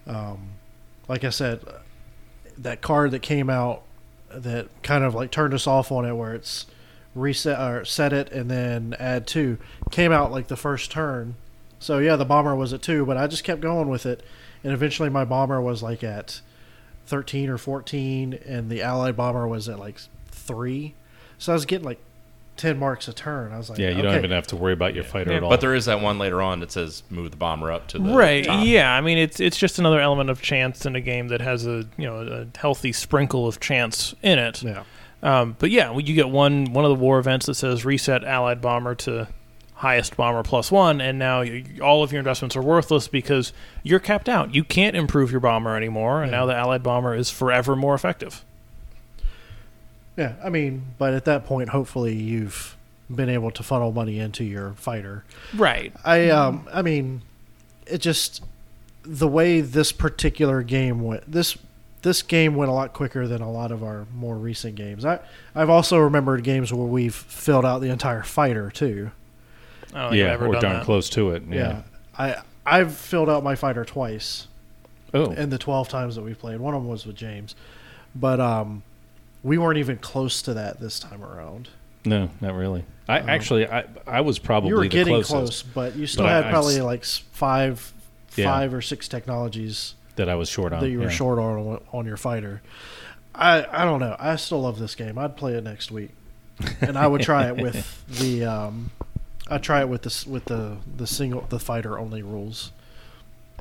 Um, 0.08 0.50
like 1.08 1.22
I 1.22 1.30
said, 1.30 1.60
uh, 1.66 1.72
that 2.58 2.80
card 2.80 3.12
that 3.12 3.22
came 3.22 3.48
out 3.48 3.84
that 4.28 4.68
kind 4.82 5.04
of 5.04 5.14
like 5.14 5.30
turned 5.30 5.54
us 5.54 5.68
off 5.68 5.92
on 5.92 6.04
it, 6.04 6.14
where 6.14 6.34
it's 6.34 6.66
reset 7.14 7.60
or 7.60 7.84
set 7.84 8.12
it 8.12 8.30
and 8.32 8.50
then 8.50 8.96
add 8.98 9.26
two, 9.26 9.56
came 9.92 10.10
out 10.10 10.32
like 10.32 10.48
the 10.48 10.56
first 10.56 10.90
turn. 10.90 11.36
So 11.78 11.98
yeah, 11.98 12.16
the 12.16 12.24
bomber 12.24 12.56
was 12.56 12.72
at 12.72 12.82
two, 12.82 13.06
but 13.06 13.16
I 13.16 13.28
just 13.28 13.44
kept 13.44 13.60
going 13.60 13.88
with 13.88 14.04
it, 14.04 14.24
and 14.64 14.72
eventually 14.72 15.10
my 15.10 15.24
bomber 15.24 15.60
was 15.60 15.80
like 15.80 16.02
at 16.02 16.40
thirteen 17.06 17.48
or 17.48 17.56
fourteen, 17.56 18.34
and 18.44 18.68
the 18.68 18.82
allied 18.82 19.16
bomber 19.16 19.46
was 19.46 19.68
at 19.68 19.78
like 19.78 20.00
three. 20.26 20.94
So 21.38 21.52
I 21.52 21.54
was 21.54 21.66
getting 21.66 21.84
like 21.84 22.00
ten 22.56 22.78
marks 22.78 23.06
a 23.08 23.12
turn. 23.12 23.52
I 23.52 23.58
was 23.58 23.68
like, 23.70 23.78
Yeah, 23.78 23.90
you 23.90 23.96
don't 24.02 24.06
okay. 24.12 24.18
even 24.18 24.30
have 24.30 24.46
to 24.48 24.56
worry 24.56 24.72
about 24.72 24.94
your 24.94 25.04
fighter 25.04 25.30
Yeah, 25.30 25.36
at 25.38 25.42
all. 25.42 25.50
But 25.50 25.60
there 25.60 25.74
is 25.74 25.84
that 25.86 26.00
one 26.00 26.18
later 26.18 26.40
on 26.42 26.60
that 26.60 26.72
says 26.72 27.02
move 27.10 27.30
the 27.30 27.36
bomber 27.36 27.70
up 27.70 27.86
to 27.88 27.98
the 27.98 28.12
right 28.14 28.44
top. 28.44 28.64
yeah 28.66 28.92
i 28.94 29.00
mean 29.00 29.18
it's 29.18 29.40
it's 29.40 29.56
just 29.56 29.78
another 29.78 30.00
element 30.00 30.30
of 30.30 30.40
chance 30.42 30.86
in 30.86 30.96
a 30.96 31.00
game 31.00 31.28
that 31.28 31.40
has 31.40 31.66
a 31.66 31.84
you 31.96 32.06
know 32.06 32.20
a 32.20 32.58
healthy 32.58 32.92
sprinkle 32.92 33.46
of 33.46 33.60
chance 33.60 34.14
in 34.22 34.38
it 34.38 34.62
Yeah. 34.62 34.84
um, 35.22 35.56
but 35.58 35.70
yeah 35.70 35.96
you 35.96 36.14
get 36.14 36.28
one 36.30 36.72
one 36.72 36.84
of 36.84 36.88
the 36.90 36.94
war 36.94 37.18
events 37.18 37.46
that 37.46 37.54
says 37.54 37.84
reset 37.84 38.24
allied 38.24 38.60
bomber 38.60 38.94
to 38.96 39.28
highest 39.74 40.16
bomber 40.16 40.42
plus 40.42 40.72
one 40.72 41.00
and 41.02 41.18
now 41.18 41.42
you, 41.42 41.62
all 41.82 42.02
of 42.02 42.10
your 42.10 42.18
investments 42.18 42.56
are 42.56 42.62
worthless 42.62 43.08
because 43.08 43.52
you're 43.82 43.98
capped 44.00 44.28
out 44.28 44.54
you 44.54 44.64
can't 44.64 44.96
improve 44.96 45.30
your 45.30 45.40
bomber 45.40 45.76
anymore 45.76 46.22
and 46.22 46.32
Yeah. 46.32 46.38
now 46.38 46.46
the 46.46 46.54
allied 46.56 46.82
bomber 46.82 47.14
is 47.14 47.30
forever 47.30 47.76
more 47.76 47.94
effective 47.94 48.42
Yeah, 50.16 50.34
I 50.42 50.48
mean, 50.48 50.82
but 50.98 51.14
at 51.14 51.24
that 51.26 51.44
point, 51.44 51.68
hopefully 51.68 52.14
you've 52.14 52.76
been 53.14 53.28
able 53.28 53.50
to 53.52 53.62
funnel 53.62 53.92
money 53.92 54.18
into 54.18 54.42
your 54.42 54.72
fighter. 54.72 55.24
right 55.54 55.92
I 56.04 56.30
um, 56.30 56.66
I 56.72 56.82
mean, 56.82 57.22
it 57.86 57.98
just 57.98 58.42
the 59.02 59.28
way 59.28 59.60
this 59.60 59.92
particular 59.92 60.62
game 60.62 61.00
went. 61.00 61.30
This 61.30 61.56
this 62.02 62.22
game 62.22 62.54
went 62.54 62.70
a 62.70 62.74
lot 62.74 62.92
quicker 62.92 63.26
than 63.26 63.42
a 63.42 63.50
lot 63.50 63.72
of 63.72 63.82
our 63.82 64.06
more 64.14 64.36
recent 64.36 64.74
games. 64.74 65.04
I 65.04 65.20
I've 65.54 65.70
also 65.70 65.98
remembered 65.98 66.42
games 66.44 66.72
where 66.72 66.86
we've 66.86 67.14
filled 67.14 67.64
out 67.64 67.80
the 67.80 67.90
entire 67.90 68.22
fighter 68.22 68.70
too. 68.70 69.10
I 69.94 70.02
don't 70.02 70.10
think 70.10 70.12
I've 70.12 70.14
yeah, 70.14 70.32
ever 70.32 70.46
or 70.46 70.52
done 70.52 70.62
darn 70.62 70.74
that. 70.76 70.84
close 70.84 71.08
to 71.10 71.30
it. 71.30 71.42
Yeah. 71.48 71.82
I 72.18 72.36
I've 72.64 72.94
filled 72.94 73.30
out 73.30 73.44
my 73.44 73.54
fighter 73.54 73.84
twice. 73.84 74.48
Oh, 75.14 75.30
in 75.30 75.50
the 75.50 75.56
12 75.56 75.88
times 75.88 76.16
that 76.16 76.22
we 76.22 76.34
played. 76.34 76.58
One 76.58 76.74
of 76.74 76.82
them 76.82 76.90
was 76.90 77.06
with 77.06 77.16
James. 77.16 77.54
But 78.14 78.40
um, 78.40 78.82
we 79.42 79.58
weren't 79.58 79.78
even 79.78 79.96
close 79.98 80.42
to 80.42 80.54
that 80.54 80.80
this 80.80 80.98
time 81.00 81.22
around. 81.22 81.68
no, 82.04 82.30
not 82.40 82.54
really. 82.54 82.84
I 83.08 83.18
actually, 83.20 83.68
I 83.68 83.84
I 84.06 84.20
was 84.22 84.38
probably 84.40 84.70
you 84.70 84.76
were 84.76 84.82
the 84.82 84.88
getting 84.88 85.12
closest 85.14 85.30
close, 85.32 85.62
but 85.62 85.94
you 85.96 86.06
still 86.08 86.24
But 86.24 86.30
had 86.32 86.44
I 86.46 86.50
probably 86.50 86.76
s- 86.76 86.82
like 86.82 87.04
five, 87.04 87.92
Yeah. 88.34 88.46
five 88.46 88.74
or 88.74 88.82
six 88.82 89.06
technologies 89.08 89.94
that 90.16 90.28
I 90.28 90.34
was 90.34 90.48
short 90.48 90.72
on. 90.72 90.80
that 90.80 90.90
you 90.90 90.98
were 90.98 91.04
yeah. 91.04 91.10
short 91.10 91.38
on 91.38 91.80
on 91.92 92.06
your 92.06 92.16
fighter. 92.16 92.62
I 93.34 93.64
I 93.70 93.84
don't 93.84 94.00
know. 94.00 94.16
I 94.18 94.34
still 94.36 94.60
love 94.62 94.78
this 94.80 94.94
game. 94.96 95.18
I'd 95.18 95.36
play 95.36 95.52
it 95.54 95.62
next 95.62 95.90
week, 95.92 96.10
and 96.80 96.98
I 96.98 97.06
would 97.06 97.20
try 97.22 97.46
it 97.48 97.56
with 97.62 98.04
the 98.08 98.44
um, 98.44 98.90
I'd 99.48 99.62
try 99.62 99.80
it 99.82 99.88
with 99.88 100.02
this 100.02 100.26
with 100.26 100.46
the 100.46 100.78
the 100.96 101.06
single 101.06 101.42
the 101.48 101.60
fighter 101.60 101.98
only 101.98 102.22
rules. 102.22 102.72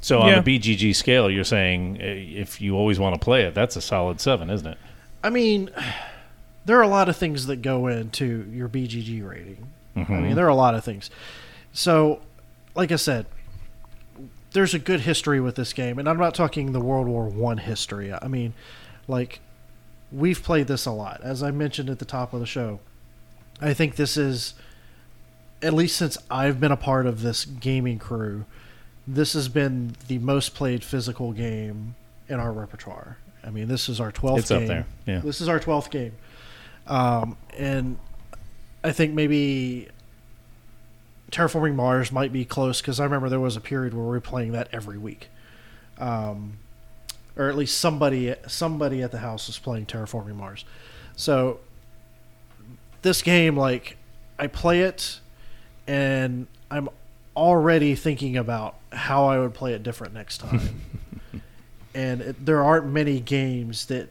So 0.01 0.21
on 0.21 0.29
Yeah. 0.29 0.39
the 0.39 0.59
BGG 0.59 0.95
scale, 0.95 1.29
you're 1.29 1.43
saying 1.43 1.97
uh, 2.01 2.03
if 2.05 2.61
you 2.61 2.75
always 2.75 2.99
want 2.99 3.13
to 3.15 3.19
play 3.19 3.43
it, 3.43 3.53
that's 3.53 3.75
a 3.75 3.81
solid 3.81 4.19
seven, 4.21 4.49
isn't 4.49 4.65
it? 4.67 4.77
I 5.25 5.29
mean, 5.31 5.69
there 6.65 6.77
are 6.77 6.83
a 6.83 6.87
lot 6.87 7.09
of 7.09 7.17
things 7.17 7.47
that 7.47 7.57
go 7.61 7.87
into 7.87 8.47
your 8.51 8.67
BGG 8.69 9.27
rating. 9.27 9.67
I 9.95 9.99
Mhm. 10.01 10.21
mean, 10.23 10.35
there 10.35 10.45
are 10.45 10.49
a 10.49 10.55
lot 10.55 10.75
of 10.75 10.83
things. 10.83 11.09
So, 11.73 12.21
like 12.75 12.91
I 12.91 12.95
said, 12.97 13.25
there's 14.53 14.73
a 14.73 14.79
good 14.79 15.01
history 15.01 15.39
with 15.39 15.55
this 15.55 15.73
game, 15.73 15.99
and 15.99 16.07
I'm 16.07 16.17
not 16.17 16.33
talking 16.33 16.71
the 16.71 16.79
World 16.79 17.07
War 17.07 17.27
One 17.27 17.57
history. 17.57 18.13
I 18.13 18.27
mean, 18.27 18.53
like 19.07 19.39
we've 20.11 20.41
played 20.41 20.67
this 20.67 20.85
a 20.85 20.91
lot, 20.91 21.19
as 21.23 21.43
I 21.43 21.51
mentioned 21.51 21.89
at 21.89 21.99
the 21.99 22.05
top 22.05 22.33
of 22.33 22.39
the 22.39 22.45
show. 22.45 22.79
I 23.61 23.73
think 23.73 23.95
this 23.95 24.15
is, 24.17 24.53
at 25.61 25.73
least 25.73 25.97
since 25.97 26.17
I've 26.29 26.59
been 26.59 26.71
a 26.71 26.77
part 26.77 27.05
of 27.05 27.21
this 27.21 27.43
gaming 27.45 27.99
crew, 27.99 28.45
this 29.07 29.33
has 29.33 29.49
been 29.49 29.95
the 30.07 30.19
most 30.19 30.53
played 30.55 30.83
physical 30.83 31.31
game 31.33 31.95
in 32.29 32.39
our 32.39 32.51
repertoire. 32.51 33.17
I 33.45 33.51
mean, 33.51 33.67
this 33.67 33.89
is 33.89 33.99
our 33.99 34.11
12th 34.11 34.39
It's 34.39 34.49
game. 34.49 34.61
up 34.63 34.67
there. 34.67 34.85
Yeah. 35.05 35.19
This 35.19 35.41
is 35.41 35.47
our 35.47 35.59
12th 35.59 35.91
game. 35.91 36.13
Um, 36.87 37.37
and 37.57 37.97
I 38.83 38.91
think 38.91 39.13
maybe 39.13 39.87
Terraforming 41.31 41.75
Mars 41.75 42.11
might 42.11 42.31
be 42.33 42.45
close 42.45 42.81
because 42.81 42.99
I 42.99 43.03
remember 43.03 43.29
there 43.29 43.39
was 43.39 43.55
a 43.55 43.61
period 43.61 43.93
where 43.93 44.03
we 44.03 44.09
were 44.11 44.21
playing 44.21 44.51
that 44.53 44.69
every 44.71 44.97
week. 44.97 45.29
Um, 45.97 46.57
or 47.37 47.49
at 47.49 47.55
least 47.55 47.77
somebody 47.79 48.33
somebody 48.47 49.01
at 49.01 49.11
the 49.11 49.17
house 49.19 49.47
was 49.47 49.59
playing 49.59 49.85
Terraforming 49.87 50.35
Mars. 50.35 50.65
So 51.15 51.59
this 53.01 53.21
game, 53.21 53.57
like, 53.57 53.97
I 54.39 54.47
play 54.47 54.81
it 54.81 55.19
and 55.87 56.47
I'm 56.71 56.89
already 57.35 57.95
thinking 57.95 58.37
about 58.37 58.75
how 58.91 59.25
I 59.25 59.39
would 59.39 59.53
play 59.53 59.73
it 59.73 59.83
different 59.83 60.13
next 60.13 60.39
time. 60.39 60.81
and 61.95 62.21
it, 62.21 62.45
there 62.45 62.63
aren't 62.63 62.85
many 62.85 63.19
games 63.19 63.85
that 63.87 64.09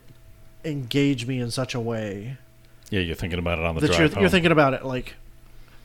engage 0.64 1.26
me 1.26 1.38
in 1.40 1.50
such 1.50 1.74
a 1.74 1.80
way 1.80 2.38
Yeah, 2.90 3.00
you're 3.00 3.14
thinking 3.14 3.38
about 3.38 3.58
it 3.58 3.64
on 3.64 3.74
the 3.74 3.82
that 3.82 3.86
drive 3.88 4.00
you're, 4.00 4.08
home. 4.08 4.20
you're 4.22 4.30
thinking 4.30 4.50
about 4.52 4.74
it 4.74 4.84
like 4.84 5.14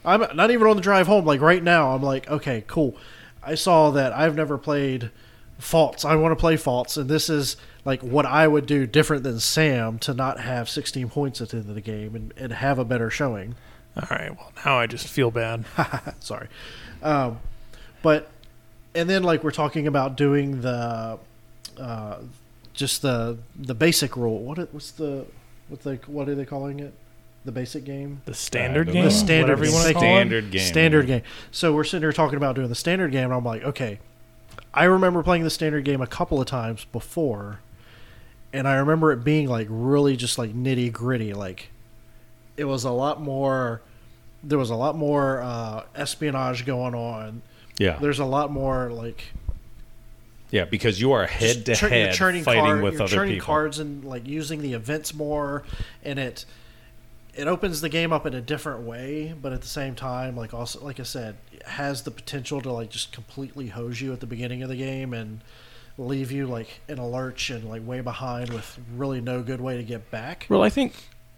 I'm 0.06 0.26
not 0.36 0.50
even 0.50 0.66
on 0.66 0.78
the 0.78 0.82
drive 0.82 1.08
home. 1.08 1.26
Like 1.26 1.42
right 1.42 1.62
now, 1.62 1.94
I'm 1.94 2.02
like, 2.02 2.30
okay, 2.32 2.64
cool. 2.68 2.96
I 3.44 3.56
saw 3.56 3.92
that 3.92 4.14
I've 4.14 4.34
never 4.34 4.58
played 4.58 5.12
Pfalz. 5.60 6.06
I 6.06 6.16
want 6.16 6.32
to 6.32 6.38
play 6.38 6.56
Pfalz, 6.56 6.98
and 6.98 7.10
this 7.10 7.30
is 7.30 7.58
like 7.84 8.02
what 8.02 8.26
I 8.26 8.48
would 8.48 8.66
do 8.66 8.88
different 8.88 9.24
than 9.24 9.42
Sam 9.42 10.00
to 10.00 10.14
not 10.14 10.40
have 10.40 10.70
16 10.70 11.10
points 11.10 11.42
at 11.42 11.50
the 11.50 11.58
end 11.58 11.68
of 11.68 11.76
the 11.76 11.82
game 11.82 12.16
and, 12.16 12.34
and 12.38 12.54
have 12.54 12.80
a 12.80 12.86
better 12.86 13.10
showing. 13.10 13.56
all 13.98 14.08
right 14.10 14.34
well 14.36 14.52
now 14.66 14.80
i 14.80 14.86
just 14.88 15.08
feel 15.08 15.32
bad 15.32 15.66
Sorry, 16.22 16.48
um, 17.04 17.40
but 18.02 18.30
and 18.96 19.10
then 19.10 19.24
like 19.24 19.44
we're 19.44 19.52
talking 19.52 19.86
about 19.88 20.16
doing 20.16 20.62
the 20.62 21.20
uh, 21.80 22.18
just 22.74 23.02
the 23.02 23.38
the 23.58 23.74
basic 23.76 24.16
rule. 24.18 24.40
What 24.40 24.58
it- 24.60 24.70
what's 24.72 24.92
the 24.92 25.26
what 25.68 25.84
they 25.84 25.96
what 26.08 26.28
are 26.30 26.36
they 26.36 26.46
calling 26.46 26.80
it? 26.80 26.94
The 27.46 27.52
basic 27.54 27.86
game. 27.86 28.22
the 28.26 28.34
standard 28.34 28.90
Uh, 28.90 28.94
game 28.94 29.06
the 29.06 29.12
standard 29.12 29.60
whatever 29.60 29.66
you 29.66 29.72
want 29.74 29.88
to 29.88 29.94
game. 29.94 30.00
call 30.02 30.04
it 30.04 30.16
standard 30.16 30.52
game. 30.52 30.62
Standard 30.62 31.08
game. 31.08 31.22
So 31.52 31.74
we're 31.74 31.84
sitting 31.86 32.02
here 32.04 32.12
talking 32.12 32.36
about 32.38 32.56
doing 32.56 32.68
the 32.68 32.76
standard 32.76 33.12
game, 33.12 33.26
and 33.26 33.34
I'm 33.34 33.46
like, 33.46 33.64
okay. 33.64 34.00
I 34.74 34.84
remember 34.84 35.24
playing 35.24 35.44
the 35.46 35.50
standard 35.50 35.84
game 35.86 36.00
a 36.02 36.06
couple 36.08 36.40
of 36.40 36.46
times 36.48 36.86
before, 36.92 37.60
and 38.54 38.68
I 38.68 38.76
remember 38.76 39.12
it 39.12 39.24
being 39.24 39.48
like 39.48 39.68
really 39.70 40.16
just 40.16 40.38
like 40.38 40.54
nitty 40.54 40.92
gritty. 40.92 41.34
Like 41.34 41.70
it 42.58 42.66
was 42.66 42.84
a 42.84 42.92
lot 42.92 43.22
more. 43.22 43.82
There 44.44 44.58
was 44.60 44.70
a 44.70 44.76
lot 44.76 44.96
more 44.96 45.42
uh, 45.42 45.84
espionage 45.96 46.66
going 46.66 46.94
on. 46.94 47.42
Yeah, 47.80 47.98
There's 48.00 48.20
a 48.20 48.26
lot 48.26 48.52
more 48.52 48.92
like 48.92 49.24
yeah, 50.52 50.66
because 50.66 51.00
you 51.00 51.12
are 51.12 51.26
head 51.26 51.58
to 51.58 51.64
just 51.64 51.82
chur- 51.82 51.88
you're 51.90 52.06
head 52.08 52.14
churning 52.14 52.44
fighting 52.44 52.64
card- 52.64 52.84
with 52.84 52.94
you're 52.94 53.04
other 53.04 53.16
churning 53.16 53.34
people. 53.36 53.46
cards 53.46 53.80
and 53.80 54.04
like 54.04 54.28
using 54.28 54.62
the 54.62 54.74
events 54.74 55.14
more, 55.14 55.64
and 56.04 56.20
it 56.20 56.46
it 57.36 57.48
opens 57.48 57.82
the 57.82 57.90
game 57.90 58.12
up 58.12 58.26
in 58.26 58.34
a 58.34 58.42
different 58.42 58.82
way, 58.82 59.34
but 59.42 59.54
at 59.54 59.62
the 59.62 59.68
same 59.68 59.96
time, 59.96 60.36
like 60.36 60.54
also 60.54 60.84
like 60.84 61.00
I 61.00 61.04
said, 61.04 61.36
it 61.52 61.66
has 61.68 62.02
the 62.02 62.12
potential 62.12 62.62
to 62.62 62.72
like 62.72 62.90
just 62.90 63.12
completely 63.12 63.68
hose 63.68 64.02
you 64.02 64.12
at 64.14 64.20
the 64.20 64.28
beginning 64.28 64.64
of 64.64 64.70
the 64.70 64.76
game 64.76 65.14
and 65.14 65.42
leave 65.98 66.32
you 66.32 66.48
like 66.48 66.80
in 66.88 66.98
a 66.98 67.08
lurch 67.08 67.50
and 67.50 67.70
like 67.70 67.86
way 67.86 68.02
behind 68.02 68.50
with 68.52 68.80
really 68.96 69.22
no 69.22 69.42
good 69.44 69.62
way 69.62 69.78
to 69.78 69.84
get 69.84 70.10
back. 70.10 70.46
Well, 70.50 70.64
I 70.64 70.70
think 70.70 70.94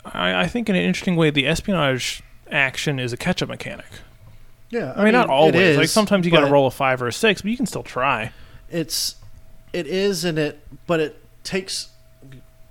I, 0.05 0.41
I 0.41 0.47
think 0.47 0.69
in 0.69 0.75
an 0.75 0.81
interesting 0.83 1.15
way, 1.15 1.29
the 1.29 1.47
espionage 1.47 2.23
action 2.49 2.99
is 2.99 3.13
a 3.13 3.17
catch-up 3.17 3.49
mechanic. 3.49 3.85
Yeah, 4.69 4.93
I 4.95 5.03
mean, 5.03 5.13
not 5.13 5.29
always. 5.29 5.55
It 5.55 5.61
is, 5.61 5.77
like 5.77 5.87
sometimes 5.89 6.25
you 6.25 6.31
got 6.31 6.45
to 6.45 6.51
roll 6.51 6.65
a 6.65 6.71
five 6.71 7.01
or 7.01 7.07
a 7.07 7.13
six, 7.13 7.41
but 7.41 7.51
you 7.51 7.57
can 7.57 7.65
still 7.65 7.83
try. 7.83 8.31
It's 8.71 9.15
it 9.73 9.87
is 9.87 10.25
in 10.25 10.37
it, 10.37 10.59
but 10.87 10.99
it 10.99 11.17
takes 11.43 11.89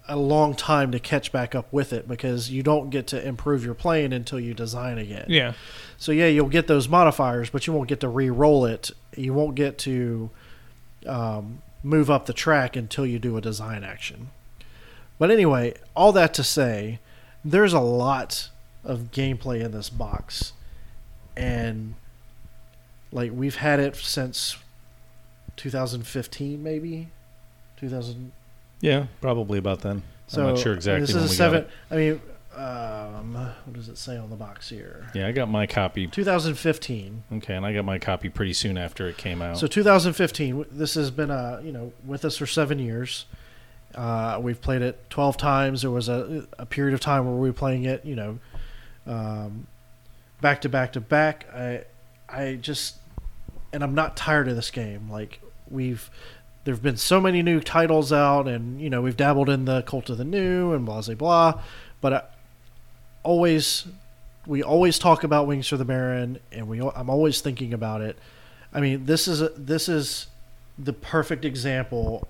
a 0.09 0.17
long 0.17 0.55
time 0.55 0.91
to 0.91 0.99
catch 0.99 1.31
back 1.31 1.55
up 1.55 1.73
with 1.73 1.93
it 1.93 2.09
because 2.09 2.51
you 2.51 2.65
don't 2.65 2.91
get 2.91 3.07
to 3.07 3.27
improve 3.27 3.65
your 3.65 3.75
plane 3.75 4.13
until 4.13 4.41
you 4.41 4.53
design 4.53 4.99
again. 4.99 5.27
Yeah. 5.29 5.53
So 5.99 6.11
yeah, 6.11 6.27
you'll 6.27 6.49
get 6.49 6.67
those 6.67 6.89
modifiers, 6.89 7.49
but 7.49 7.67
you 7.67 7.73
won't 7.73 7.89
get 7.89 8.01
to 8.01 8.09
re-roll 8.09 8.65
it. 8.65 8.91
You 9.17 9.33
won't 9.33 9.55
get 9.55 9.79
to 9.79 10.31
um, 11.07 11.63
move 11.85 12.11
up 12.11 12.27
the 12.27 12.33
track 12.33 12.75
until 12.75 13.07
you 13.07 13.21
do 13.21 13.37
a 13.37 13.41
design 13.41 13.85
action. 13.85 14.31
But 15.19 15.31
anyway, 15.31 15.75
all 15.95 16.13
that 16.13 16.35
to 16.35 16.43
say, 16.43 16.99
there's 17.45 17.73
a 17.73 17.81
lot 17.81 18.49
of 18.85 19.13
gameplay 19.13 19.63
in 19.63 19.71
this 19.71 19.91
box, 19.91 20.55
and 21.37 21.95
like 23.13 23.31
we've 23.33 23.57
had 23.57 23.79
it 23.79 23.97
since 23.97 24.57
2015, 25.61 26.63
maybe 26.63 27.09
2000. 27.77 28.33
Yeah, 28.81 29.07
probably 29.21 29.59
about 29.59 29.83
then. 29.83 30.03
So 30.27 30.41
I'm 30.43 30.55
not 30.55 30.59
sure 30.59 30.73
exactly 30.73 31.03
This 31.07 31.15
is 31.15 31.31
a 31.31 31.35
seven. 31.35 31.67
I 31.91 31.97
mean, 31.97 32.21
um, 32.57 33.35
what 33.35 33.75
does 33.75 33.91
it 33.91 33.99
say 33.99 34.17
on 34.17 34.31
the 34.31 34.37
box 34.37 34.71
here? 34.71 35.11
Yeah, 35.15 35.27
I 35.27 35.33
got 35.33 35.51
my 35.51 35.67
copy. 35.67 36.07
2015. 36.07 37.25
Okay, 37.35 37.55
and 37.55 37.67
I 37.67 37.75
got 37.75 37.85
my 37.85 37.99
copy 37.99 38.31
pretty 38.31 38.55
soon 38.55 38.79
after 38.79 39.07
it 39.07 39.19
came 39.19 39.43
out. 39.43 39.59
So 39.59 39.67
2015. 39.67 40.65
This 40.71 40.95
has 40.95 41.11
been 41.11 41.31
uh, 41.31 41.61
you 41.63 41.73
know 41.73 41.93
with 42.07 42.25
us 42.25 42.39
for 42.39 42.47
seven 42.47 42.79
years. 42.79 43.27
Uh, 43.95 44.39
we've 44.41 44.61
played 44.61 44.83
it 44.83 45.11
12 45.11 45.37
times. 45.37 45.83
There 45.83 45.91
was 45.91 46.09
a, 46.09 46.47
a 46.59 46.65
period 46.65 46.95
of 46.95 47.01
time 47.01 47.27
where 47.27 47.35
we 47.35 47.49
were 47.49 47.55
playing 47.55 47.85
it, 47.85 48.05
you 48.05 48.15
know, 48.15 48.39
um, 49.05 49.67
back 50.41 50.61
to 50.61 50.69
back 50.71 50.93
to 50.95 51.01
back. 51.01 51.47
I 51.55 51.85
I 52.29 52.55
just 52.55 52.97
and 53.73 53.83
I'm 53.83 53.95
not 53.95 54.17
tired 54.17 54.49
of 54.49 54.57
this 54.57 54.71
game. 54.71 55.11
Like 55.11 55.41
we've 55.71 56.11
there've 56.65 56.83
been 56.83 56.97
so 56.97 57.21
many 57.21 57.43
new 57.43 57.61
titles 57.61 58.13
out, 58.13 58.47
and 58.47 58.81
you 58.81 58.91
know 58.91 59.01
we've 59.03 59.17
dabbled 59.17 59.49
in 59.49 59.65
the 59.65 59.83
Cult 59.83 60.11
of 60.11 60.19
the 60.19 60.25
New 60.25 60.73
and 60.73 60.85
blah 60.85 61.03
blah 61.03 61.15
blah, 61.15 61.63
but 62.01 62.13
I, 62.13 62.23
always 63.23 63.87
we 64.47 64.63
always 64.63 64.99
talk 64.99 65.25
about 65.25 65.47
Wings 65.47 65.69
for 65.69 65.77
the 65.77 65.85
Baron, 65.85 66.39
and 66.53 66.69
we 66.69 66.81
I'm 66.81 67.11
always 67.11 67.41
thinking 67.41 67.73
about 67.73 68.01
it. 68.01 68.19
I 68.73 68.81
mean, 68.81 69.07
this 69.07 69.27
is 69.29 69.41
a, 69.41 69.49
this 69.51 69.89
is 69.89 70.27
the 70.79 70.93
perfect 70.93 71.45
example 71.45 72.27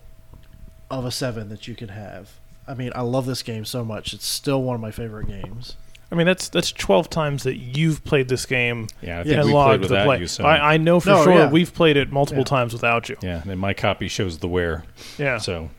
of 0.90 1.04
a 1.04 1.10
seven 1.10 1.48
that 1.50 1.68
you 1.68 1.74
can 1.74 1.88
have. 1.88 2.30
I 2.66 2.74
mean, 2.74 2.92
I 2.94 3.02
love 3.02 3.26
this 3.26 3.42
game 3.42 3.64
so 3.64 3.84
much. 3.84 4.12
It's 4.12 4.26
still 4.26 4.62
one 4.62 4.74
of 4.74 4.80
my 4.80 4.90
favorite 4.90 5.28
games. 5.28 5.76
I 6.12 6.16
mean, 6.16 6.26
that's 6.26 6.48
that's 6.48 6.72
twelve 6.72 7.08
times 7.08 7.44
that 7.44 7.56
you've 7.58 8.02
played 8.04 8.28
this 8.28 8.44
game 8.46 8.88
yeah, 9.00 9.20
I 9.20 9.22
think 9.22 9.36
and 9.36 9.44
we 9.46 9.52
played 9.52 9.54
logged 9.54 9.82
the 9.84 9.88
without 9.88 10.04
play. 10.06 10.18
you. 10.20 10.26
So 10.26 10.44
I, 10.44 10.74
I 10.74 10.76
know 10.76 10.98
for 11.00 11.10
No, 11.10 11.22
sure 11.24 11.34
yeah. 11.34 11.50
we've 11.50 11.72
played 11.72 11.96
it 11.96 12.10
multiple 12.10 12.40
Yeah. 12.40 12.44
times 12.46 12.72
without 12.72 13.08
you. 13.08 13.16
yeah, 13.22 13.42
and 13.48 13.60
my 13.60 13.74
copy 13.74 14.08
shows 14.08 14.38
the 14.38 14.48
wear. 14.48 14.84
Yeah. 15.18 15.38
So 15.38 15.70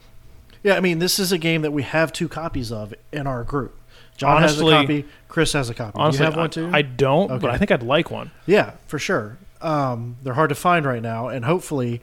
Yeah, 0.63 0.75
I 0.75 0.79
mean, 0.79 0.99
this 0.99 1.19
is 1.19 1.31
a 1.31 1.37
game 1.37 1.63
that 1.63 1.71
we 1.71 1.83
have 1.83 2.13
two 2.13 2.29
copies 2.29 2.71
of 2.71 2.93
in 3.11 3.27
our 3.27 3.43
group. 3.43 3.77
John 4.15 4.37
Honestly- 4.37 4.71
has 4.71 4.81
a 4.83 4.83
copy. 4.83 5.05
Chris 5.27 5.53
has 5.53 5.69
a 5.69 5.73
copy. 5.73 5.97
Honestly, 5.99 6.19
Do 6.19 6.23
you 6.23 6.29
have 6.29 6.37
I, 6.37 6.41
one 6.41 6.49
too? 6.49 6.69
I 6.71 6.81
don't, 6.81 7.27
but 7.27 7.43
Okay. 7.45 7.49
I 7.49 7.57
think 7.57 7.71
I'd 7.71 7.83
like 7.83 8.09
one. 8.11 8.31
Yeah, 8.45 8.71
for 8.87 8.99
sure. 8.99 9.37
Um, 9.61 10.15
they're 10.23 10.33
hard 10.35 10.49
to 10.49 10.55
find 10.55 10.85
right 10.85 11.01
now, 11.01 11.27
and 11.27 11.43
hopefully, 11.45 12.01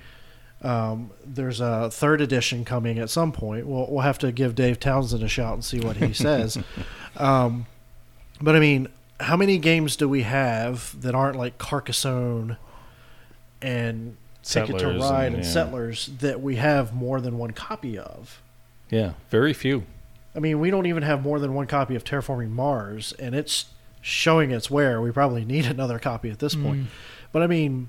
um, 0.63 1.11
there's 1.25 1.61
a 1.61 1.91
third 1.91 2.21
edition 2.21 2.65
coming 2.65 2.99
at 2.99 3.11
some 3.11 3.33
point. 3.33 3.67
We'll 3.67 3.87
we'll 3.89 4.01
have 4.03 4.19
to 4.19 4.33
give 4.33 4.55
Dave 4.55 4.81
Townsend 4.81 5.23
a 5.23 5.29
shout 5.29 5.55
and 5.55 5.65
see 5.65 5.81
what 5.81 5.97
he 5.97 6.13
says. 6.25 6.59
um, 7.17 7.67
but 8.41 8.57
I 8.57 8.61
mean, 8.61 8.89
how 9.21 9.37
many 9.37 9.59
games 9.59 9.97
do 9.97 10.09
we 10.09 10.23
have 10.23 11.01
that 11.01 11.15
aren't 11.15 11.37
like 11.37 11.59
Carcassonne 11.59 12.57
and 13.61 14.17
Ticket 14.43 14.75
to 14.75 14.79
Settlers 14.79 15.03
Ride 15.03 15.27
and- 15.27 15.35
and, 15.37 15.45
yeah. 15.45 15.51
Settlers 15.51 16.07
that 16.21 16.41
we 16.41 16.57
have 16.57 16.95
more 16.95 17.21
than 17.21 17.39
one 17.39 17.53
copy 17.53 17.99
of? 17.99 18.41
yeah, 18.91 19.13
very 19.31 19.53
few. 19.53 19.85
I 20.35 20.39
mean, 20.39 20.61
we 20.61 20.71
don't 20.71 20.87
even 20.87 21.03
have 21.03 21.23
more 21.23 21.39
than 21.39 21.53
one 21.53 21.67
copy 21.67 21.95
of 21.97 22.05
Terraforming 22.05 22.51
Mars, 22.51 23.13
and 23.19 23.35
it's 23.35 23.67
showing 24.01 24.51
its 24.51 24.71
wear. 24.71 25.03
We 25.03 25.11
probably 25.11 25.45
need 25.45 25.67
another 25.77 25.99
copy 25.99 26.31
at 26.31 26.39
this 26.39 26.55
point. 26.55 26.85
Mm. 26.85 26.87
But 27.33 27.43
I 27.43 27.47
mean, 27.49 27.89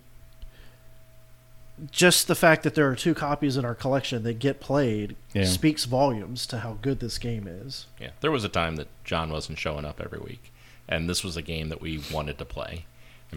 just 1.92 2.28
the 2.28 2.36
fact 2.36 2.64
that 2.64 2.76
there 2.76 2.90
are 2.90 2.96
two 2.96 3.14
copies 3.14 3.56
in 3.58 3.66
our 3.66 3.76
collection 3.76 4.24
that 4.24 4.40
get 4.40 4.60
played 4.60 5.16
Yeah. 5.34 5.46
speaks 5.46 5.86
volumes 5.86 6.46
to 6.48 6.60
how 6.60 6.78
good 6.82 7.00
this 7.00 7.18
game 7.18 7.48
is. 7.48 7.86
Yeah, 8.00 8.12
there 8.22 8.32
was 8.32 8.44
a 8.44 8.50
time 8.50 8.76
that 8.78 8.88
John 9.04 9.32
wasn't 9.32 9.60
showing 9.60 9.86
up 9.86 10.02
every 10.04 10.20
week, 10.20 10.52
and 10.88 11.10
this 11.10 11.24
was 11.24 11.38
a 11.38 11.42
game 11.42 11.70
that 11.70 11.82
we 11.82 12.02
wanted 12.12 12.38
to 12.40 12.46
play. 12.46 12.86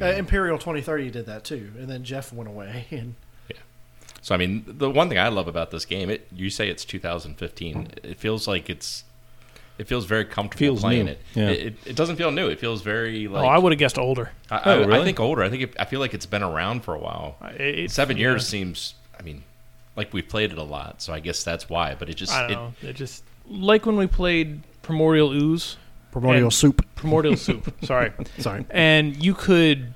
I 0.00 0.12
Uh, 0.12 0.12
Imperial 0.12 0.58
2030 0.58 1.10
did 1.10 1.26
that 1.26 1.44
too, 1.44 1.72
and 1.78 1.88
then 1.88 2.02
Jeff 2.04 2.32
went 2.32 2.48
away. 2.48 2.86
And 2.90 3.14
yeah, 3.50 3.56
so 4.22 4.34
I 4.34 4.38
mean, 4.38 4.64
the 4.66 4.90
one 4.90 5.08
thing 5.08 5.18
I 5.18 5.28
love 5.28 5.48
about 5.48 5.70
this 5.70 5.84
game, 5.84 6.08
it 6.10 6.26
you 6.34 6.48
say 6.50 6.68
it's 6.68 6.84
2015, 6.84 7.88
it 8.02 8.18
feels 8.18 8.48
like 8.48 8.70
it's, 8.70 9.04
it 9.82 9.88
feels 9.88 10.04
very 10.04 10.24
comfortable 10.24 10.60
Feels 10.60 10.80
playing 10.80 11.06
new, 11.06 11.10
it. 11.12 11.20
yeah. 11.34 11.48
it. 11.48 11.60
It 11.66 11.74
it 11.86 11.96
doesn't 11.96 12.14
feel 12.14 12.30
new. 12.30 12.46
It 12.48 12.60
feels 12.60 12.82
very 12.82 13.26
oh, 13.26 13.32
like. 13.32 13.44
oh, 13.44 13.48
I 13.48 13.58
would 13.58 13.72
have 13.72 13.80
guessed 13.80 13.98
older. 13.98 14.30
I, 14.48 14.60
Oh, 14.64 14.82
I- 14.90 15.00
I 15.00 15.04
think 15.04 15.18
older. 15.18 15.42
I 15.42 15.50
think 15.50 15.62
it, 15.64 15.76
I 15.78 15.84
feel 15.86 15.98
like 15.98 16.14
it's 16.14 16.24
been 16.24 16.44
around 16.44 16.84
for 16.84 16.94
a 16.94 16.98
while. 17.00 17.34
Uh, 17.42 17.48
it, 17.58 17.90
Seven 17.90 18.16
yeah. 18.16 18.22
years 18.28 18.46
seems. 18.46 18.94
I 19.18 19.24
mean, 19.24 19.42
like 19.96 20.12
we've 20.12 20.28
played 20.28 20.52
it 20.52 20.58
a 20.58 20.62
lot, 20.62 21.02
so 21.02 21.12
I 21.12 21.18
guess 21.18 21.42
that's 21.42 21.68
why. 21.68 21.96
But 21.98 22.08
it 22.08 22.14
just 22.14 22.32
I 22.32 22.42
don't 22.46 22.50
it, 22.50 22.54
know. 22.54 22.88
It 22.90 22.92
just 22.94 23.24
like 23.48 23.84
when 23.84 23.96
we 23.96 24.06
played 24.06 24.62
Primordial 24.82 25.32
Ooze, 25.32 25.76
Primordial 26.12 26.52
Soup. 26.52 26.80
Primordial 26.94 27.36
Soup. 27.46 27.68
Sorry, 27.82 28.12
Sorry. 28.38 28.64
and 28.70 29.16
you 29.20 29.34
could, 29.34 29.94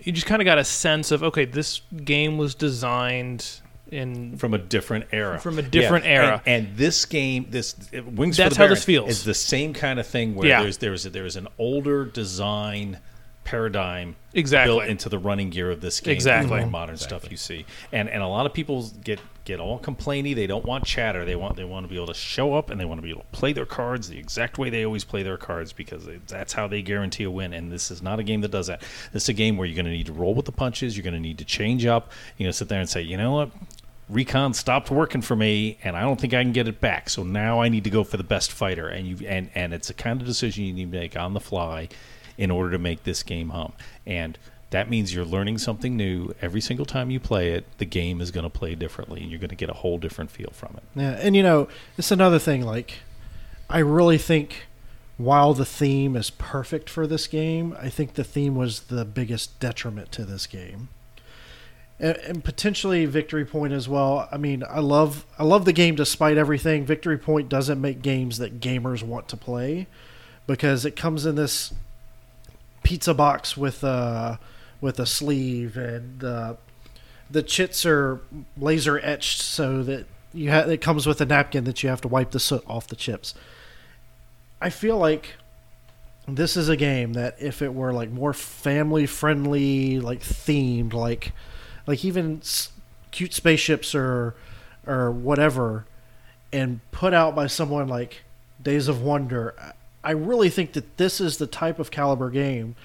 you 0.00 0.12
just 0.12 0.26
kind 0.26 0.40
of 0.40 0.46
got 0.46 0.58
a 0.58 0.64
sense 0.64 1.10
of 1.10 1.24
okay, 1.24 1.44
this 1.44 1.80
game 2.04 2.38
was 2.38 2.54
designed 2.54 3.60
in 3.94 4.36
from 4.36 4.52
a 4.54 4.58
different 4.58 5.06
era. 5.12 5.38
From 5.38 5.58
a 5.58 5.62
different 5.62 6.04
era. 6.04 6.42
And, 6.44 6.66
and 6.66 6.76
this 6.76 7.04
game, 7.04 7.46
this 7.48 7.76
Wings. 7.92 8.36
That's 8.36 8.54
for 8.54 8.54
the 8.54 8.56
how 8.56 8.64
Baron 8.64 8.70
this 8.70 8.84
feels. 8.84 9.10
Is 9.10 9.24
the 9.24 9.34
same 9.34 9.72
kind 9.72 9.98
of 9.98 10.06
thing 10.06 10.34
where 10.34 10.48
Yeah. 10.48 10.62
there's 10.62 10.78
there's 10.78 11.04
there's 11.04 11.36
an 11.36 11.48
older 11.58 12.04
design 12.04 12.98
paradigm 13.44 14.16
exactly. 14.32 14.74
built 14.74 14.88
into 14.88 15.08
the 15.08 15.18
running 15.18 15.50
gear 15.50 15.70
of 15.70 15.80
this 15.80 16.00
game. 16.00 16.12
Exactly. 16.12 16.48
from 16.48 16.56
the 16.56 16.62
mm-hmm. 16.64 16.72
modern 16.72 16.96
stuff 16.96 17.30
you 17.30 17.36
see, 17.36 17.64
and 17.92 18.08
and 18.08 18.22
a 18.22 18.26
lot 18.26 18.46
of 18.46 18.52
people 18.52 18.90
get 19.04 19.20
get 19.44 19.60
all 19.60 19.78
complainy. 19.78 20.34
They 20.34 20.46
don't 20.46 20.64
want 20.64 20.84
chatter. 20.84 21.24
They 21.24 21.36
want 21.36 21.56
they 21.56 21.64
want 21.64 21.84
to 21.84 21.88
be 21.88 21.96
able 21.96 22.08
to 22.08 22.14
show 22.14 22.54
up 22.54 22.70
and 22.70 22.80
they 22.80 22.84
want 22.84 22.98
to 22.98 23.02
be 23.02 23.10
able 23.10 23.20
to 23.20 23.26
play 23.28 23.52
their 23.52 23.66
cards 23.66 24.08
the 24.08 24.18
exact 24.18 24.58
way 24.58 24.70
they 24.70 24.84
always 24.84 25.04
play 25.04 25.22
their 25.22 25.36
cards 25.36 25.72
because 25.72 26.06
they, 26.06 26.18
that's 26.26 26.52
how 26.52 26.66
they 26.66 26.82
guarantee 26.82 27.24
a 27.24 27.30
win. 27.30 27.52
And 27.52 27.70
this 27.70 27.90
is 27.90 28.02
not 28.02 28.18
a 28.18 28.22
game 28.22 28.40
that 28.40 28.50
does 28.50 28.66
that. 28.66 28.80
This 29.12 29.24
is 29.24 29.28
a 29.28 29.34
game 29.34 29.56
where 29.56 29.66
you're 29.66 29.76
going 29.76 29.86
to 29.86 29.92
need 29.92 30.06
to 30.06 30.12
roll 30.12 30.34
with 30.34 30.46
the 30.46 30.52
punches. 30.52 30.96
You're 30.96 31.04
going 31.04 31.14
to 31.14 31.20
need 31.20 31.38
to 31.38 31.44
change 31.44 31.86
up. 31.86 32.10
You're 32.36 32.46
going 32.46 32.52
to 32.52 32.56
sit 32.58 32.68
there 32.68 32.80
and 32.80 32.88
say, 32.88 33.02
you 33.02 33.16
know 33.16 33.32
what. 33.32 33.50
Recon 34.08 34.52
stopped 34.54 34.90
working 34.90 35.22
for 35.22 35.34
me, 35.34 35.78
and 35.82 35.96
I 35.96 36.02
don't 36.02 36.20
think 36.20 36.34
I 36.34 36.42
can 36.42 36.52
get 36.52 36.68
it 36.68 36.80
back. 36.80 37.08
So 37.08 37.22
now 37.22 37.60
I 37.60 37.68
need 37.68 37.84
to 37.84 37.90
go 37.90 38.04
for 38.04 38.16
the 38.16 38.24
best 38.24 38.52
fighter, 38.52 38.88
and 38.88 39.06
you 39.06 39.26
and 39.26 39.50
and 39.54 39.72
it's 39.72 39.90
a 39.90 39.94
kind 39.94 40.20
of 40.20 40.26
decision 40.26 40.64
you 40.64 40.72
need 40.72 40.90
to 40.90 40.98
make 40.98 41.16
on 41.16 41.34
the 41.34 41.40
fly 41.40 41.88
in 42.36 42.50
order 42.50 42.70
to 42.72 42.78
make 42.78 43.04
this 43.04 43.22
game 43.22 43.50
hum. 43.50 43.72
And 44.06 44.38
that 44.70 44.90
means 44.90 45.14
you're 45.14 45.24
learning 45.24 45.58
something 45.58 45.96
new 45.96 46.34
every 46.42 46.60
single 46.60 46.84
time 46.84 47.10
you 47.10 47.20
play 47.20 47.52
it. 47.52 47.64
The 47.78 47.84
game 47.84 48.20
is 48.20 48.30
going 48.30 48.44
to 48.44 48.50
play 48.50 48.74
differently, 48.74 49.22
and 49.22 49.30
you're 49.30 49.40
going 49.40 49.50
to 49.50 49.56
get 49.56 49.70
a 49.70 49.74
whole 49.74 49.98
different 49.98 50.30
feel 50.30 50.50
from 50.52 50.76
it. 50.76 50.82
Yeah, 51.00 51.12
and 51.12 51.36
you 51.36 51.42
know, 51.42 51.68
it's 51.96 52.10
another 52.10 52.38
thing. 52.38 52.62
Like, 52.62 52.94
I 53.70 53.78
really 53.78 54.18
think 54.18 54.66
while 55.16 55.54
the 55.54 55.64
theme 55.64 56.16
is 56.16 56.30
perfect 56.30 56.90
for 56.90 57.06
this 57.06 57.26
game, 57.26 57.76
I 57.80 57.88
think 57.88 58.14
the 58.14 58.24
theme 58.24 58.56
was 58.56 58.80
the 58.80 59.04
biggest 59.04 59.60
detriment 59.60 60.10
to 60.12 60.24
this 60.24 60.46
game, 60.46 60.88
and, 61.98 62.16
and 62.18 62.44
potentially 62.44 63.06
Victory 63.06 63.44
Point 63.44 63.72
as 63.72 63.88
well. 63.88 64.28
I 64.30 64.36
mean, 64.36 64.64
I 64.68 64.80
love 64.80 65.26
I 65.38 65.44
love 65.44 65.64
the 65.64 65.72
game 65.72 65.94
despite 65.94 66.36
everything. 66.36 66.84
Victory 66.84 67.18
Point 67.18 67.48
doesn't 67.48 67.80
make 67.80 68.02
games 68.02 68.38
that 68.38 68.60
gamers 68.60 69.02
want 69.02 69.28
to 69.28 69.36
play 69.36 69.86
because 70.46 70.84
it 70.84 70.96
comes 70.96 71.24
in 71.26 71.36
this 71.36 71.72
pizza 72.82 73.14
box 73.14 73.56
with 73.56 73.82
a 73.82 74.38
with 74.80 74.98
a 74.98 75.06
sleeve 75.06 75.76
and 75.76 76.20
the 76.20 76.56
the 77.30 77.42
chits 77.42 77.86
are 77.86 78.20
laser 78.58 79.00
etched 79.02 79.40
so 79.40 79.82
that 79.82 80.06
you 80.34 80.50
have 80.50 80.68
it 80.68 80.80
comes 80.80 81.06
with 81.06 81.20
a 81.20 81.26
napkin 81.26 81.64
that 81.64 81.82
you 81.82 81.88
have 81.88 82.00
to 82.02 82.08
wipe 82.08 82.32
the 82.32 82.40
soot 82.40 82.62
off 82.66 82.86
the 82.86 82.96
chips. 82.96 83.34
I 84.60 84.70
feel 84.70 84.98
like 84.98 85.34
this 86.26 86.56
is 86.56 86.68
a 86.68 86.76
game 86.76 87.12
that 87.14 87.36
if 87.40 87.62
it 87.62 87.74
were 87.74 87.92
like 87.92 88.10
more 88.10 88.32
family 88.32 89.06
friendly, 89.06 90.00
like 90.00 90.20
themed, 90.20 90.92
like 90.92 91.32
like 91.86 92.04
even 92.04 92.40
cute 93.10 93.34
spaceships 93.34 93.94
or 93.94 94.34
or 94.86 95.10
whatever, 95.10 95.86
and 96.52 96.80
put 96.90 97.14
out 97.14 97.34
by 97.34 97.46
someone 97.46 97.88
like 97.88 98.22
Days 98.62 98.86
of 98.88 99.00
Wonder, 99.02 99.54
I- 99.58 99.72
I 100.06 100.10
really 100.10 100.50
think 100.50 100.74
that 100.74 100.98
this 100.98 101.18
is 101.20 101.38
the 101.38 101.46
type 101.46 101.78
of 101.78 101.90
caliber 101.90 102.28
game 102.28 102.76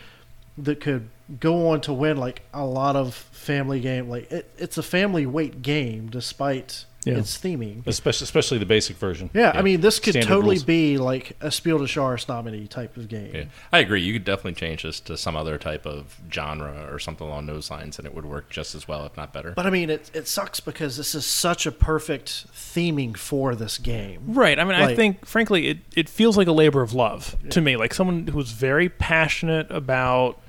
that 0.57 0.79
could 0.79 1.09
go 1.41 1.67
on 1.67 1.81
to 1.81 1.91
win 1.93 2.15
like 2.15 2.43
a 2.53 2.63
lot 2.65 2.95
of 2.95 3.13
family 3.13 3.81
game. 3.81 4.09
Like 4.09 4.31
it, 4.31 4.49
it's 4.57 4.77
a 4.77 4.83
family 4.83 5.25
weight 5.25 5.61
game, 5.61 6.07
despite 6.09 6.85
Yeah. 7.13 7.19
its 7.19 7.37
theming. 7.37 7.85
especially 7.87 8.25
especially 8.25 8.57
the 8.57 8.65
basic 8.65 8.97
version. 8.97 9.29
Yeah, 9.33 9.51
I 9.53 9.61
mean, 9.61 9.81
this 9.81 9.99
could 9.99 10.13
Standard 10.13 10.27
totally 10.27 10.55
rules. 10.55 10.63
be 10.63 10.97
like 10.97 11.35
a 11.41 11.51
Spiel 11.51 11.77
des 11.79 11.85
Jahres 11.85 12.27
nominee 12.27 12.67
type 12.67 12.97
of 12.97 13.07
game. 13.07 13.31
Yeah, 13.33 13.43
I 13.71 13.79
agree. 13.79 14.01
You 14.01 14.13
could 14.13 14.25
definitely 14.25 14.53
change 14.53 14.83
this 14.83 14.99
to 15.01 15.17
some 15.17 15.35
other 15.35 15.57
type 15.57 15.85
of 15.85 16.17
genre 16.31 16.87
or 16.91 16.99
something 16.99 17.27
along 17.27 17.45
those 17.45 17.69
lines, 17.71 17.97
and 17.97 18.05
it 18.05 18.13
would 18.13 18.25
work 18.25 18.49
just 18.49 18.75
as 18.75 18.87
well, 18.87 19.05
if 19.05 19.15
not 19.17 19.33
better. 19.33 19.51
But 19.51 19.65
I 19.65 19.69
mean, 19.69 19.89
it 19.89 20.09
it 20.13 20.27
sucks 20.27 20.59
because 20.59 20.97
this 20.97 21.15
is 21.15 21.25
such 21.25 21.65
a 21.65 21.71
perfect 21.71 22.47
theming 22.53 23.17
for 23.17 23.55
this 23.55 23.77
game. 23.77 24.21
Right. 24.27 24.59
I 24.59 24.63
mean, 24.63 24.75
I 24.75 24.95
think, 24.95 25.25
frankly, 25.25 25.67
it, 25.67 25.77
it 25.95 26.09
feels 26.09 26.37
like 26.37 26.47
a 26.47 26.51
labor 26.51 26.81
of 26.81 26.93
love 26.93 27.35
to 27.49 27.61
me. 27.61 27.75
Like 27.75 27.93
someone 27.93 28.27
who's 28.27 28.51
very 28.51 28.89
passionate 28.89 29.69
about 29.71 30.39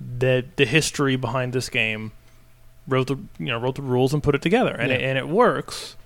the 0.00 0.44
the 0.56 0.64
history 0.64 1.16
behind 1.16 1.52
this 1.52 1.68
game 1.68 2.12
wrote 2.88 3.06
the 3.08 3.16
you 3.38 3.46
know 3.46 3.58
wrote 3.60 3.74
the 3.76 3.82
rules 3.82 4.14
and 4.14 4.22
put 4.22 4.34
it 4.34 4.42
together, 4.42 4.74
and 4.74 4.90
it, 4.90 5.00
and 5.00 5.18
it 5.18 5.28
works. 5.28 5.96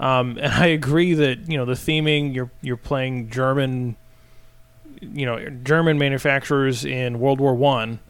Um, 0.00 0.38
and 0.40 0.52
I 0.52 0.66
agree 0.66 1.14
that 1.14 1.48
you 1.48 1.56
know 1.56 1.64
the 1.64 1.74
theming 1.74 2.34
you're 2.34 2.50
you're 2.62 2.76
playing 2.76 3.30
German, 3.30 3.96
you 5.00 5.26
know 5.26 5.48
German 5.62 5.98
manufacturers 5.98 6.84
in 6.84 7.20
World 7.20 7.38
War 7.40 7.54
One. 7.54 8.00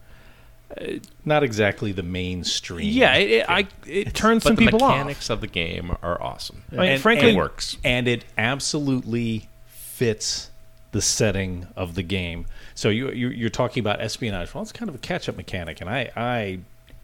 Not 1.25 1.43
exactly 1.43 1.91
the 1.91 2.03
mainstream. 2.03 2.87
Yeah, 2.87 3.15
it, 3.15 3.29
it, 3.31 3.45
I 3.49 3.67
it 3.85 4.13
turns 4.13 4.43
but 4.43 4.49
some 4.51 4.55
the 4.55 4.65
people 4.65 4.83
off. 4.83 4.91
The 4.93 4.97
mechanics 4.99 5.29
of 5.29 5.41
the 5.41 5.47
game 5.47 5.95
are 6.01 6.21
awesome. 6.21 6.63
I 6.71 6.75
mean, 6.75 6.89
And- 6.91 7.01
frankly, 7.01 7.31
It 7.31 7.35
works. 7.35 7.77
and 7.83 8.07
it 8.07 8.23
absolutely 8.37 9.49
fits 9.67 10.49
the 10.93 11.01
setting 11.01 11.67
of 11.75 11.95
the 11.95 12.03
game. 12.03 12.45
So 12.73 12.89
you, 12.89 13.11
you 13.11 13.29
you're 13.29 13.49
talking 13.49 13.81
about 13.81 14.01
espionage. 14.01 14.53
Well, 14.53 14.61
it's 14.63 14.71
kind 14.71 14.87
of 14.89 14.95
a 14.95 14.99
catch-up 14.99 15.35
mechanic, 15.35 15.81
and 15.81 15.89
I 15.89 16.09
I 16.15 16.59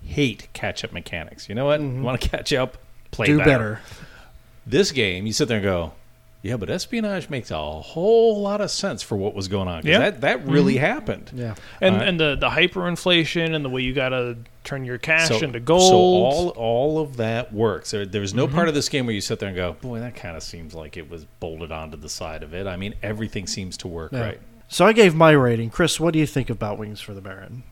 hate 0.05 0.47
catch-up 0.53 0.93
mechanics. 0.93 1.49
You 1.49 1.55
know 1.55 1.65
what? 1.65 1.81
Want 1.81 2.21
to 2.21 2.29
catch 2.29 2.53
up? 2.53 2.77
Play 3.11 3.27
Do 3.27 3.37
better. 3.39 3.81
This 4.69 4.91
game, 4.91 5.25
you 5.25 5.33
sit 5.33 5.47
there 5.47 5.57
and 5.57 5.63
go, 5.63 5.93
yeah, 6.43 6.55
but 6.57 6.69
espionage 6.69 7.29
makes 7.29 7.51
a 7.51 7.57
whole 7.57 8.41
lot 8.41 8.61
of 8.61 8.69
sense 8.69 9.01
for 9.01 9.15
what 9.17 9.33
was 9.33 9.47
going 9.47 9.67
on. 9.67 9.85
Yeah. 9.85 9.99
that 9.99 10.21
that 10.21 10.45
really 10.47 10.77
happened. 10.77 11.31
Yeah. 11.33 11.55
and 11.81 11.95
Uh, 11.95 11.99
and 11.99 12.19
the 12.19 12.35
the 12.35 12.49
hyperinflation 12.49 13.55
and 13.55 13.65
the 13.65 13.69
way 13.69 13.81
you 13.81 13.93
got 13.93 14.09
to 14.09 14.37
turn 14.63 14.83
your 14.85 14.97
cash 14.97 15.29
So, 15.29 15.39
into 15.39 15.59
gold. 15.59 15.81
so 15.89 15.95
all 15.95 16.49
all 16.49 16.99
of 16.99 17.17
that 17.17 17.53
works. 17.53 17.91
There, 17.91 18.05
there's 18.05 18.33
no 18.33 18.47
part 18.47 18.67
of 18.67 18.73
this 18.75 18.87
game 18.89 19.05
where 19.05 19.15
you 19.15 19.21
sit 19.21 19.39
there 19.39 19.47
and 19.49 19.55
go, 19.55 19.73
boy, 19.73 19.99
that 19.99 20.15
kind 20.15 20.37
of 20.37 20.43
seems 20.43 20.75
like 20.75 20.95
it 20.97 21.09
was 21.09 21.25
bolted 21.39 21.71
onto 21.71 21.97
the 21.97 22.09
side 22.09 22.43
of 22.43 22.53
it. 22.53 22.67
I 22.67 22.75
mean, 22.77 22.93
everything 23.01 23.47
seems 23.47 23.77
to 23.77 23.87
work 23.87 24.11
Yeah. 24.11 24.21
right. 24.21 24.39
So 24.69 24.85
I 24.85 24.91
gave 24.93 25.15
my 25.15 25.31
rating. 25.31 25.69
Chris, 25.69 25.97
what 25.99 26.11
do 26.13 26.19
you 26.19 26.27
think 26.27 26.49
about 26.49 26.77
Wings 26.77 26.99
for 26.99 27.13
the 27.13 27.21
Baron? 27.21 27.63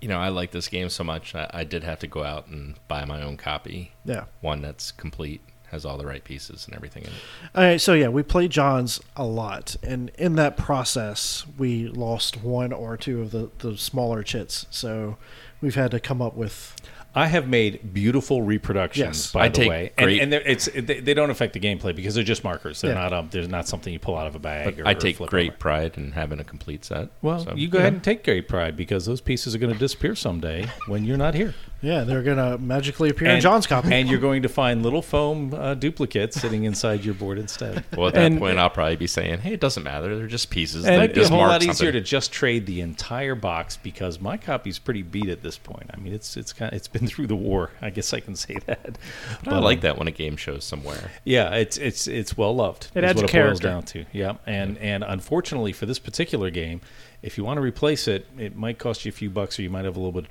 You 0.00 0.08
know, 0.08 0.18
I 0.18 0.28
like 0.28 0.52
this 0.52 0.68
game 0.68 0.90
so 0.90 1.02
much, 1.02 1.34
I, 1.34 1.50
I 1.52 1.64
did 1.64 1.82
have 1.82 1.98
to 2.00 2.06
go 2.06 2.22
out 2.22 2.46
and 2.46 2.74
buy 2.86 3.04
my 3.04 3.20
own 3.22 3.36
copy, 3.36 3.92
Yeah. 4.04 4.24
one 4.42 4.60
that's 4.62 4.92
complete, 4.92 5.40
has 5.70 5.84
all 5.84 5.98
the 5.98 6.06
right 6.06 6.24
pieces 6.24 6.66
and 6.66 6.74
everything 6.74 7.02
in 7.04 7.10
it. 7.10 7.14
All 7.54 7.62
right, 7.64 7.80
so 7.80 7.92
yeah, 7.94 8.08
we 8.08 8.22
played 8.22 8.50
John's 8.50 9.00
a 9.16 9.24
lot, 9.24 9.76
and 9.82 10.10
in 10.18 10.34
that 10.36 10.56
process, 10.56 11.44
we 11.58 11.88
lost 11.88 12.42
one 12.42 12.72
or 12.72 12.96
two 12.96 13.20
of 13.20 13.30
the, 13.30 13.50
the 13.58 13.76
smaller 13.76 14.22
chits. 14.22 14.66
So 14.70 15.16
we've 15.60 15.74
had 15.74 15.90
to 15.92 16.00
come 16.00 16.22
up 16.22 16.34
with. 16.34 16.74
I 17.14 17.26
have 17.26 17.48
made 17.48 17.92
beautiful 17.94 18.42
reproductions, 18.42 19.06
Yes. 19.18 19.32
by 19.32 19.46
I 19.46 19.48
the 19.48 19.54
take 19.54 19.68
way, 19.70 19.92
great- 19.96 20.20
and, 20.20 20.22
and 20.24 20.32
they're- 20.32 20.42
it's 20.52 20.66
they, 20.74 21.00
they 21.00 21.14
don't 21.14 21.30
affect 21.30 21.54
the 21.54 21.58
gameplay 21.58 21.96
because 21.96 22.14
they're 22.14 22.22
just 22.22 22.44
markers. 22.44 22.80
They're 22.82 22.92
Yeah. 22.94 23.00
not 23.00 23.12
um, 23.12 23.28
there's 23.32 23.48
not 23.48 23.66
something 23.66 23.92
you 23.92 23.98
pull 23.98 24.16
out 24.16 24.26
of 24.26 24.34
a 24.34 24.38
bag. 24.38 24.76
But 24.76 24.80
or, 24.84 24.86
I 24.86 24.94
take 24.94 25.16
flip 25.16 25.30
great 25.30 25.50
over. 25.50 25.58
pride 25.58 25.94
in 25.96 26.12
having 26.12 26.38
a 26.38 26.44
complete 26.44 26.84
set. 26.84 27.08
Well, 27.22 27.40
So, 27.40 27.54
you 27.56 27.66
go 27.68 27.78
yeah. 27.78 27.84
ahead 27.84 27.92
and 27.94 28.04
take 28.04 28.24
great 28.24 28.46
pride 28.46 28.76
because 28.76 29.06
those 29.06 29.20
pieces 29.22 29.54
are 29.54 29.58
going 29.58 29.72
to 29.72 29.78
disappear 29.78 30.14
someday 30.14 30.66
when 30.86 31.04
you're 31.04 31.16
not 31.16 31.34
here. 31.34 31.54
Yeah, 31.80 32.02
they're 32.04 32.22
going 32.24 32.38
to 32.38 32.58
magically 32.58 33.08
appear 33.10 33.28
in 33.28 33.40
John's 33.40 33.66
copy. 33.66 33.92
and 33.94 34.08
you're 34.08 34.18
going 34.18 34.42
to 34.42 34.48
find 34.48 34.82
little 34.82 35.00
foam 35.02 35.54
uh, 35.54 35.74
duplicates 35.74 36.40
sitting 36.40 36.64
inside 36.64 37.04
your 37.04 37.14
board 37.14 37.38
instead. 37.38 37.84
Well, 37.96 38.08
at 38.08 38.14
that 38.14 38.24
And- 38.26 38.38
point, 38.38 38.58
I'll 38.58 38.70
probably 38.70 38.96
be 38.96 39.06
saying, 39.06 39.40
"Hey, 39.40 39.52
it 39.52 39.60
doesn't 39.60 39.82
matter. 39.82 40.16
They're 40.16 40.26
just 40.26 40.50
pieces. 40.50 40.84
And 40.84 41.00
They 41.00 41.04
It'd 41.04 41.14
be 41.16 41.22
a 41.22 41.28
whole 41.28 41.38
mark 41.38 41.50
lot 41.50 41.62
easier 41.64 41.92
to 41.92 42.00
just 42.00 42.32
trade 42.32 42.66
the 42.66 42.80
entire 42.80 43.34
box 43.34 43.76
because 43.76 44.20
my 44.20 44.36
copy's 44.36 44.78
pretty 44.78 45.02
beat 45.02 45.28
at 45.28 45.42
this 45.42 45.56
point. 45.58 45.90
I 45.92 45.96
mean, 45.98 46.12
it's 46.12 46.36
it's 46.36 46.52
kind 46.52 46.72
of, 46.72 46.76
it's 46.76 46.88
been 46.88 47.06
through 47.08 47.28
the 47.28 47.36
war. 47.36 47.70
I 47.80 47.90
guess 47.90 48.12
I 48.12 48.20
can 48.20 48.34
say 48.36 48.56
that. 48.66 48.98
But 49.44 49.52
I 49.52 49.58
like 49.58 49.80
that 49.82 49.98
when 49.98 50.08
a 50.08 50.12
game 50.12 50.36
shows 50.36 50.64
somewhere. 50.64 51.10
Yeah, 51.24 51.54
it's 51.54 51.76
it's 51.78 52.06
it's 52.08 52.36
well 52.36 52.54
loved. 52.54 52.88
It 52.94 53.04
is 53.04 53.10
adds 53.10 53.22
what 53.22 53.30
it 53.30 53.32
boils 53.32 53.60
character. 53.60 53.68
down 53.68 53.82
to. 53.84 54.04
Yeah, 54.12 54.34
and 54.46 54.78
and 54.78 55.04
unfortunately 55.04 55.72
for 55.72 55.86
this 55.86 55.98
particular 55.98 56.50
game, 56.50 56.80
if 57.22 57.38
you 57.38 57.44
want 57.44 57.58
to 57.58 57.62
replace 57.62 58.06
it, 58.08 58.26
it 58.38 58.56
might 58.56 58.78
cost 58.78 59.04
you 59.04 59.08
a 59.10 59.12
few 59.12 59.30
bucks, 59.30 59.58
or 59.58 59.62
you 59.62 59.70
might 59.70 59.84
have 59.84 59.96
a 59.96 60.00
little 60.00 60.20
bit. 60.20 60.30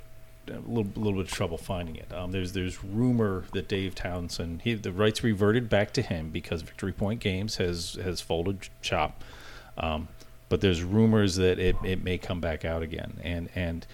A 0.50 0.60
little, 0.60 0.90
little 0.94 1.20
bit 1.20 1.26
of 1.26 1.32
trouble 1.32 1.58
finding 1.58 1.96
it. 1.96 2.12
Um, 2.12 2.32
there's 2.32 2.52
there's 2.52 2.82
rumor 2.82 3.44
that 3.52 3.68
Dave 3.68 3.94
Townsend 3.94 4.62
he 4.62 4.74
the 4.74 4.92
rights 4.92 5.22
reverted 5.22 5.68
back 5.68 5.92
to 5.94 6.02
him 6.02 6.30
because 6.30 6.62
Victory 6.62 6.92
Point 6.92 7.20
Games 7.20 7.56
has 7.56 7.98
has 8.02 8.20
folded 8.20 8.68
shop, 8.80 9.22
um, 9.76 10.08
but 10.48 10.60
there's 10.60 10.82
rumors 10.82 11.36
that 11.36 11.58
it, 11.58 11.76
it 11.84 12.02
may 12.02 12.18
come 12.18 12.40
back 12.40 12.64
out 12.64 12.82
again. 12.82 13.18
And 13.22 13.48
and 13.54 13.86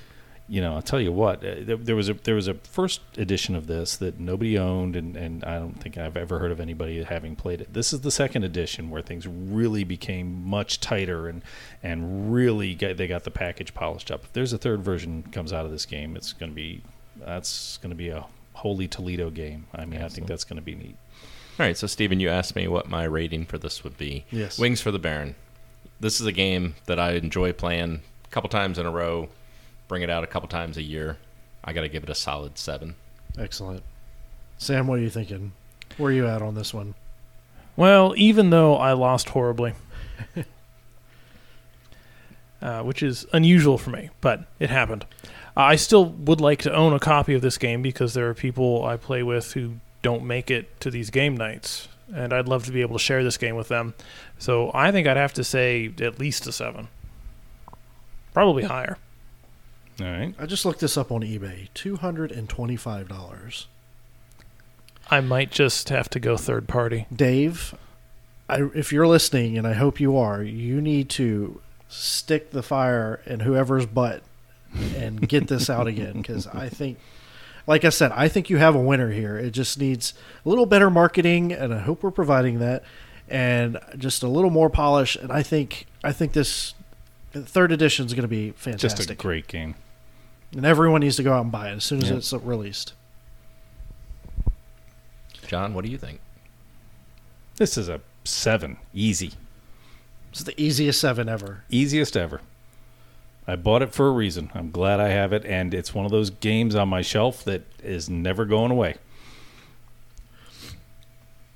you 0.48 0.60
know 0.60 0.74
I'll 0.74 0.82
tell 0.82 1.00
you 1.00 1.10
what 1.10 1.38
uh, 1.44 1.54
there, 1.60 1.76
there 1.76 1.96
was 1.96 2.08
a 2.08 2.14
there 2.14 2.34
was 2.34 2.48
a 2.48 2.54
first 2.54 3.00
edition 3.16 3.54
of 3.54 3.66
this 3.66 3.96
that 3.96 4.20
nobody 4.20 4.58
owned 4.58 4.94
and, 4.94 5.16
and 5.16 5.42
I 5.44 5.58
don't 5.58 5.80
think 5.80 5.96
I've 5.96 6.16
ever 6.16 6.38
heard 6.38 6.52
of 6.52 6.60
anybody 6.60 7.02
having 7.02 7.34
played 7.34 7.60
it. 7.60 7.72
This 7.72 7.92
is 7.92 8.02
the 8.02 8.10
second 8.10 8.44
edition 8.44 8.90
where 8.90 9.02
things 9.02 9.26
really 9.26 9.84
became 9.84 10.46
much 10.46 10.80
tighter 10.80 11.28
and 11.28 11.42
and 11.82 12.32
really 12.34 12.74
got, 12.74 12.96
they 12.96 13.06
got 13.06 13.24
the 13.24 13.30
package 13.30 13.74
polished 13.74 14.10
up. 14.10 14.24
If 14.24 14.32
there's 14.34 14.52
a 14.52 14.58
third 14.58 14.82
version 14.82 15.22
comes 15.32 15.52
out 15.52 15.64
of 15.64 15.72
this 15.72 15.86
game, 15.86 16.16
it's 16.16 16.32
going 16.32 16.50
to 16.50 16.56
be 16.56 16.82
that's 17.16 17.78
going 17.78 17.90
to 17.90 17.96
be 17.96 18.10
a 18.10 18.26
holy 18.54 18.88
Toledo 18.88 19.30
game. 19.30 19.66
I 19.74 19.84
mean, 19.84 20.02
I 20.02 20.08
think 20.08 20.26
that's 20.26 20.44
going 20.44 20.56
to 20.56 20.62
be 20.62 20.74
neat. 20.74 20.96
All 21.58 21.66
right, 21.66 21.76
so 21.76 21.86
Steven, 21.86 22.18
you 22.18 22.28
asked 22.28 22.56
me 22.56 22.66
what 22.66 22.88
my 22.88 23.04
rating 23.04 23.46
for 23.46 23.58
this 23.58 23.84
would 23.84 23.96
be. 23.96 24.24
Yes. 24.30 24.58
Wings 24.58 24.80
for 24.80 24.90
the 24.90 24.98
Baron. 24.98 25.36
This 26.00 26.20
is 26.20 26.26
a 26.26 26.32
game 26.32 26.74
that 26.86 26.98
I 26.98 27.12
enjoy 27.12 27.52
playing 27.52 28.02
a 28.24 28.28
couple 28.28 28.50
times 28.50 28.78
in 28.78 28.86
a 28.86 28.90
row. 28.90 29.28
Bring 29.94 30.02
it 30.02 30.10
out 30.10 30.24
a 30.24 30.26
couple 30.26 30.48
times 30.48 30.76
a 30.76 30.82
year. 30.82 31.18
I 31.62 31.72
got 31.72 31.82
to 31.82 31.88
give 31.88 32.02
it 32.02 32.10
a 32.10 32.16
solid 32.16 32.58
seven. 32.58 32.96
Excellent. 33.38 33.84
Sam, 34.58 34.88
what 34.88 34.98
are 34.98 35.02
you 35.02 35.08
thinking? 35.08 35.52
Where 35.98 36.10
are 36.10 36.12
you 36.12 36.26
at 36.26 36.42
on 36.42 36.56
this 36.56 36.74
one? 36.74 36.96
Well, 37.76 38.12
even 38.16 38.50
though 38.50 38.74
I 38.74 38.94
lost 38.94 39.28
horribly, 39.28 39.74
uh, 42.60 42.82
which 42.82 43.04
is 43.04 43.24
unusual 43.32 43.78
for 43.78 43.90
me, 43.90 44.10
but 44.20 44.46
it 44.58 44.68
happened. 44.68 45.06
I 45.56 45.76
still 45.76 46.06
would 46.06 46.40
like 46.40 46.62
to 46.62 46.74
own 46.74 46.92
a 46.92 46.98
copy 46.98 47.34
of 47.34 47.42
this 47.42 47.56
game 47.56 47.80
because 47.80 48.14
there 48.14 48.28
are 48.28 48.34
people 48.34 48.84
I 48.84 48.96
play 48.96 49.22
with 49.22 49.52
who 49.52 49.74
don't 50.02 50.24
make 50.24 50.50
it 50.50 50.80
to 50.80 50.90
these 50.90 51.10
game 51.10 51.36
nights, 51.36 51.86
and 52.12 52.32
I'd 52.32 52.48
love 52.48 52.64
to 52.64 52.72
be 52.72 52.80
able 52.80 52.98
to 52.98 53.04
share 53.04 53.22
this 53.22 53.36
game 53.36 53.54
with 53.54 53.68
them. 53.68 53.94
So 54.40 54.72
I 54.74 54.90
think 54.90 55.06
I'd 55.06 55.16
have 55.16 55.34
to 55.34 55.44
say 55.44 55.92
at 56.00 56.18
least 56.18 56.48
a 56.48 56.52
seven, 56.52 56.88
probably 58.32 58.64
higher. 58.64 58.98
All 60.00 60.06
right. 60.06 60.34
I 60.38 60.46
just 60.46 60.64
looked 60.64 60.80
this 60.80 60.96
up 60.96 61.12
on 61.12 61.22
eBay. 61.22 61.68
Two 61.74 61.96
hundred 61.96 62.32
and 62.32 62.48
twenty-five 62.48 63.08
dollars. 63.08 63.68
I 65.10 65.20
might 65.20 65.50
just 65.50 65.90
have 65.90 66.08
to 66.10 66.20
go 66.20 66.36
third 66.36 66.66
party. 66.66 67.06
Dave, 67.14 67.74
I, 68.48 68.62
if 68.74 68.92
you're 68.92 69.06
listening, 69.06 69.56
and 69.58 69.66
I 69.66 69.74
hope 69.74 70.00
you 70.00 70.16
are, 70.16 70.42
you 70.42 70.80
need 70.80 71.10
to 71.10 71.60
stick 71.88 72.50
the 72.50 72.62
fire 72.62 73.20
in 73.26 73.40
whoever's 73.40 73.86
butt 73.86 74.22
and 74.96 75.28
get 75.28 75.46
this 75.46 75.70
out 75.70 75.86
again 75.86 76.14
because 76.14 76.46
I 76.48 76.68
think, 76.68 76.98
like 77.66 77.84
I 77.84 77.90
said, 77.90 78.10
I 78.12 78.26
think 78.28 78.50
you 78.50 78.56
have 78.56 78.74
a 78.74 78.80
winner 78.80 79.10
here. 79.12 79.36
It 79.38 79.52
just 79.52 79.78
needs 79.78 80.14
a 80.44 80.48
little 80.48 80.66
better 80.66 80.90
marketing, 80.90 81.52
and 81.52 81.72
I 81.72 81.78
hope 81.78 82.02
we're 82.02 82.10
providing 82.10 82.58
that, 82.58 82.82
and 83.28 83.78
just 83.96 84.22
a 84.24 84.28
little 84.28 84.50
more 84.50 84.70
polish. 84.70 85.14
And 85.14 85.30
I 85.30 85.42
think 85.42 85.86
I 86.02 86.12
think 86.12 86.32
this 86.32 86.74
third 87.32 87.70
edition 87.70 88.06
is 88.06 88.14
going 88.14 88.22
to 88.22 88.28
be 88.28 88.50
fantastic. 88.52 88.96
Just 88.96 89.10
a 89.10 89.14
great 89.14 89.46
game. 89.46 89.76
And 90.56 90.64
everyone 90.64 91.00
needs 91.00 91.16
to 91.16 91.22
go 91.22 91.32
out 91.32 91.42
and 91.42 91.52
buy 91.52 91.70
it 91.70 91.74
as 91.76 91.84
soon 91.84 92.02
as 92.02 92.10
Yeah. 92.10 92.16
it's 92.16 92.32
released. 92.32 92.92
John, 95.46 95.74
what 95.74 95.84
do 95.84 95.90
you 95.90 95.98
think? 95.98 96.20
This 97.56 97.76
is 97.78 97.88
a 97.88 98.00
seven, 98.24 98.78
easy, 98.92 99.32
It's 100.30 100.42
the 100.42 100.60
easiest 100.60 101.00
seven 101.00 101.28
ever. 101.28 101.62
easiest 101.68 102.16
ever. 102.16 102.40
I 103.46 103.56
bought 103.56 103.82
it 103.82 103.92
for 103.92 104.08
a 104.08 104.10
reason. 104.10 104.50
I'm 104.54 104.70
glad 104.70 105.00
I 105.00 105.08
have 105.10 105.32
it, 105.34 105.44
and 105.44 105.74
it's 105.74 105.94
one 105.94 106.06
of 106.06 106.10
those 106.10 106.30
games 106.30 106.74
on 106.74 106.88
my 106.88 107.02
shelf 107.02 107.44
that 107.44 107.62
is 107.82 108.08
never 108.08 108.46
going 108.46 108.70
away. 108.70 108.96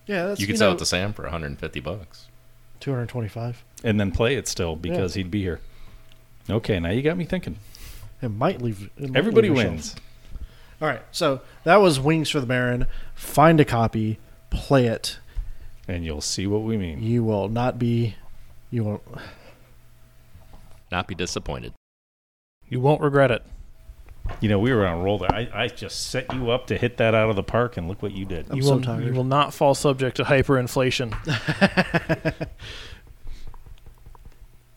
Yeah, 0.06 0.26
that's 0.26 0.40
you 0.40 0.46
could 0.46 0.58
sell 0.58 0.72
it 0.72 0.78
to 0.78 0.86
Sam 0.86 1.12
for 1.12 1.22
150 1.22 1.80
bucks. 1.80 2.26
two 2.80 2.92
hundred 2.92 3.08
twenty-five. 3.08 3.64
And 3.84 3.98
then 3.98 4.12
play 4.12 4.36
it 4.36 4.46
still 4.48 4.76
because 4.76 5.14
he'd 5.14 5.30
be 5.30 5.42
here. 5.42 5.60
Okay, 6.48 6.78
now 6.78 6.90
you 6.90 7.02
got 7.02 7.16
me 7.16 7.24
thinking. 7.24 7.56
It 8.20 8.28
might 8.30 8.60
leave. 8.60 8.90
it 8.96 9.10
might 9.10 9.16
Everybody 9.18 9.48
leave 9.48 9.56
wins. 9.56 9.88
shelf. 9.90 10.00
All 10.80 10.88
right, 10.88 11.02
so 11.10 11.40
that 11.64 11.76
was 11.76 11.98
Wings 11.98 12.30
for 12.30 12.40
the 12.40 12.46
Baron. 12.46 12.86
Find 13.14 13.58
a 13.60 13.64
copy, 13.64 14.18
play 14.50 14.86
it. 14.86 15.18
And 15.88 16.04
you'll 16.04 16.20
see 16.20 16.46
what 16.46 16.62
we 16.62 16.76
mean. 16.76 17.02
You 17.02 17.24
will 17.24 17.48
not 17.48 17.78
be. 17.78 18.14
You 18.70 18.84
won't. 18.84 19.02
Not 20.92 21.08
be 21.08 21.14
disappointed. 21.14 21.72
You 22.68 22.80
won't 22.80 23.00
regret 23.00 23.30
it. 23.30 23.44
You 24.40 24.48
know, 24.50 24.58
we 24.58 24.72
were 24.72 24.86
on 24.86 24.98
a 24.98 25.02
roll 25.02 25.18
there. 25.18 25.32
I, 25.32 25.48
I 25.52 25.68
just 25.68 26.10
set 26.10 26.32
you 26.34 26.50
up 26.50 26.66
to 26.66 26.76
hit 26.76 26.98
that 26.98 27.14
out 27.14 27.30
of 27.30 27.36
the 27.36 27.42
park, 27.42 27.76
and 27.76 27.88
look 27.88 28.02
what 28.02 28.12
you 28.12 28.24
did. 28.26 28.46
I'm 28.50 28.56
you 28.56 28.62
so 28.62 28.74
will 28.74 28.82
tired. 28.82 29.04
you 29.04 29.12
will 29.12 29.24
not 29.24 29.54
fall 29.54 29.74
subject 29.74 30.16
to 30.18 30.24
hyperinflation. 30.24 31.14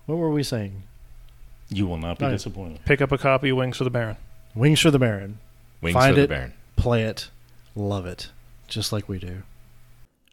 What 0.07 0.17
were 0.17 0.29
we 0.31 0.43
saying? 0.43 0.83
You 1.74 1.88
will 1.88 1.97
not 1.97 2.19
be 2.19 2.26
Right. 2.26 2.32
disappointed. 2.32 2.80
Pick 2.86 3.01
up 3.01 3.11
a 3.11 3.17
copy 3.17 3.49
of 3.49 3.57
Wings 3.57 3.78
for 3.78 3.84
the 3.86 3.89
Baron. 3.89 4.17
Wings 4.53 4.80
for 4.82 4.91
the 4.91 4.99
Baron. 4.99 5.39
Wings 5.82 5.93
Find 5.93 6.11
for 6.11 6.15
the 6.15 6.24
it. 6.24 6.30
Baron. 6.30 6.53
Play 6.76 7.03
it. 7.03 7.30
Love 7.76 8.05
it. 8.05 8.30
Just 8.67 8.91
like 8.91 9.07
we 9.07 9.17
do. 9.19 9.43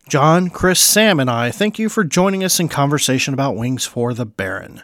John, 0.08 0.48
Chris, 0.50 0.80
Sam, 0.80 1.20
and 1.20 1.30
I 1.30 1.50
thank 1.50 1.78
you 1.78 1.88
for 1.88 2.02
joining 2.02 2.42
us 2.42 2.58
in 2.58 2.68
conversation 2.68 3.34
about 3.34 3.56
Wings 3.56 3.84
for 3.86 4.14
the 4.14 4.26
Baron. 4.26 4.82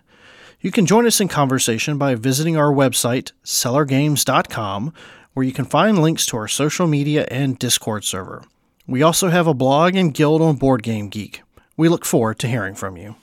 You 0.61 0.71
can 0.71 0.87
join 0.87 1.07
us 1.07 1.21
in 1.21 1.29
conversation 1.29 1.99
by 1.99 2.15
visiting 2.15 2.57
our 2.57 2.73
website, 2.73 3.33
cellargames.com, 3.45 4.93
where 5.35 5.45
you 5.45 5.53
can 5.53 5.65
find 5.65 5.99
links 6.01 6.27
to 6.27 6.37
our 6.37 6.49
social 6.49 6.87
media 6.87 7.27
and 7.31 7.59
Discord 7.59 8.05
server. 8.05 8.45
We 8.87 9.03
also 9.03 9.29
have 9.31 9.47
a 9.47 9.55
blog 9.55 9.95
and 9.97 10.13
guild 10.15 10.41
on 10.43 10.57
Board 10.57 10.83
Game 10.83 11.09
Geek. 11.09 11.43
We 11.77 11.89
look 11.89 12.05
forward 12.05 12.39
to 12.41 12.49
hearing 12.49 12.75
from 12.75 12.97
you. 12.97 13.17